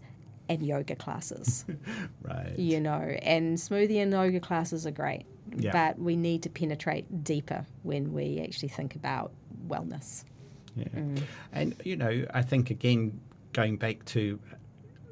and 0.49 0.65
yoga 0.65 0.95
classes, 0.95 1.65
right. 2.23 2.57
you 2.59 2.81
know, 2.81 3.01
and 3.23 3.59
smoothie 3.59 4.01
and 4.03 4.13
yoga 4.13 4.39
classes 4.41 4.87
are 4.87 4.93
great, 4.93 5.25
Yeah. 5.57 5.73
but 5.73 5.99
we 5.99 6.17
need 6.17 6.43
to 6.45 6.51
penetrate 6.51 7.25
deeper 7.25 7.67
when 7.83 8.13
we 8.13 8.41
actually 8.41 8.69
think 8.69 8.95
about 8.95 9.33
wellness. 9.67 10.25
Yeah. 10.77 10.85
Mm. 10.95 11.23
And, 11.53 11.75
you 11.85 11.97
know, 11.97 12.25
I 12.33 12.43
think 12.43 12.71
again, 12.71 13.19
going 13.53 13.77
back 13.77 14.05
to 14.07 14.39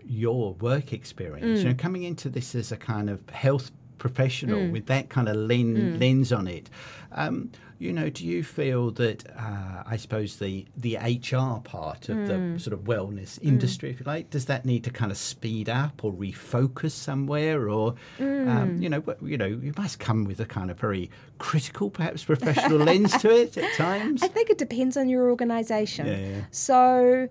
your 0.07 0.53
work 0.55 0.93
experience, 0.93 1.61
Mm. 1.61 1.63
you 1.63 1.69
know, 1.71 1.75
coming 1.75 2.03
into 2.05 2.29
this 2.29 2.55
as 2.55 2.71
a 2.71 2.77
kind 2.77 3.09
of 3.11 3.29
health 3.31 3.73
professional 4.09 4.61
Mm. 4.61 4.73
with 4.73 4.87
that 4.95 5.09
kind 5.09 5.29
of 5.31 5.37
len- 5.37 5.99
lens 5.99 6.31
on 6.33 6.47
it, 6.47 6.69
um, 7.13 7.51
you 7.79 7.93
know, 7.93 8.09
do 8.11 8.25
you 8.33 8.43
feel 8.45 8.91
that, 8.93 9.25
uh, 9.47 9.83
I 9.95 9.97
suppose, 9.97 10.37
the, 10.37 10.67
the 10.77 10.97
HR 10.97 11.61
part 11.65 12.09
of 12.11 12.17
Mm. 12.19 12.27
the 12.55 12.61
sort 12.61 12.75
of 12.79 12.81
wellness 12.85 13.39
industry, 13.43 13.89
if 13.91 13.97
you 14.01 14.07
like, 14.07 14.29
does 14.31 14.45
that 14.47 14.65
need 14.65 14.85
to 14.85 14.91
kind 14.91 15.11
of 15.11 15.17
speed 15.19 15.69
up 15.69 16.05
or 16.05 16.13
refocus 16.13 16.93
somewhere? 16.93 17.69
Or, 17.69 17.95
Mm. 18.19 18.49
um, 18.55 18.69
you 18.83 18.89
know, 18.93 19.03
you 19.23 19.37
know, 19.39 19.47
you 19.67 19.73
must 19.77 19.99
come 19.99 20.25
with 20.25 20.39
a 20.41 20.47
kind 20.47 20.71
of 20.71 20.79
very 20.79 21.11
critical, 21.39 21.91
perhaps 21.91 22.25
professional 22.25 22.79
lens 22.79 23.13
to 23.23 23.29
it 23.43 23.57
at 23.57 23.73
times. 23.87 24.23
I 24.23 24.29
think 24.29 24.51
it 24.51 24.59
depends 24.59 24.97
on 24.97 25.09
your 25.09 25.29
organisation. 25.31 26.07
Yeah. 26.07 26.41
So 26.51 27.29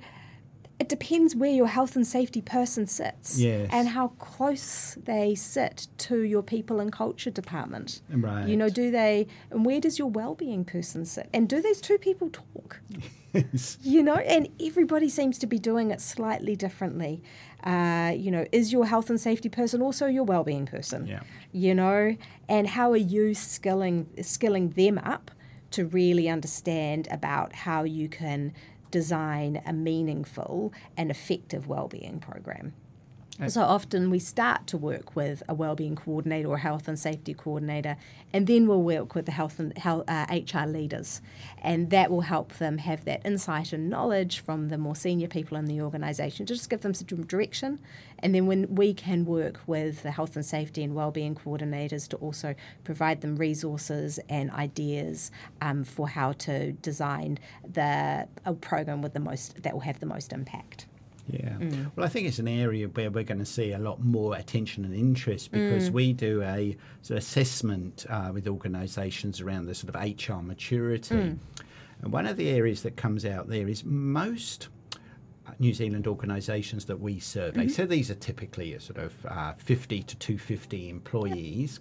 it 0.84 0.90
depends 0.90 1.34
where 1.34 1.50
your 1.62 1.68
health 1.68 1.96
and 1.96 2.06
safety 2.06 2.42
person 2.42 2.86
sits 2.88 3.40
Yes. 3.40 3.70
and 3.72 3.88
how 3.88 4.10
close 4.20 4.98
they 5.12 5.34
sit 5.34 5.88
to 6.00 6.16
your 6.34 6.44
people 6.44 6.82
and 6.82 6.92
culture 6.92 7.32
department. 7.32 8.02
Right. 8.10 8.48
You 8.50 8.58
know, 8.58 8.68
do 8.70 8.92
they, 8.92 9.28
and 9.50 9.64
where 9.66 9.80
does 9.80 9.98
your 9.98 10.10
well-being 10.10 10.66
person 10.66 11.06
sit? 11.06 11.30
And 11.34 11.48
do 11.48 11.62
those 11.62 11.80
two 11.80 11.98
people 11.98 12.30
talk? 12.30 12.82
Yes. 13.34 13.78
You 13.82 14.04
know, 14.04 14.18
and 14.36 14.48
everybody 14.62 15.10
seems 15.10 15.40
to 15.40 15.48
be 15.48 15.58
doing 15.58 15.90
it 15.92 16.02
slightly 16.02 16.56
differently. 16.56 17.24
Uh, 17.64 18.14
you 18.16 18.30
know, 18.30 18.46
is 18.52 18.72
your 18.74 18.86
health 18.86 19.10
and 19.10 19.20
safety 19.20 19.50
person 19.50 19.82
also 19.82 20.06
your 20.08 20.26
well-being 20.26 20.66
person? 20.66 21.08
Yeah. 21.08 21.22
You 21.54 21.74
know, 21.74 22.16
and 22.50 22.68
how 22.68 22.92
are 22.92 22.98
you 23.16 23.34
skilling 23.34 24.08
skilling 24.22 24.72
them 24.72 24.98
up 25.00 25.32
to 25.72 25.86
really 25.86 26.30
understand 26.30 27.08
about 27.10 27.54
how 27.54 27.84
you 27.84 28.08
can 28.08 28.54
design 28.94 29.60
a 29.66 29.74
meaningful 29.74 30.72
and 30.96 31.10
effective 31.10 31.68
well-being 31.68 32.20
program? 32.20 32.74
So 33.48 33.62
often 33.64 34.12
we 34.12 34.20
start 34.20 34.68
to 34.68 34.78
work 34.78 35.16
with 35.16 35.42
a 35.50 35.56
wellbeing 35.56 35.96
coordinator 35.96 36.50
or 36.50 36.60
health 36.60 36.88
and 36.88 37.00
safety 37.00 37.34
coordinator, 37.34 37.98
and 38.32 38.46
then 38.46 38.68
we'll 38.68 38.84
work 38.84 39.16
with 39.16 39.26
the 39.26 39.32
health 39.32 39.60
and 39.60 39.76
health, 39.76 40.06
uh, 40.08 40.28
HR 40.30 40.68
leaders, 40.68 41.20
and 41.60 41.90
that 41.90 42.12
will 42.12 42.22
help 42.22 42.54
them 42.54 42.78
have 42.78 43.06
that 43.06 43.26
insight 43.26 43.74
and 43.74 43.90
knowledge 43.90 44.40
from 44.40 44.70
the 44.70 44.78
more 44.78 44.96
senior 44.96 45.28
people 45.28 45.58
in 45.58 45.66
the 45.66 45.82
organisation 45.82 46.46
to 46.46 46.54
just 46.54 46.70
give 46.70 46.82
them 46.82 46.94
some 46.94 47.08
direction, 47.08 47.80
and 48.20 48.36
then 48.36 48.46
when 48.46 48.76
we 48.76 48.94
can 48.94 49.26
work 49.26 49.60
with 49.66 50.04
the 50.04 50.12
health 50.12 50.36
and 50.36 50.46
safety 50.46 50.84
and 50.84 50.94
wellbeing 50.94 51.34
coordinators 51.34 52.08
to 52.08 52.18
also 52.18 52.54
provide 52.84 53.22
them 53.22 53.36
resources 53.36 54.20
and 54.30 54.52
ideas 54.52 55.32
um, 55.60 55.84
for 55.84 56.08
how 56.08 56.34
to 56.34 56.72
design 56.74 57.40
the 57.68 58.28
a 58.46 58.54
program 58.54 59.02
with 59.02 59.14
the 59.14 59.20
most 59.20 59.64
that 59.64 59.74
will 59.74 59.82
have 59.82 60.00
the 60.00 60.06
most 60.06 60.32
impact. 60.32 60.86
Yeah. 61.28 61.52
Mm. 61.58 61.92
Well, 61.96 62.06
I 62.06 62.10
think 62.10 62.28
it's 62.28 62.40
an 62.40 62.48
area 62.48 62.88
where 62.88 63.10
we're 63.10 63.24
going 63.24 63.40
to 63.40 63.46
see 63.46 63.72
a 63.72 63.80
lot 63.80 64.04
more 64.04 64.36
attention 64.36 64.84
and 64.84 64.94
interest 64.94 65.52
because 65.52 65.90
Mm. 65.90 65.94
we 65.94 66.14
do 66.14 66.42
a 66.42 66.76
sort 67.02 67.18
of 67.18 67.24
assessment 67.24 68.06
uh, 68.10 68.32
with 68.34 68.48
organisations 68.48 69.40
around 69.40 69.66
the 69.68 69.76
sort 69.76 69.96
of 69.96 70.02
HR 70.02 70.42
maturity. 70.42 71.16
Mm. 71.16 71.38
And 72.02 72.12
one 72.12 72.28
of 72.28 72.36
the 72.36 72.50
areas 72.50 72.84
that 72.84 72.98
comes 72.98 73.26
out 73.26 73.48
there 73.48 73.70
is 73.70 73.86
most 73.86 74.68
New 75.60 75.74
Zealand 75.74 76.08
organisations 76.08 76.86
that 76.86 77.00
we 77.00 77.20
survey. 77.20 77.62
Mm-hmm. 77.62 77.70
So 77.70 77.86
these 77.86 78.10
are 78.12 78.16
typically 78.16 78.74
a 78.74 78.80
sort 78.80 78.98
of 79.00 79.26
uh, 79.26 79.54
50 79.58 80.04
to 80.04 80.16
250 80.18 80.90
employees. 80.90 81.80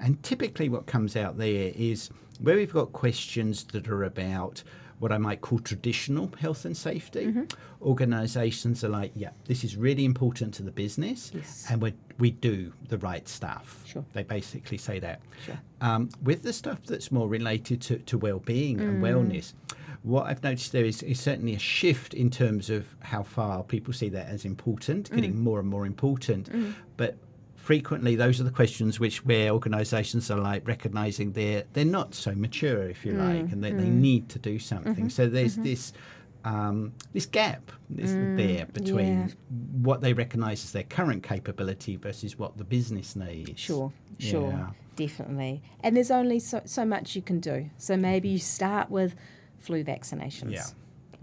And 0.00 0.20
typically, 0.22 0.68
what 0.68 0.86
comes 0.86 1.14
out 1.16 1.38
there 1.38 1.72
is 1.76 2.10
where 2.40 2.56
we've 2.56 2.72
got 2.72 2.92
questions 2.92 3.64
that 3.64 3.88
are 3.88 4.02
about 4.02 4.62
what 5.02 5.10
I 5.10 5.18
might 5.18 5.40
call 5.40 5.58
traditional 5.58 6.30
health 6.38 6.64
and 6.64 6.76
safety. 6.76 7.26
Mm-hmm. 7.26 7.42
Organisations 7.82 8.84
are 8.84 8.88
like, 8.88 9.10
yeah, 9.16 9.30
this 9.46 9.64
is 9.64 9.76
really 9.76 10.04
important 10.04 10.54
to 10.54 10.62
the 10.62 10.70
business, 10.70 11.32
Yes. 11.34 11.66
and 11.68 11.82
we 11.82 11.92
we 12.20 12.30
do 12.30 12.72
the 12.88 12.98
right 12.98 13.26
stuff. 13.26 13.82
Sure. 13.84 14.04
They 14.12 14.22
basically 14.22 14.78
say 14.78 15.00
that. 15.00 15.20
Sure. 15.44 15.58
Um, 15.80 16.08
with 16.22 16.44
the 16.44 16.52
stuff 16.52 16.78
that's 16.86 17.10
more 17.10 17.26
related 17.28 17.80
to, 17.82 17.98
to 17.98 18.16
well-being 18.16 18.78
Mm. 18.78 18.82
and 18.88 19.02
wellness, 19.02 19.54
what 20.04 20.26
I've 20.26 20.42
noticed 20.44 20.70
there 20.70 20.84
is, 20.84 21.02
is 21.02 21.18
certainly 21.18 21.54
a 21.56 21.58
shift 21.58 22.14
in 22.14 22.30
terms 22.30 22.70
of 22.70 22.86
how 23.00 23.24
far 23.24 23.64
people 23.64 23.92
see 23.92 24.08
that 24.10 24.28
as 24.28 24.44
important, 24.44 25.10
Mm. 25.10 25.14
getting 25.16 25.40
more 25.40 25.58
and 25.58 25.68
more 25.68 25.84
important. 25.84 26.48
But 26.96 27.16
frequently, 27.62 28.16
those 28.16 28.40
are 28.40 28.44
the 28.44 28.50
questions 28.50 28.98
which 28.98 29.24
where 29.24 29.50
organisations 29.50 30.30
are 30.30 30.38
like 30.40 30.66
recognising 30.66 31.32
they're 31.32 31.64
they're 31.72 31.84
not 31.84 32.14
so 32.14 32.34
mature, 32.34 32.82
if 32.90 33.02
Mm. 33.02 33.04
you 33.06 33.12
like, 33.12 33.52
and 33.52 33.62
that 33.64 33.76
they 33.78 33.88
need 33.88 34.28
to 34.30 34.38
do 34.38 34.58
something. 34.58 34.94
Mm-hmm. 34.94 35.08
So 35.08 35.28
there's 35.28 35.56
this. 35.56 35.92
Um, 36.44 36.92
this 37.12 37.24
gap 37.24 37.70
is 37.96 38.14
there 38.16 38.66
between 38.66 39.16
Mm. 39.16 39.28
yeah. 39.28 39.34
what 39.80 40.00
they 40.00 40.12
recognise 40.12 40.64
as 40.64 40.72
their 40.72 40.82
current 40.82 41.22
capability 41.22 41.94
versus 41.94 42.36
what 42.36 42.58
the 42.58 42.64
business 42.64 43.14
needs. 43.14 43.60
Sure, 43.60 43.92
sure, 44.18 44.50
Yeah. 44.50 44.70
definitely. 44.96 45.62
And 45.84 45.94
there's 45.96 46.10
only 46.10 46.40
so, 46.40 46.60
so 46.64 46.84
much 46.84 47.14
you 47.14 47.22
can 47.22 47.38
do. 47.38 47.70
So 47.78 47.96
maybe 47.96 48.28
you 48.28 48.38
start 48.40 48.90
with 48.90 49.14
flu 49.60 49.84
vaccinations. 49.84 50.50
Yeah. 50.50 50.64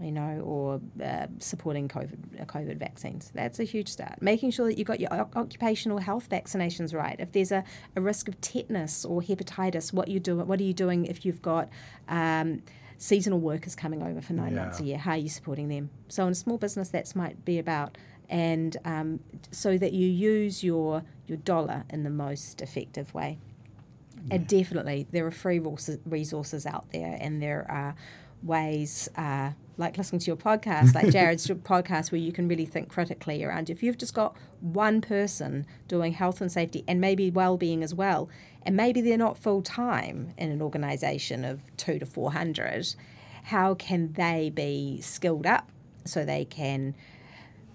You 0.00 0.12
know, 0.12 0.40
or 0.44 0.80
uh, 1.04 1.26
supporting 1.40 1.86
COVID 1.86 2.40
uh, 2.40 2.44
COVID 2.46 2.78
vaccines. 2.78 3.30
That's 3.34 3.60
a 3.60 3.64
huge 3.64 3.88
start. 3.88 4.22
Making 4.22 4.50
sure 4.50 4.66
that 4.66 4.78
you've 4.78 4.86
got 4.86 4.98
your 4.98 5.12
occupational 5.12 5.98
health 5.98 6.28
vaccinations 6.30 6.94
right. 6.94 7.16
If 7.18 7.32
there's 7.32 7.52
a, 7.52 7.64
a 7.96 8.00
risk 8.00 8.26
of 8.28 8.40
tetanus 8.40 9.04
or 9.04 9.20
hepatitis, 9.20 9.92
what 9.92 10.08
you 10.08 10.18
do? 10.18 10.36
What 10.36 10.58
are 10.58 10.64
you 10.64 10.72
doing 10.72 11.04
if 11.04 11.26
you've 11.26 11.42
got 11.42 11.68
um, 12.08 12.62
seasonal 12.96 13.40
workers 13.40 13.76
coming 13.76 14.02
over 14.02 14.22
for 14.22 14.32
nine 14.32 14.54
months 14.54 14.80
a 14.80 14.84
year? 14.84 14.98
How 14.98 15.12
are 15.12 15.18
you 15.18 15.28
supporting 15.28 15.68
them? 15.68 15.90
So 16.08 16.24
in 16.24 16.32
a 16.32 16.34
small 16.34 16.56
business, 16.56 16.88
that's 16.88 17.14
might 17.14 17.44
be 17.44 17.58
about 17.58 17.98
and 18.30 18.76
um, 18.84 19.20
so 19.50 19.76
that 19.76 19.92
you 19.92 20.06
use 20.06 20.64
your 20.64 21.02
your 21.26 21.38
dollar 21.38 21.84
in 21.90 22.04
the 22.04 22.10
most 22.10 22.62
effective 22.62 23.12
way. 23.12 23.38
And 24.30 24.46
definitely, 24.46 25.06
there 25.10 25.26
are 25.26 25.30
free 25.30 25.60
resources 26.04 26.66
out 26.66 26.90
there, 26.92 27.16
and 27.20 27.42
there 27.42 27.66
are 27.70 27.94
ways, 28.42 29.08
uh, 29.16 29.50
like 29.76 29.96
listening 29.96 30.20
to 30.20 30.26
your 30.26 30.36
podcast, 30.36 30.94
like 30.94 31.06
Jarrod's 31.06 31.46
podcast, 31.62 32.12
where 32.12 32.20
you 32.20 32.32
can 32.32 32.48
really 32.48 32.66
think 32.66 32.88
critically 32.88 33.42
around. 33.44 33.70
If 33.70 33.82
you've 33.82 33.98
just 33.98 34.14
got 34.14 34.36
one 34.60 35.00
person 35.00 35.66
doing 35.88 36.12
health 36.12 36.40
and 36.40 36.50
safety, 36.50 36.84
and 36.86 37.00
maybe 37.00 37.30
well-being 37.30 37.82
as 37.82 37.94
well, 37.94 38.28
and 38.62 38.76
maybe 38.76 39.00
they're 39.00 39.16
not 39.16 39.38
full 39.38 39.62
time 39.62 40.34
in 40.36 40.50
an 40.50 40.60
organisation 40.60 41.44
of 41.44 41.60
two 41.76 41.98
to 41.98 42.06
four 42.06 42.32
hundred, 42.32 42.94
how 43.44 43.74
can 43.74 44.12
they 44.12 44.50
be 44.54 45.00
skilled 45.00 45.46
up 45.46 45.70
so 46.04 46.24
they 46.24 46.44
can 46.44 46.94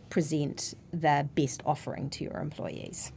present 0.10 0.74
the 0.92 1.28
best 1.36 1.62
offering 1.66 2.10
to 2.12 2.24
your 2.24 2.38
employees? 2.38 3.12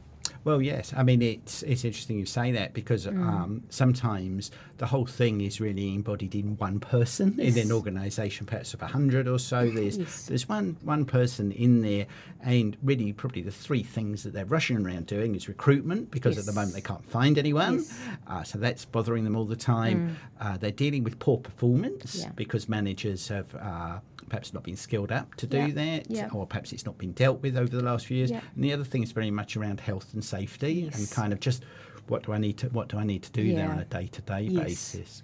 Well, 0.44 0.62
yes. 0.62 0.94
I 0.96 1.02
mean, 1.02 1.20
it's 1.22 1.62
it's 1.64 1.84
interesting 1.84 2.18
you 2.18 2.26
say 2.26 2.52
that 2.52 2.72
because 2.74 3.06
Mm. 3.06 3.26
um, 3.26 3.62
sometimes 3.70 4.50
the 4.78 4.86
whole 4.86 5.06
thing 5.06 5.40
is 5.40 5.60
really 5.60 5.94
embodied 5.94 6.34
in 6.34 6.56
one 6.56 6.78
person 6.80 7.38
in 7.40 7.58
an 7.58 7.72
organisation, 7.72 8.46
perhaps 8.46 8.72
of 8.74 8.82
a 8.82 8.86
hundred 8.86 9.26
or 9.28 9.38
so. 9.38 9.68
There's 9.70 9.98
Yes. 9.98 10.26
there's 10.26 10.48
one 10.48 10.76
one 10.82 11.04
person 11.04 11.52
in 11.52 11.82
there, 11.82 12.06
and 12.42 12.76
really 12.82 13.12
probably 13.12 13.42
the 13.42 13.50
three 13.50 13.82
things 13.82 14.22
that 14.22 14.32
they're 14.32 14.44
rushing 14.46 14.76
around 14.84 15.06
doing 15.06 15.34
is 15.34 15.48
recruitment 15.48 16.10
because 16.10 16.38
at 16.38 16.46
the 16.46 16.52
moment 16.52 16.74
they 16.74 16.80
can't 16.80 17.04
find 17.04 17.36
anyone, 17.38 17.74
Yes. 17.78 17.92
Mm. 17.92 18.18
uh, 18.32 18.42
so 18.44 18.58
that's 18.58 18.84
bothering 18.84 19.24
them 19.24 19.36
all 19.36 19.44
the 19.44 19.56
time. 19.56 20.16
Uh, 20.40 20.56
they're 20.56 20.70
dealing 20.70 21.04
with 21.04 21.18
poor 21.18 21.38
performance 21.38 22.20
Yeah. 22.20 22.30
because 22.36 22.68
managers 22.68 23.28
have. 23.28 23.54
Uh, 23.54 23.98
Perhaps 24.28 24.52
not 24.54 24.62
been 24.64 24.76
skilled 24.76 25.10
up 25.12 25.34
to 25.36 25.46
do 25.46 25.58
Yeah. 25.58 25.68
that, 25.70 26.10
Yeah. 26.10 26.28
or 26.32 26.46
perhaps 26.46 26.72
it's 26.72 26.84
not 26.84 26.98
been 26.98 27.12
dealt 27.12 27.42
with 27.42 27.56
over 27.56 27.74
the 27.74 27.82
last 27.82 28.06
few 28.06 28.16
years. 28.16 28.30
Yeah. 28.30 28.40
And 28.54 28.62
the 28.64 28.72
other 28.72 28.84
thing 28.84 29.02
is 29.02 29.12
very 29.12 29.30
much 29.30 29.56
around 29.56 29.80
health 29.80 30.12
and 30.14 30.24
safety 30.24 30.90
and 30.92 31.10
kind 31.10 31.32
of 31.32 31.40
just 31.40 31.64
what 32.08 32.22
do 32.24 32.32
I 32.32 32.38
need 32.38 32.56
to 32.58 32.68
what 32.68 32.88
do 32.88 32.96
I 32.98 33.04
need 33.04 33.22
to 33.24 33.32
do 33.32 33.54
there 33.54 33.70
on 33.70 33.78
a 33.78 33.84
day 33.84 34.06
to 34.06 34.22
day 34.22 34.48
basis. 34.48 35.22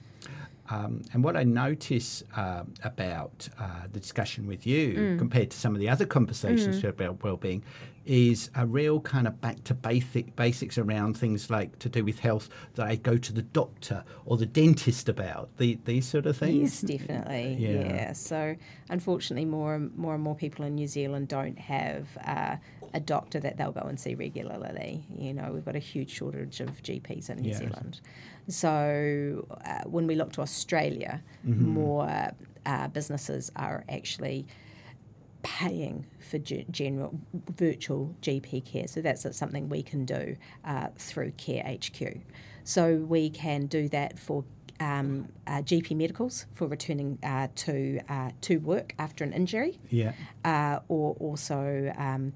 Um, 0.71 1.03
and 1.13 1.23
what 1.23 1.37
I 1.37 1.45
notice 1.45 2.23
um, 2.37 2.73
about 2.83 3.49
uh, 3.59 3.83
the 3.93 4.01
discussion 4.01 4.47
with 4.47 4.67
you 4.67 4.95
Mm. 4.95 5.19
compared 5.19 5.51
to 5.51 5.57
some 5.59 5.75
of 5.75 5.81
the 5.81 5.89
other 5.89 6.07
conversations 6.07 6.83
about 6.85 7.23
well-being 7.23 7.63
is 8.07 8.51
a 8.55 8.67
real 8.67 9.01
kind 9.01 9.27
of 9.27 9.41
back 9.41 9.65
to 9.65 9.73
basic 9.75 10.37
basics 10.37 10.77
around 10.77 11.17
things 11.17 11.49
like 11.49 11.79
to 11.79 11.89
do 11.89 12.05
with 12.05 12.19
health 12.19 12.49
that 12.75 12.87
I 12.87 12.97
go 12.97 13.17
to 13.17 13.33
the 13.33 13.41
doctor 13.43 14.05
or 14.27 14.37
the 14.37 14.45
dentist 14.47 15.09
about 15.09 15.49
the, 15.57 15.79
these 15.87 16.07
sort 16.07 16.27
of 16.27 16.37
things. 16.37 16.83
Yes, 16.83 16.99
definitely. 16.99 17.57
Yeah. 17.59 17.71
Yeah. 17.71 18.13
So, 18.13 18.57
unfortunately, 18.91 19.47
more 19.47 19.75
and 19.75 19.95
more 19.97 20.15
and 20.15 20.23
more 20.23 20.35
people 20.35 20.67
in 20.67 20.75
New 20.75 20.87
Zealand 20.87 21.29
don't 21.29 21.59
have 21.59 22.09
uh, 22.27 22.57
a 22.95 23.01
doctor 23.01 23.39
that 23.41 23.57
they'll 23.59 23.73
go 23.73 23.87
and 23.89 23.99
see 23.99 24.15
regularly. 24.15 25.05
You 25.19 25.35
know, 25.35 25.51
we've 25.53 25.65
got 25.65 25.77
a 25.77 25.81
huge 25.81 26.11
shortage 26.11 26.61
of 26.61 26.71
GPs 26.83 27.29
in 27.29 27.39
New. 27.39 27.53
Zealand. 27.53 28.01
So, 28.49 29.47
uh, 29.67 29.83
when 29.85 30.07
we 30.07 30.15
look 30.15 30.33
to 30.33 30.41
Australia, 30.41 31.23
Mm-hmm. 31.47 31.69
more 31.69 32.31
uh, 32.65 32.89
businesses 32.89 33.51
are 33.57 33.85
actually 33.89 34.47
paying 35.43 36.07
for 36.31 36.39
ge- 36.39 36.65
general 36.71 37.19
virtual 37.57 38.15
GP 38.23 38.65
care. 38.65 38.87
So 38.89 39.03
that's 39.03 39.27
something 39.37 39.69
we 39.69 39.83
can 39.83 40.05
do 40.07 40.37
uh, 40.65 40.89
through 40.97 41.33
Care 41.33 41.63
HQ. 41.67 42.19
So 42.65 42.97
we 42.97 43.29
can 43.29 43.67
do 43.67 43.89
that 43.91 44.19
for 44.19 44.45
um, 44.81 45.29
uh, 45.47 45.59
GP 45.63 45.97
medicals 45.97 46.47
for 46.55 46.67
returning 46.67 47.19
uh, 47.23 47.49
to 47.57 48.01
uh, 48.09 48.31
to 48.43 48.57
work 48.59 48.95
after 48.99 49.23
an 49.23 49.33
injury, 49.33 49.79
Yeah. 49.91 50.13
uh, 50.45 50.79
or 50.89 51.15
also. 51.21 51.93
Um, 51.99 52.33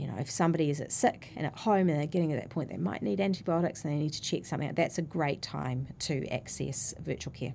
you 0.00 0.06
know, 0.06 0.16
if 0.18 0.30
somebody 0.30 0.70
is 0.70 0.80
at 0.80 0.90
sick 0.90 1.28
and 1.36 1.44
at 1.46 1.54
home 1.58 1.88
and 1.88 1.98
they're 1.98 2.06
getting 2.06 2.30
to 2.30 2.36
that 2.36 2.48
point, 2.48 2.70
they 2.70 2.76
might 2.78 3.02
need 3.02 3.20
antibiotics 3.20 3.84
and 3.84 3.92
they 3.92 3.98
need 3.98 4.12
to 4.14 4.22
check 4.22 4.46
something 4.46 4.68
out. 4.68 4.74
That's 4.76 4.98
a 4.98 5.02
great 5.02 5.42
time 5.42 5.86
to 6.00 6.26
access 6.28 6.94
virtual 7.00 7.32
care. 7.34 7.52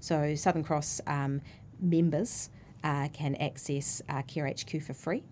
So 0.00 0.34
Southern 0.36 0.62
Cross 0.62 1.00
um, 1.08 1.40
members 1.80 2.50
uh, 2.84 3.08
can 3.12 3.34
access 3.36 4.00
uh, 4.08 4.22
Care 4.22 4.46
HQ 4.46 4.80
for 4.80 4.94
free, 4.94 5.24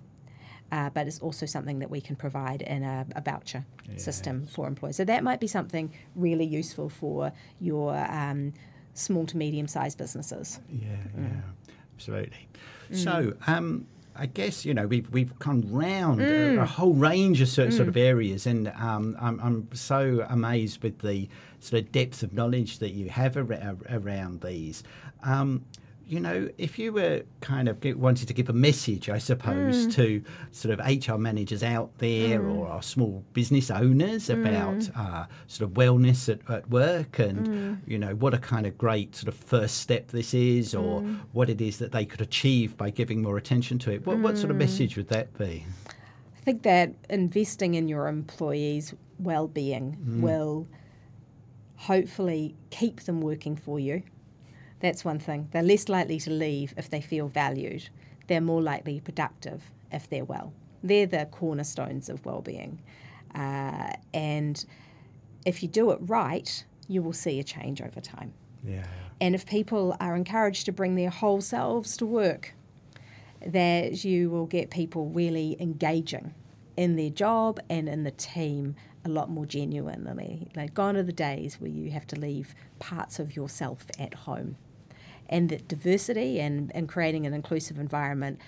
uh, 0.73 0.91
but 0.91 1.07
it's 1.07 1.21
also 1.21 1.47
something 1.47 1.79
that 1.79 1.89
we 1.91 2.01
can 2.01 2.17
provide 2.17 2.62
in 2.62 2.83
a, 2.83 3.07
a 3.14 3.21
voucher 3.21 3.64
system 3.97 4.45
for 4.49 4.67
employees. 4.67 4.97
So 4.97 5.05
that 5.05 5.23
might 5.23 5.39
be 5.39 5.47
something 5.47 5.93
really 6.17 6.45
useful 6.45 6.89
for 6.89 7.31
your 7.61 7.97
um, 7.97 8.53
small 8.95 9.25
to 9.27 9.37
medium 9.37 9.69
sized 9.69 9.99
businesses. 9.99 10.59
Yeah, 10.69 10.89
Mm. 11.17 11.31
yeah, 11.31 11.41
absolutely. 11.95 12.49
So, 12.93 13.35
um, 13.47 13.87
I 14.19 14.27
guess 14.27 14.64
you 14.64 14.75
know 14.75 14.87
we've 14.87 15.09
we've 15.11 15.39
gone 15.39 15.62
round 15.71 16.21
a, 16.21 16.62
a 16.62 16.67
whole 16.67 16.95
range 16.95 17.41
of 17.41 17.49
sort, 17.49 17.73
sort 17.73 17.89
of 17.89 17.97
areas, 17.97 18.47
and 18.47 18.69
um, 18.69 19.17
I'm 19.21 19.41
I'm 19.41 19.69
so 19.75 20.25
amazed 20.29 20.83
with 20.83 20.99
the 21.01 21.29
sort 21.61 21.83
of 21.83 21.93
depth 21.93 22.23
of 22.23 22.33
knowledge 22.33 22.79
that 22.79 22.91
you 22.91 23.09
have 23.11 23.37
ar- 23.37 23.77
around 23.91 24.41
these. 24.43 24.83
Um, 25.23 25.64
you 26.09 26.21
know, 26.21 26.49
if 26.57 26.79
you 26.79 26.93
were 26.93 27.23
kind 27.41 27.69
of 27.69 27.81
get, 27.81 27.99
wanted 27.99 28.29
to 28.29 28.35
give 28.35 28.49
a 28.49 28.53
message, 28.53 29.11
I 29.11 29.19
suppose, 29.19 29.89
mm. 29.89 29.95
to 29.95 30.23
sort 30.53 30.79
of 30.79 30.87
HR 30.87 31.19
managers 31.19 31.65
out 31.65 31.99
there 31.99 32.41
mm. 32.41 32.57
or 32.57 32.69
our 32.69 32.83
small 32.83 33.25
business 33.33 33.73
owners 33.73 34.29
mm. 34.29 34.41
about 34.41 34.89
uh, 34.97 35.27
sort 35.49 35.69
of 35.69 35.77
wellness 35.77 36.29
at, 36.29 36.49
at 36.49 36.71
work 36.71 37.19
and, 37.19 37.83
you 37.87 37.99
know, 37.99 38.15
what 38.15 38.35
a 38.35 38.39
kind 38.39 38.67
of 38.67 38.79
great 38.79 39.17
sort 39.17 39.29
of 39.29 39.35
first 39.35 39.79
step 39.79 40.09
this 40.09 40.33
is 40.33 40.77
or 40.77 41.01
what 41.33 41.51
it 41.51 41.61
is 41.61 41.79
that 41.79 41.91
they 41.91 42.05
could 42.05 42.21
achieve 42.21 42.77
by 42.77 42.89
giving 42.89 43.21
more 43.21 43.37
attention 43.37 43.77
to 43.81 43.93
it, 43.93 44.07
what, 44.07 44.19
what 44.19 44.39
sort 44.39 44.53
of 44.53 44.57
message 44.57 44.97
would 44.97 45.09
that 45.09 45.37
be? 45.37 45.67
I 45.89 46.41
think 46.45 46.63
that 46.63 46.93
investing 47.11 47.75
in 47.75 47.89
your 47.89 48.07
employees' 48.07 48.95
well-being 49.19 50.21
will 50.23 50.69
hopefully 51.75 52.55
keep 52.71 53.01
them 53.03 53.21
working 53.21 53.57
for 53.57 53.81
you. 53.81 54.03
That's 54.81 55.05
one 55.05 55.18
thing. 55.18 55.49
They're 55.53 55.62
less 55.62 55.89
likely 55.89 56.20
to 56.20 56.31
leave 56.31 56.74
if 56.77 56.91
they 56.91 57.01
feel 57.01 57.29
valued. 57.29 57.89
They're 58.27 58.41
more 58.41 58.62
likely 58.62 59.01
productive 59.01 59.70
if 59.91 60.09
they're 60.09 60.24
well. 60.24 60.53
They're 60.83 61.07
the 61.07 61.27
cornerstones 61.31 62.09
of 62.09 62.24
well-being. 62.24 62.81
Uh, 63.35 63.93
and 64.12 64.64
if 65.45 65.62
you 65.62 65.68
do 65.68 65.91
it 65.91 65.99
right, 66.03 66.64
you 66.89 67.03
will 67.03 67.12
see 67.12 67.41
a 67.41 67.45
change 67.45 67.81
over 67.81 68.01
time. 68.01 68.33
Yeah. 68.64 68.87
And 69.20 69.35
if 69.35 69.47
people 69.47 69.97
are 70.01 70.14
encouraged 70.14 70.66
to 70.66 70.72
bring 70.72 70.95
their 70.95 71.11
whole 71.11 71.41
selves 71.41 71.97
to 71.99 72.07
work, 72.07 72.55
that 73.45 74.05
you 74.05 74.31
will 74.31 74.47
get 74.47 74.70
people 74.70 75.09
really 75.09 75.57
engaging 75.61 76.35
in 76.77 76.97
their 76.97 77.11
job 77.11 77.61
and 77.70 77.89
in 77.89 78.05
the 78.05 78.11
team 78.11 78.77
a 79.05 79.09
lot 79.09 79.31
more 79.31 79.47
genuinely. 79.47 80.49
Like 80.55 80.74
gone 80.74 80.97
are 80.97 81.03
the 81.03 81.12
days 81.12 81.61
where 81.61 81.70
you 81.70 81.91
have 81.93 82.07
to 82.09 82.20
leave 82.20 82.55
parts 82.79 83.18
of 83.18 83.37
yourself 83.37 83.87
at 83.99 84.12
home. 84.12 84.57
And 85.29 85.49
that 85.49 85.68
diversity 85.68 86.41
and, 86.41 86.70
and 86.74 86.89
creating 86.89 87.27
an 87.27 87.35
inclusive 87.35 87.79
environment 87.79 88.41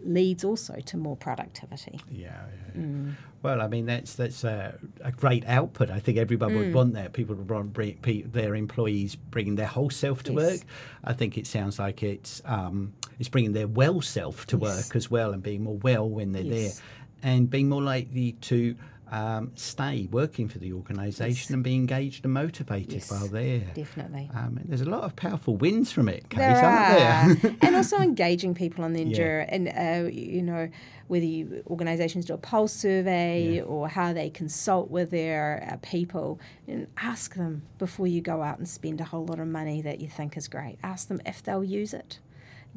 leads 0.00 0.44
also 0.44 0.80
to 0.86 0.96
more 0.96 1.16
productivity. 1.16 2.00
Yeah. 2.10 2.28
yeah. 2.74 2.80
Mm. 2.80 3.14
Well, 3.42 3.60
I 3.60 3.68
mean 3.68 3.86
that's 3.86 4.14
that's 4.14 4.42
a, 4.42 4.76
a, 5.00 5.12
great 5.12 5.46
output. 5.46 5.90
I 5.90 6.00
think 6.00 6.18
everyone 6.18 6.50
mm. 6.50 6.58
would 6.58 6.74
want 6.74 6.94
that. 6.94 7.12
People 7.12 7.36
would 7.36 7.48
want 7.48 7.72
bring, 7.72 7.98
their 8.32 8.56
employees 8.56 9.14
bringing 9.14 9.54
their 9.54 9.66
whole 9.66 9.90
self 9.90 10.24
to 10.24 10.32
yes. 10.32 10.42
work. 10.42 10.60
I 11.04 11.12
think 11.12 11.38
it 11.38 11.46
sounds 11.46 11.78
like 11.78 12.02
it's 12.02 12.42
um, 12.44 12.94
it's 13.20 13.28
bringing 13.28 13.52
their 13.52 13.68
well 13.68 14.00
self 14.00 14.46
to 14.46 14.58
yes. 14.58 14.62
work 14.62 14.96
as 14.96 15.10
well, 15.10 15.32
and 15.32 15.42
being 15.42 15.62
more 15.62 15.76
well 15.76 16.08
when 16.08 16.32
they're 16.32 16.42
yes. 16.42 16.80
there, 17.22 17.30
and 17.30 17.48
being 17.48 17.68
more 17.68 17.82
likely 17.82 18.32
to 18.32 18.74
um, 19.10 19.52
stay 19.54 20.08
working 20.10 20.48
for 20.48 20.58
the 20.58 20.72
organisation 20.72 21.54
and 21.54 21.64
be 21.64 21.74
engaged 21.74 22.24
and 22.24 22.34
motivated 22.34 22.92
yes, 22.92 23.10
while 23.10 23.28
there. 23.28 23.60
Definitely. 23.74 24.30
Um, 24.34 24.60
there's 24.64 24.80
a 24.80 24.88
lot 24.88 25.04
of 25.04 25.16
powerful 25.16 25.56
wins 25.56 25.90
from 25.92 26.08
it, 26.08 26.28
Kate, 26.28 26.38
there 26.38 26.64
aren't 26.64 27.42
there? 27.42 27.56
and 27.62 27.76
also 27.76 27.98
engaging 27.98 28.54
people 28.54 28.84
on 28.84 28.92
the 28.92 29.02
endure 29.02 29.40
yeah. 29.40 29.48
and, 29.48 29.68
uh, 29.68 30.10
you 30.10 30.42
know, 30.42 30.68
whether 31.06 31.24
you, 31.24 31.62
organisations 31.68 32.26
do 32.26 32.34
a 32.34 32.38
pulse 32.38 32.72
survey 32.72 33.56
yeah. 33.56 33.62
or 33.62 33.88
how 33.88 34.12
they 34.12 34.28
consult 34.28 34.90
with 34.90 35.10
their 35.10 35.66
uh, 35.70 35.76
people 35.82 36.38
and 36.66 36.86
ask 36.98 37.34
them 37.34 37.62
before 37.78 38.06
you 38.06 38.20
go 38.20 38.42
out 38.42 38.58
and 38.58 38.68
spend 38.68 39.00
a 39.00 39.04
whole 39.04 39.24
lot 39.24 39.40
of 39.40 39.46
money 39.46 39.80
that 39.80 40.00
you 40.00 40.08
think 40.08 40.36
is 40.36 40.48
great. 40.48 40.78
Ask 40.82 41.08
them 41.08 41.20
if 41.24 41.42
they'll 41.42 41.64
use 41.64 41.94
it 41.94 42.18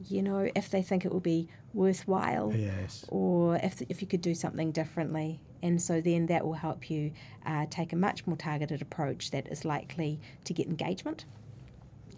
you 0.07 0.21
know, 0.21 0.49
if 0.55 0.69
they 0.69 0.81
think 0.81 1.05
it 1.05 1.11
will 1.11 1.19
be 1.19 1.47
worthwhile, 1.73 2.53
yes. 2.55 3.05
or 3.09 3.57
if 3.57 3.81
if 3.89 4.01
you 4.01 4.07
could 4.07 4.21
do 4.21 4.33
something 4.33 4.71
differently. 4.71 5.39
And 5.63 5.81
so 5.81 6.01
then 6.01 6.25
that 6.27 6.45
will 6.45 6.53
help 6.53 6.89
you 6.89 7.11
uh, 7.45 7.65
take 7.69 7.93
a 7.93 7.95
much 7.95 8.25
more 8.25 8.37
targeted 8.37 8.81
approach 8.81 9.31
that 9.31 9.47
is 9.47 9.65
likely 9.65 10.19
to 10.45 10.53
get 10.53 10.67
engagement, 10.67 11.25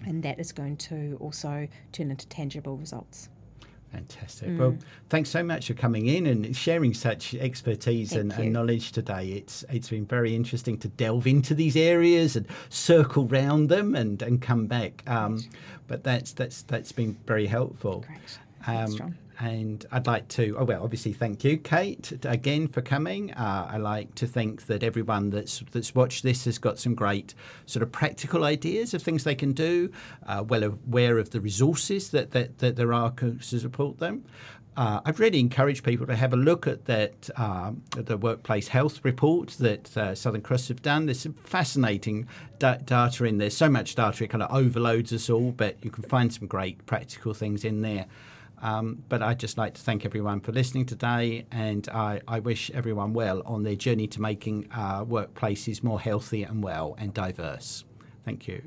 and 0.06 0.24
that 0.24 0.40
is 0.40 0.52
going 0.52 0.78
to 0.78 1.18
also 1.20 1.68
turn 1.92 2.12
into 2.12 2.28
tangible 2.28 2.78
results. 2.78 3.30
Fantastic. 3.94 4.50
Mm. 4.50 4.58
Well, 4.58 4.78
thanks 5.10 5.30
so 5.30 5.44
much 5.44 5.68
for 5.68 5.76
coming 5.76 6.08
in 6.08 6.26
and 6.26 6.56
sharing 6.56 6.96
such 6.96 7.36
expertise 7.36 8.14
and, 8.14 8.34
and, 8.34 8.52
knowledge 8.52 8.92
today. 8.92 9.28
It's 9.34 9.64
it's 9.70 9.90
been 9.90 10.08
very 10.08 10.36
interesting 10.36 10.80
to 10.80 10.88
delve 10.88 11.28
into 11.28 11.54
these 11.54 11.76
areas 11.76 12.36
and 12.36 12.48
circle 12.70 13.28
round 13.28 13.70
them 13.70 13.94
and, 13.94 14.20
and 14.24 14.42
come 14.42 14.66
back. 14.66 15.04
Um, 15.06 15.44
but 15.88 16.04
that's 16.04 16.34
that's 16.34 16.64
that's 16.64 16.92
been 16.92 17.16
very 17.28 17.46
helpful. 17.46 18.04
Great. 18.08 18.40
Um, 18.66 19.16
and 19.40 19.86
I'd 19.92 20.08
like 20.08 20.28
to, 20.30 20.56
oh 20.58 20.64
well, 20.64 20.84
obviously 20.84 21.14
thank 21.14 21.44
you, 21.44 21.58
Kate, 21.58 22.12
again 22.24 22.68
for 22.68 22.82
coming. 22.82 23.34
Uh, 23.34 23.68
I 23.70 23.78
like 23.78 24.16
to 24.16 24.28
think 24.28 24.68
that 24.68 24.84
everyone 24.84 25.30
that's 25.30 25.64
that's 25.72 25.96
watched 25.96 26.24
this 26.24 26.46
has 26.46 26.58
got 26.58 26.80
some 26.80 26.96
great 26.96 27.34
sort 27.66 27.84
of 27.84 27.92
practical 27.92 28.44
ideas 28.44 28.94
of 28.94 29.02
things 29.02 29.24
they 29.24 29.36
can 29.36 29.54
do, 29.54 29.92
uh, 30.28 30.44
well 30.48 30.64
aware 30.64 31.18
of 31.18 31.32
the 31.32 31.42
resources 31.42 32.10
that, 32.10 32.32
that, 32.32 32.60
that 32.60 32.76
there 32.76 32.94
are 32.94 33.12
to 33.12 33.40
support 33.42 34.00
them. 34.00 34.24
Uh, 34.76 35.02
I've 35.06 35.20
really 35.20 35.40
encouraged 35.40 35.84
people 35.84 36.08
to 36.08 36.16
have 36.16 36.34
a 36.34 36.38
look 36.38 36.66
at 36.66 36.86
that 36.86 37.30
um, 37.36 37.84
the 37.92 38.18
workplace 38.18 38.68
health 38.70 39.02
report 39.04 39.50
that 39.60 39.96
uh, 39.96 40.16
Southern 40.16 40.42
Cross 40.42 40.70
have 40.70 40.82
done. 40.82 41.06
There's 41.06 41.20
some 41.20 41.34
fascinating 41.34 42.28
da- 42.58 42.78
data 42.78 43.26
in 43.26 43.38
there. 43.38 43.52
So 43.52 43.70
much 43.70 43.94
data 43.94 44.24
it 44.24 44.30
kind 44.32 44.42
of 44.42 44.52
overloads 44.52 45.14
us 45.14 45.30
all, 45.30 45.52
but 45.52 45.78
you 45.84 45.92
can 45.92 46.04
find 46.04 46.34
some 46.34 46.48
great 46.48 46.84
practical 46.88 47.36
things 47.36 47.64
in 47.64 47.82
there. 47.82 48.08
Um, 48.64 49.04
but 49.10 49.22
I'd 49.22 49.40
just 49.40 49.58
like 49.58 49.74
to 49.74 49.82
thank 49.82 50.06
everyone 50.06 50.40
for 50.40 50.54
listening 50.54 50.86
today, 50.86 51.46
and 51.52 51.88
I, 51.90 52.22
I 52.28 52.40
wish 52.40 52.72
everyone 52.72 53.14
well 53.14 53.44
on 53.46 53.64
their 53.64 53.76
journey 53.76 54.08
to 54.08 54.22
making 54.22 54.70
our 54.74 55.06
workplaces 55.06 55.84
more 55.84 56.00
healthy 56.00 56.44
and 56.44 56.64
well 56.64 56.96
and 56.98 57.14
diverse. 57.14 57.84
Thank 58.24 58.48
you. 58.48 58.62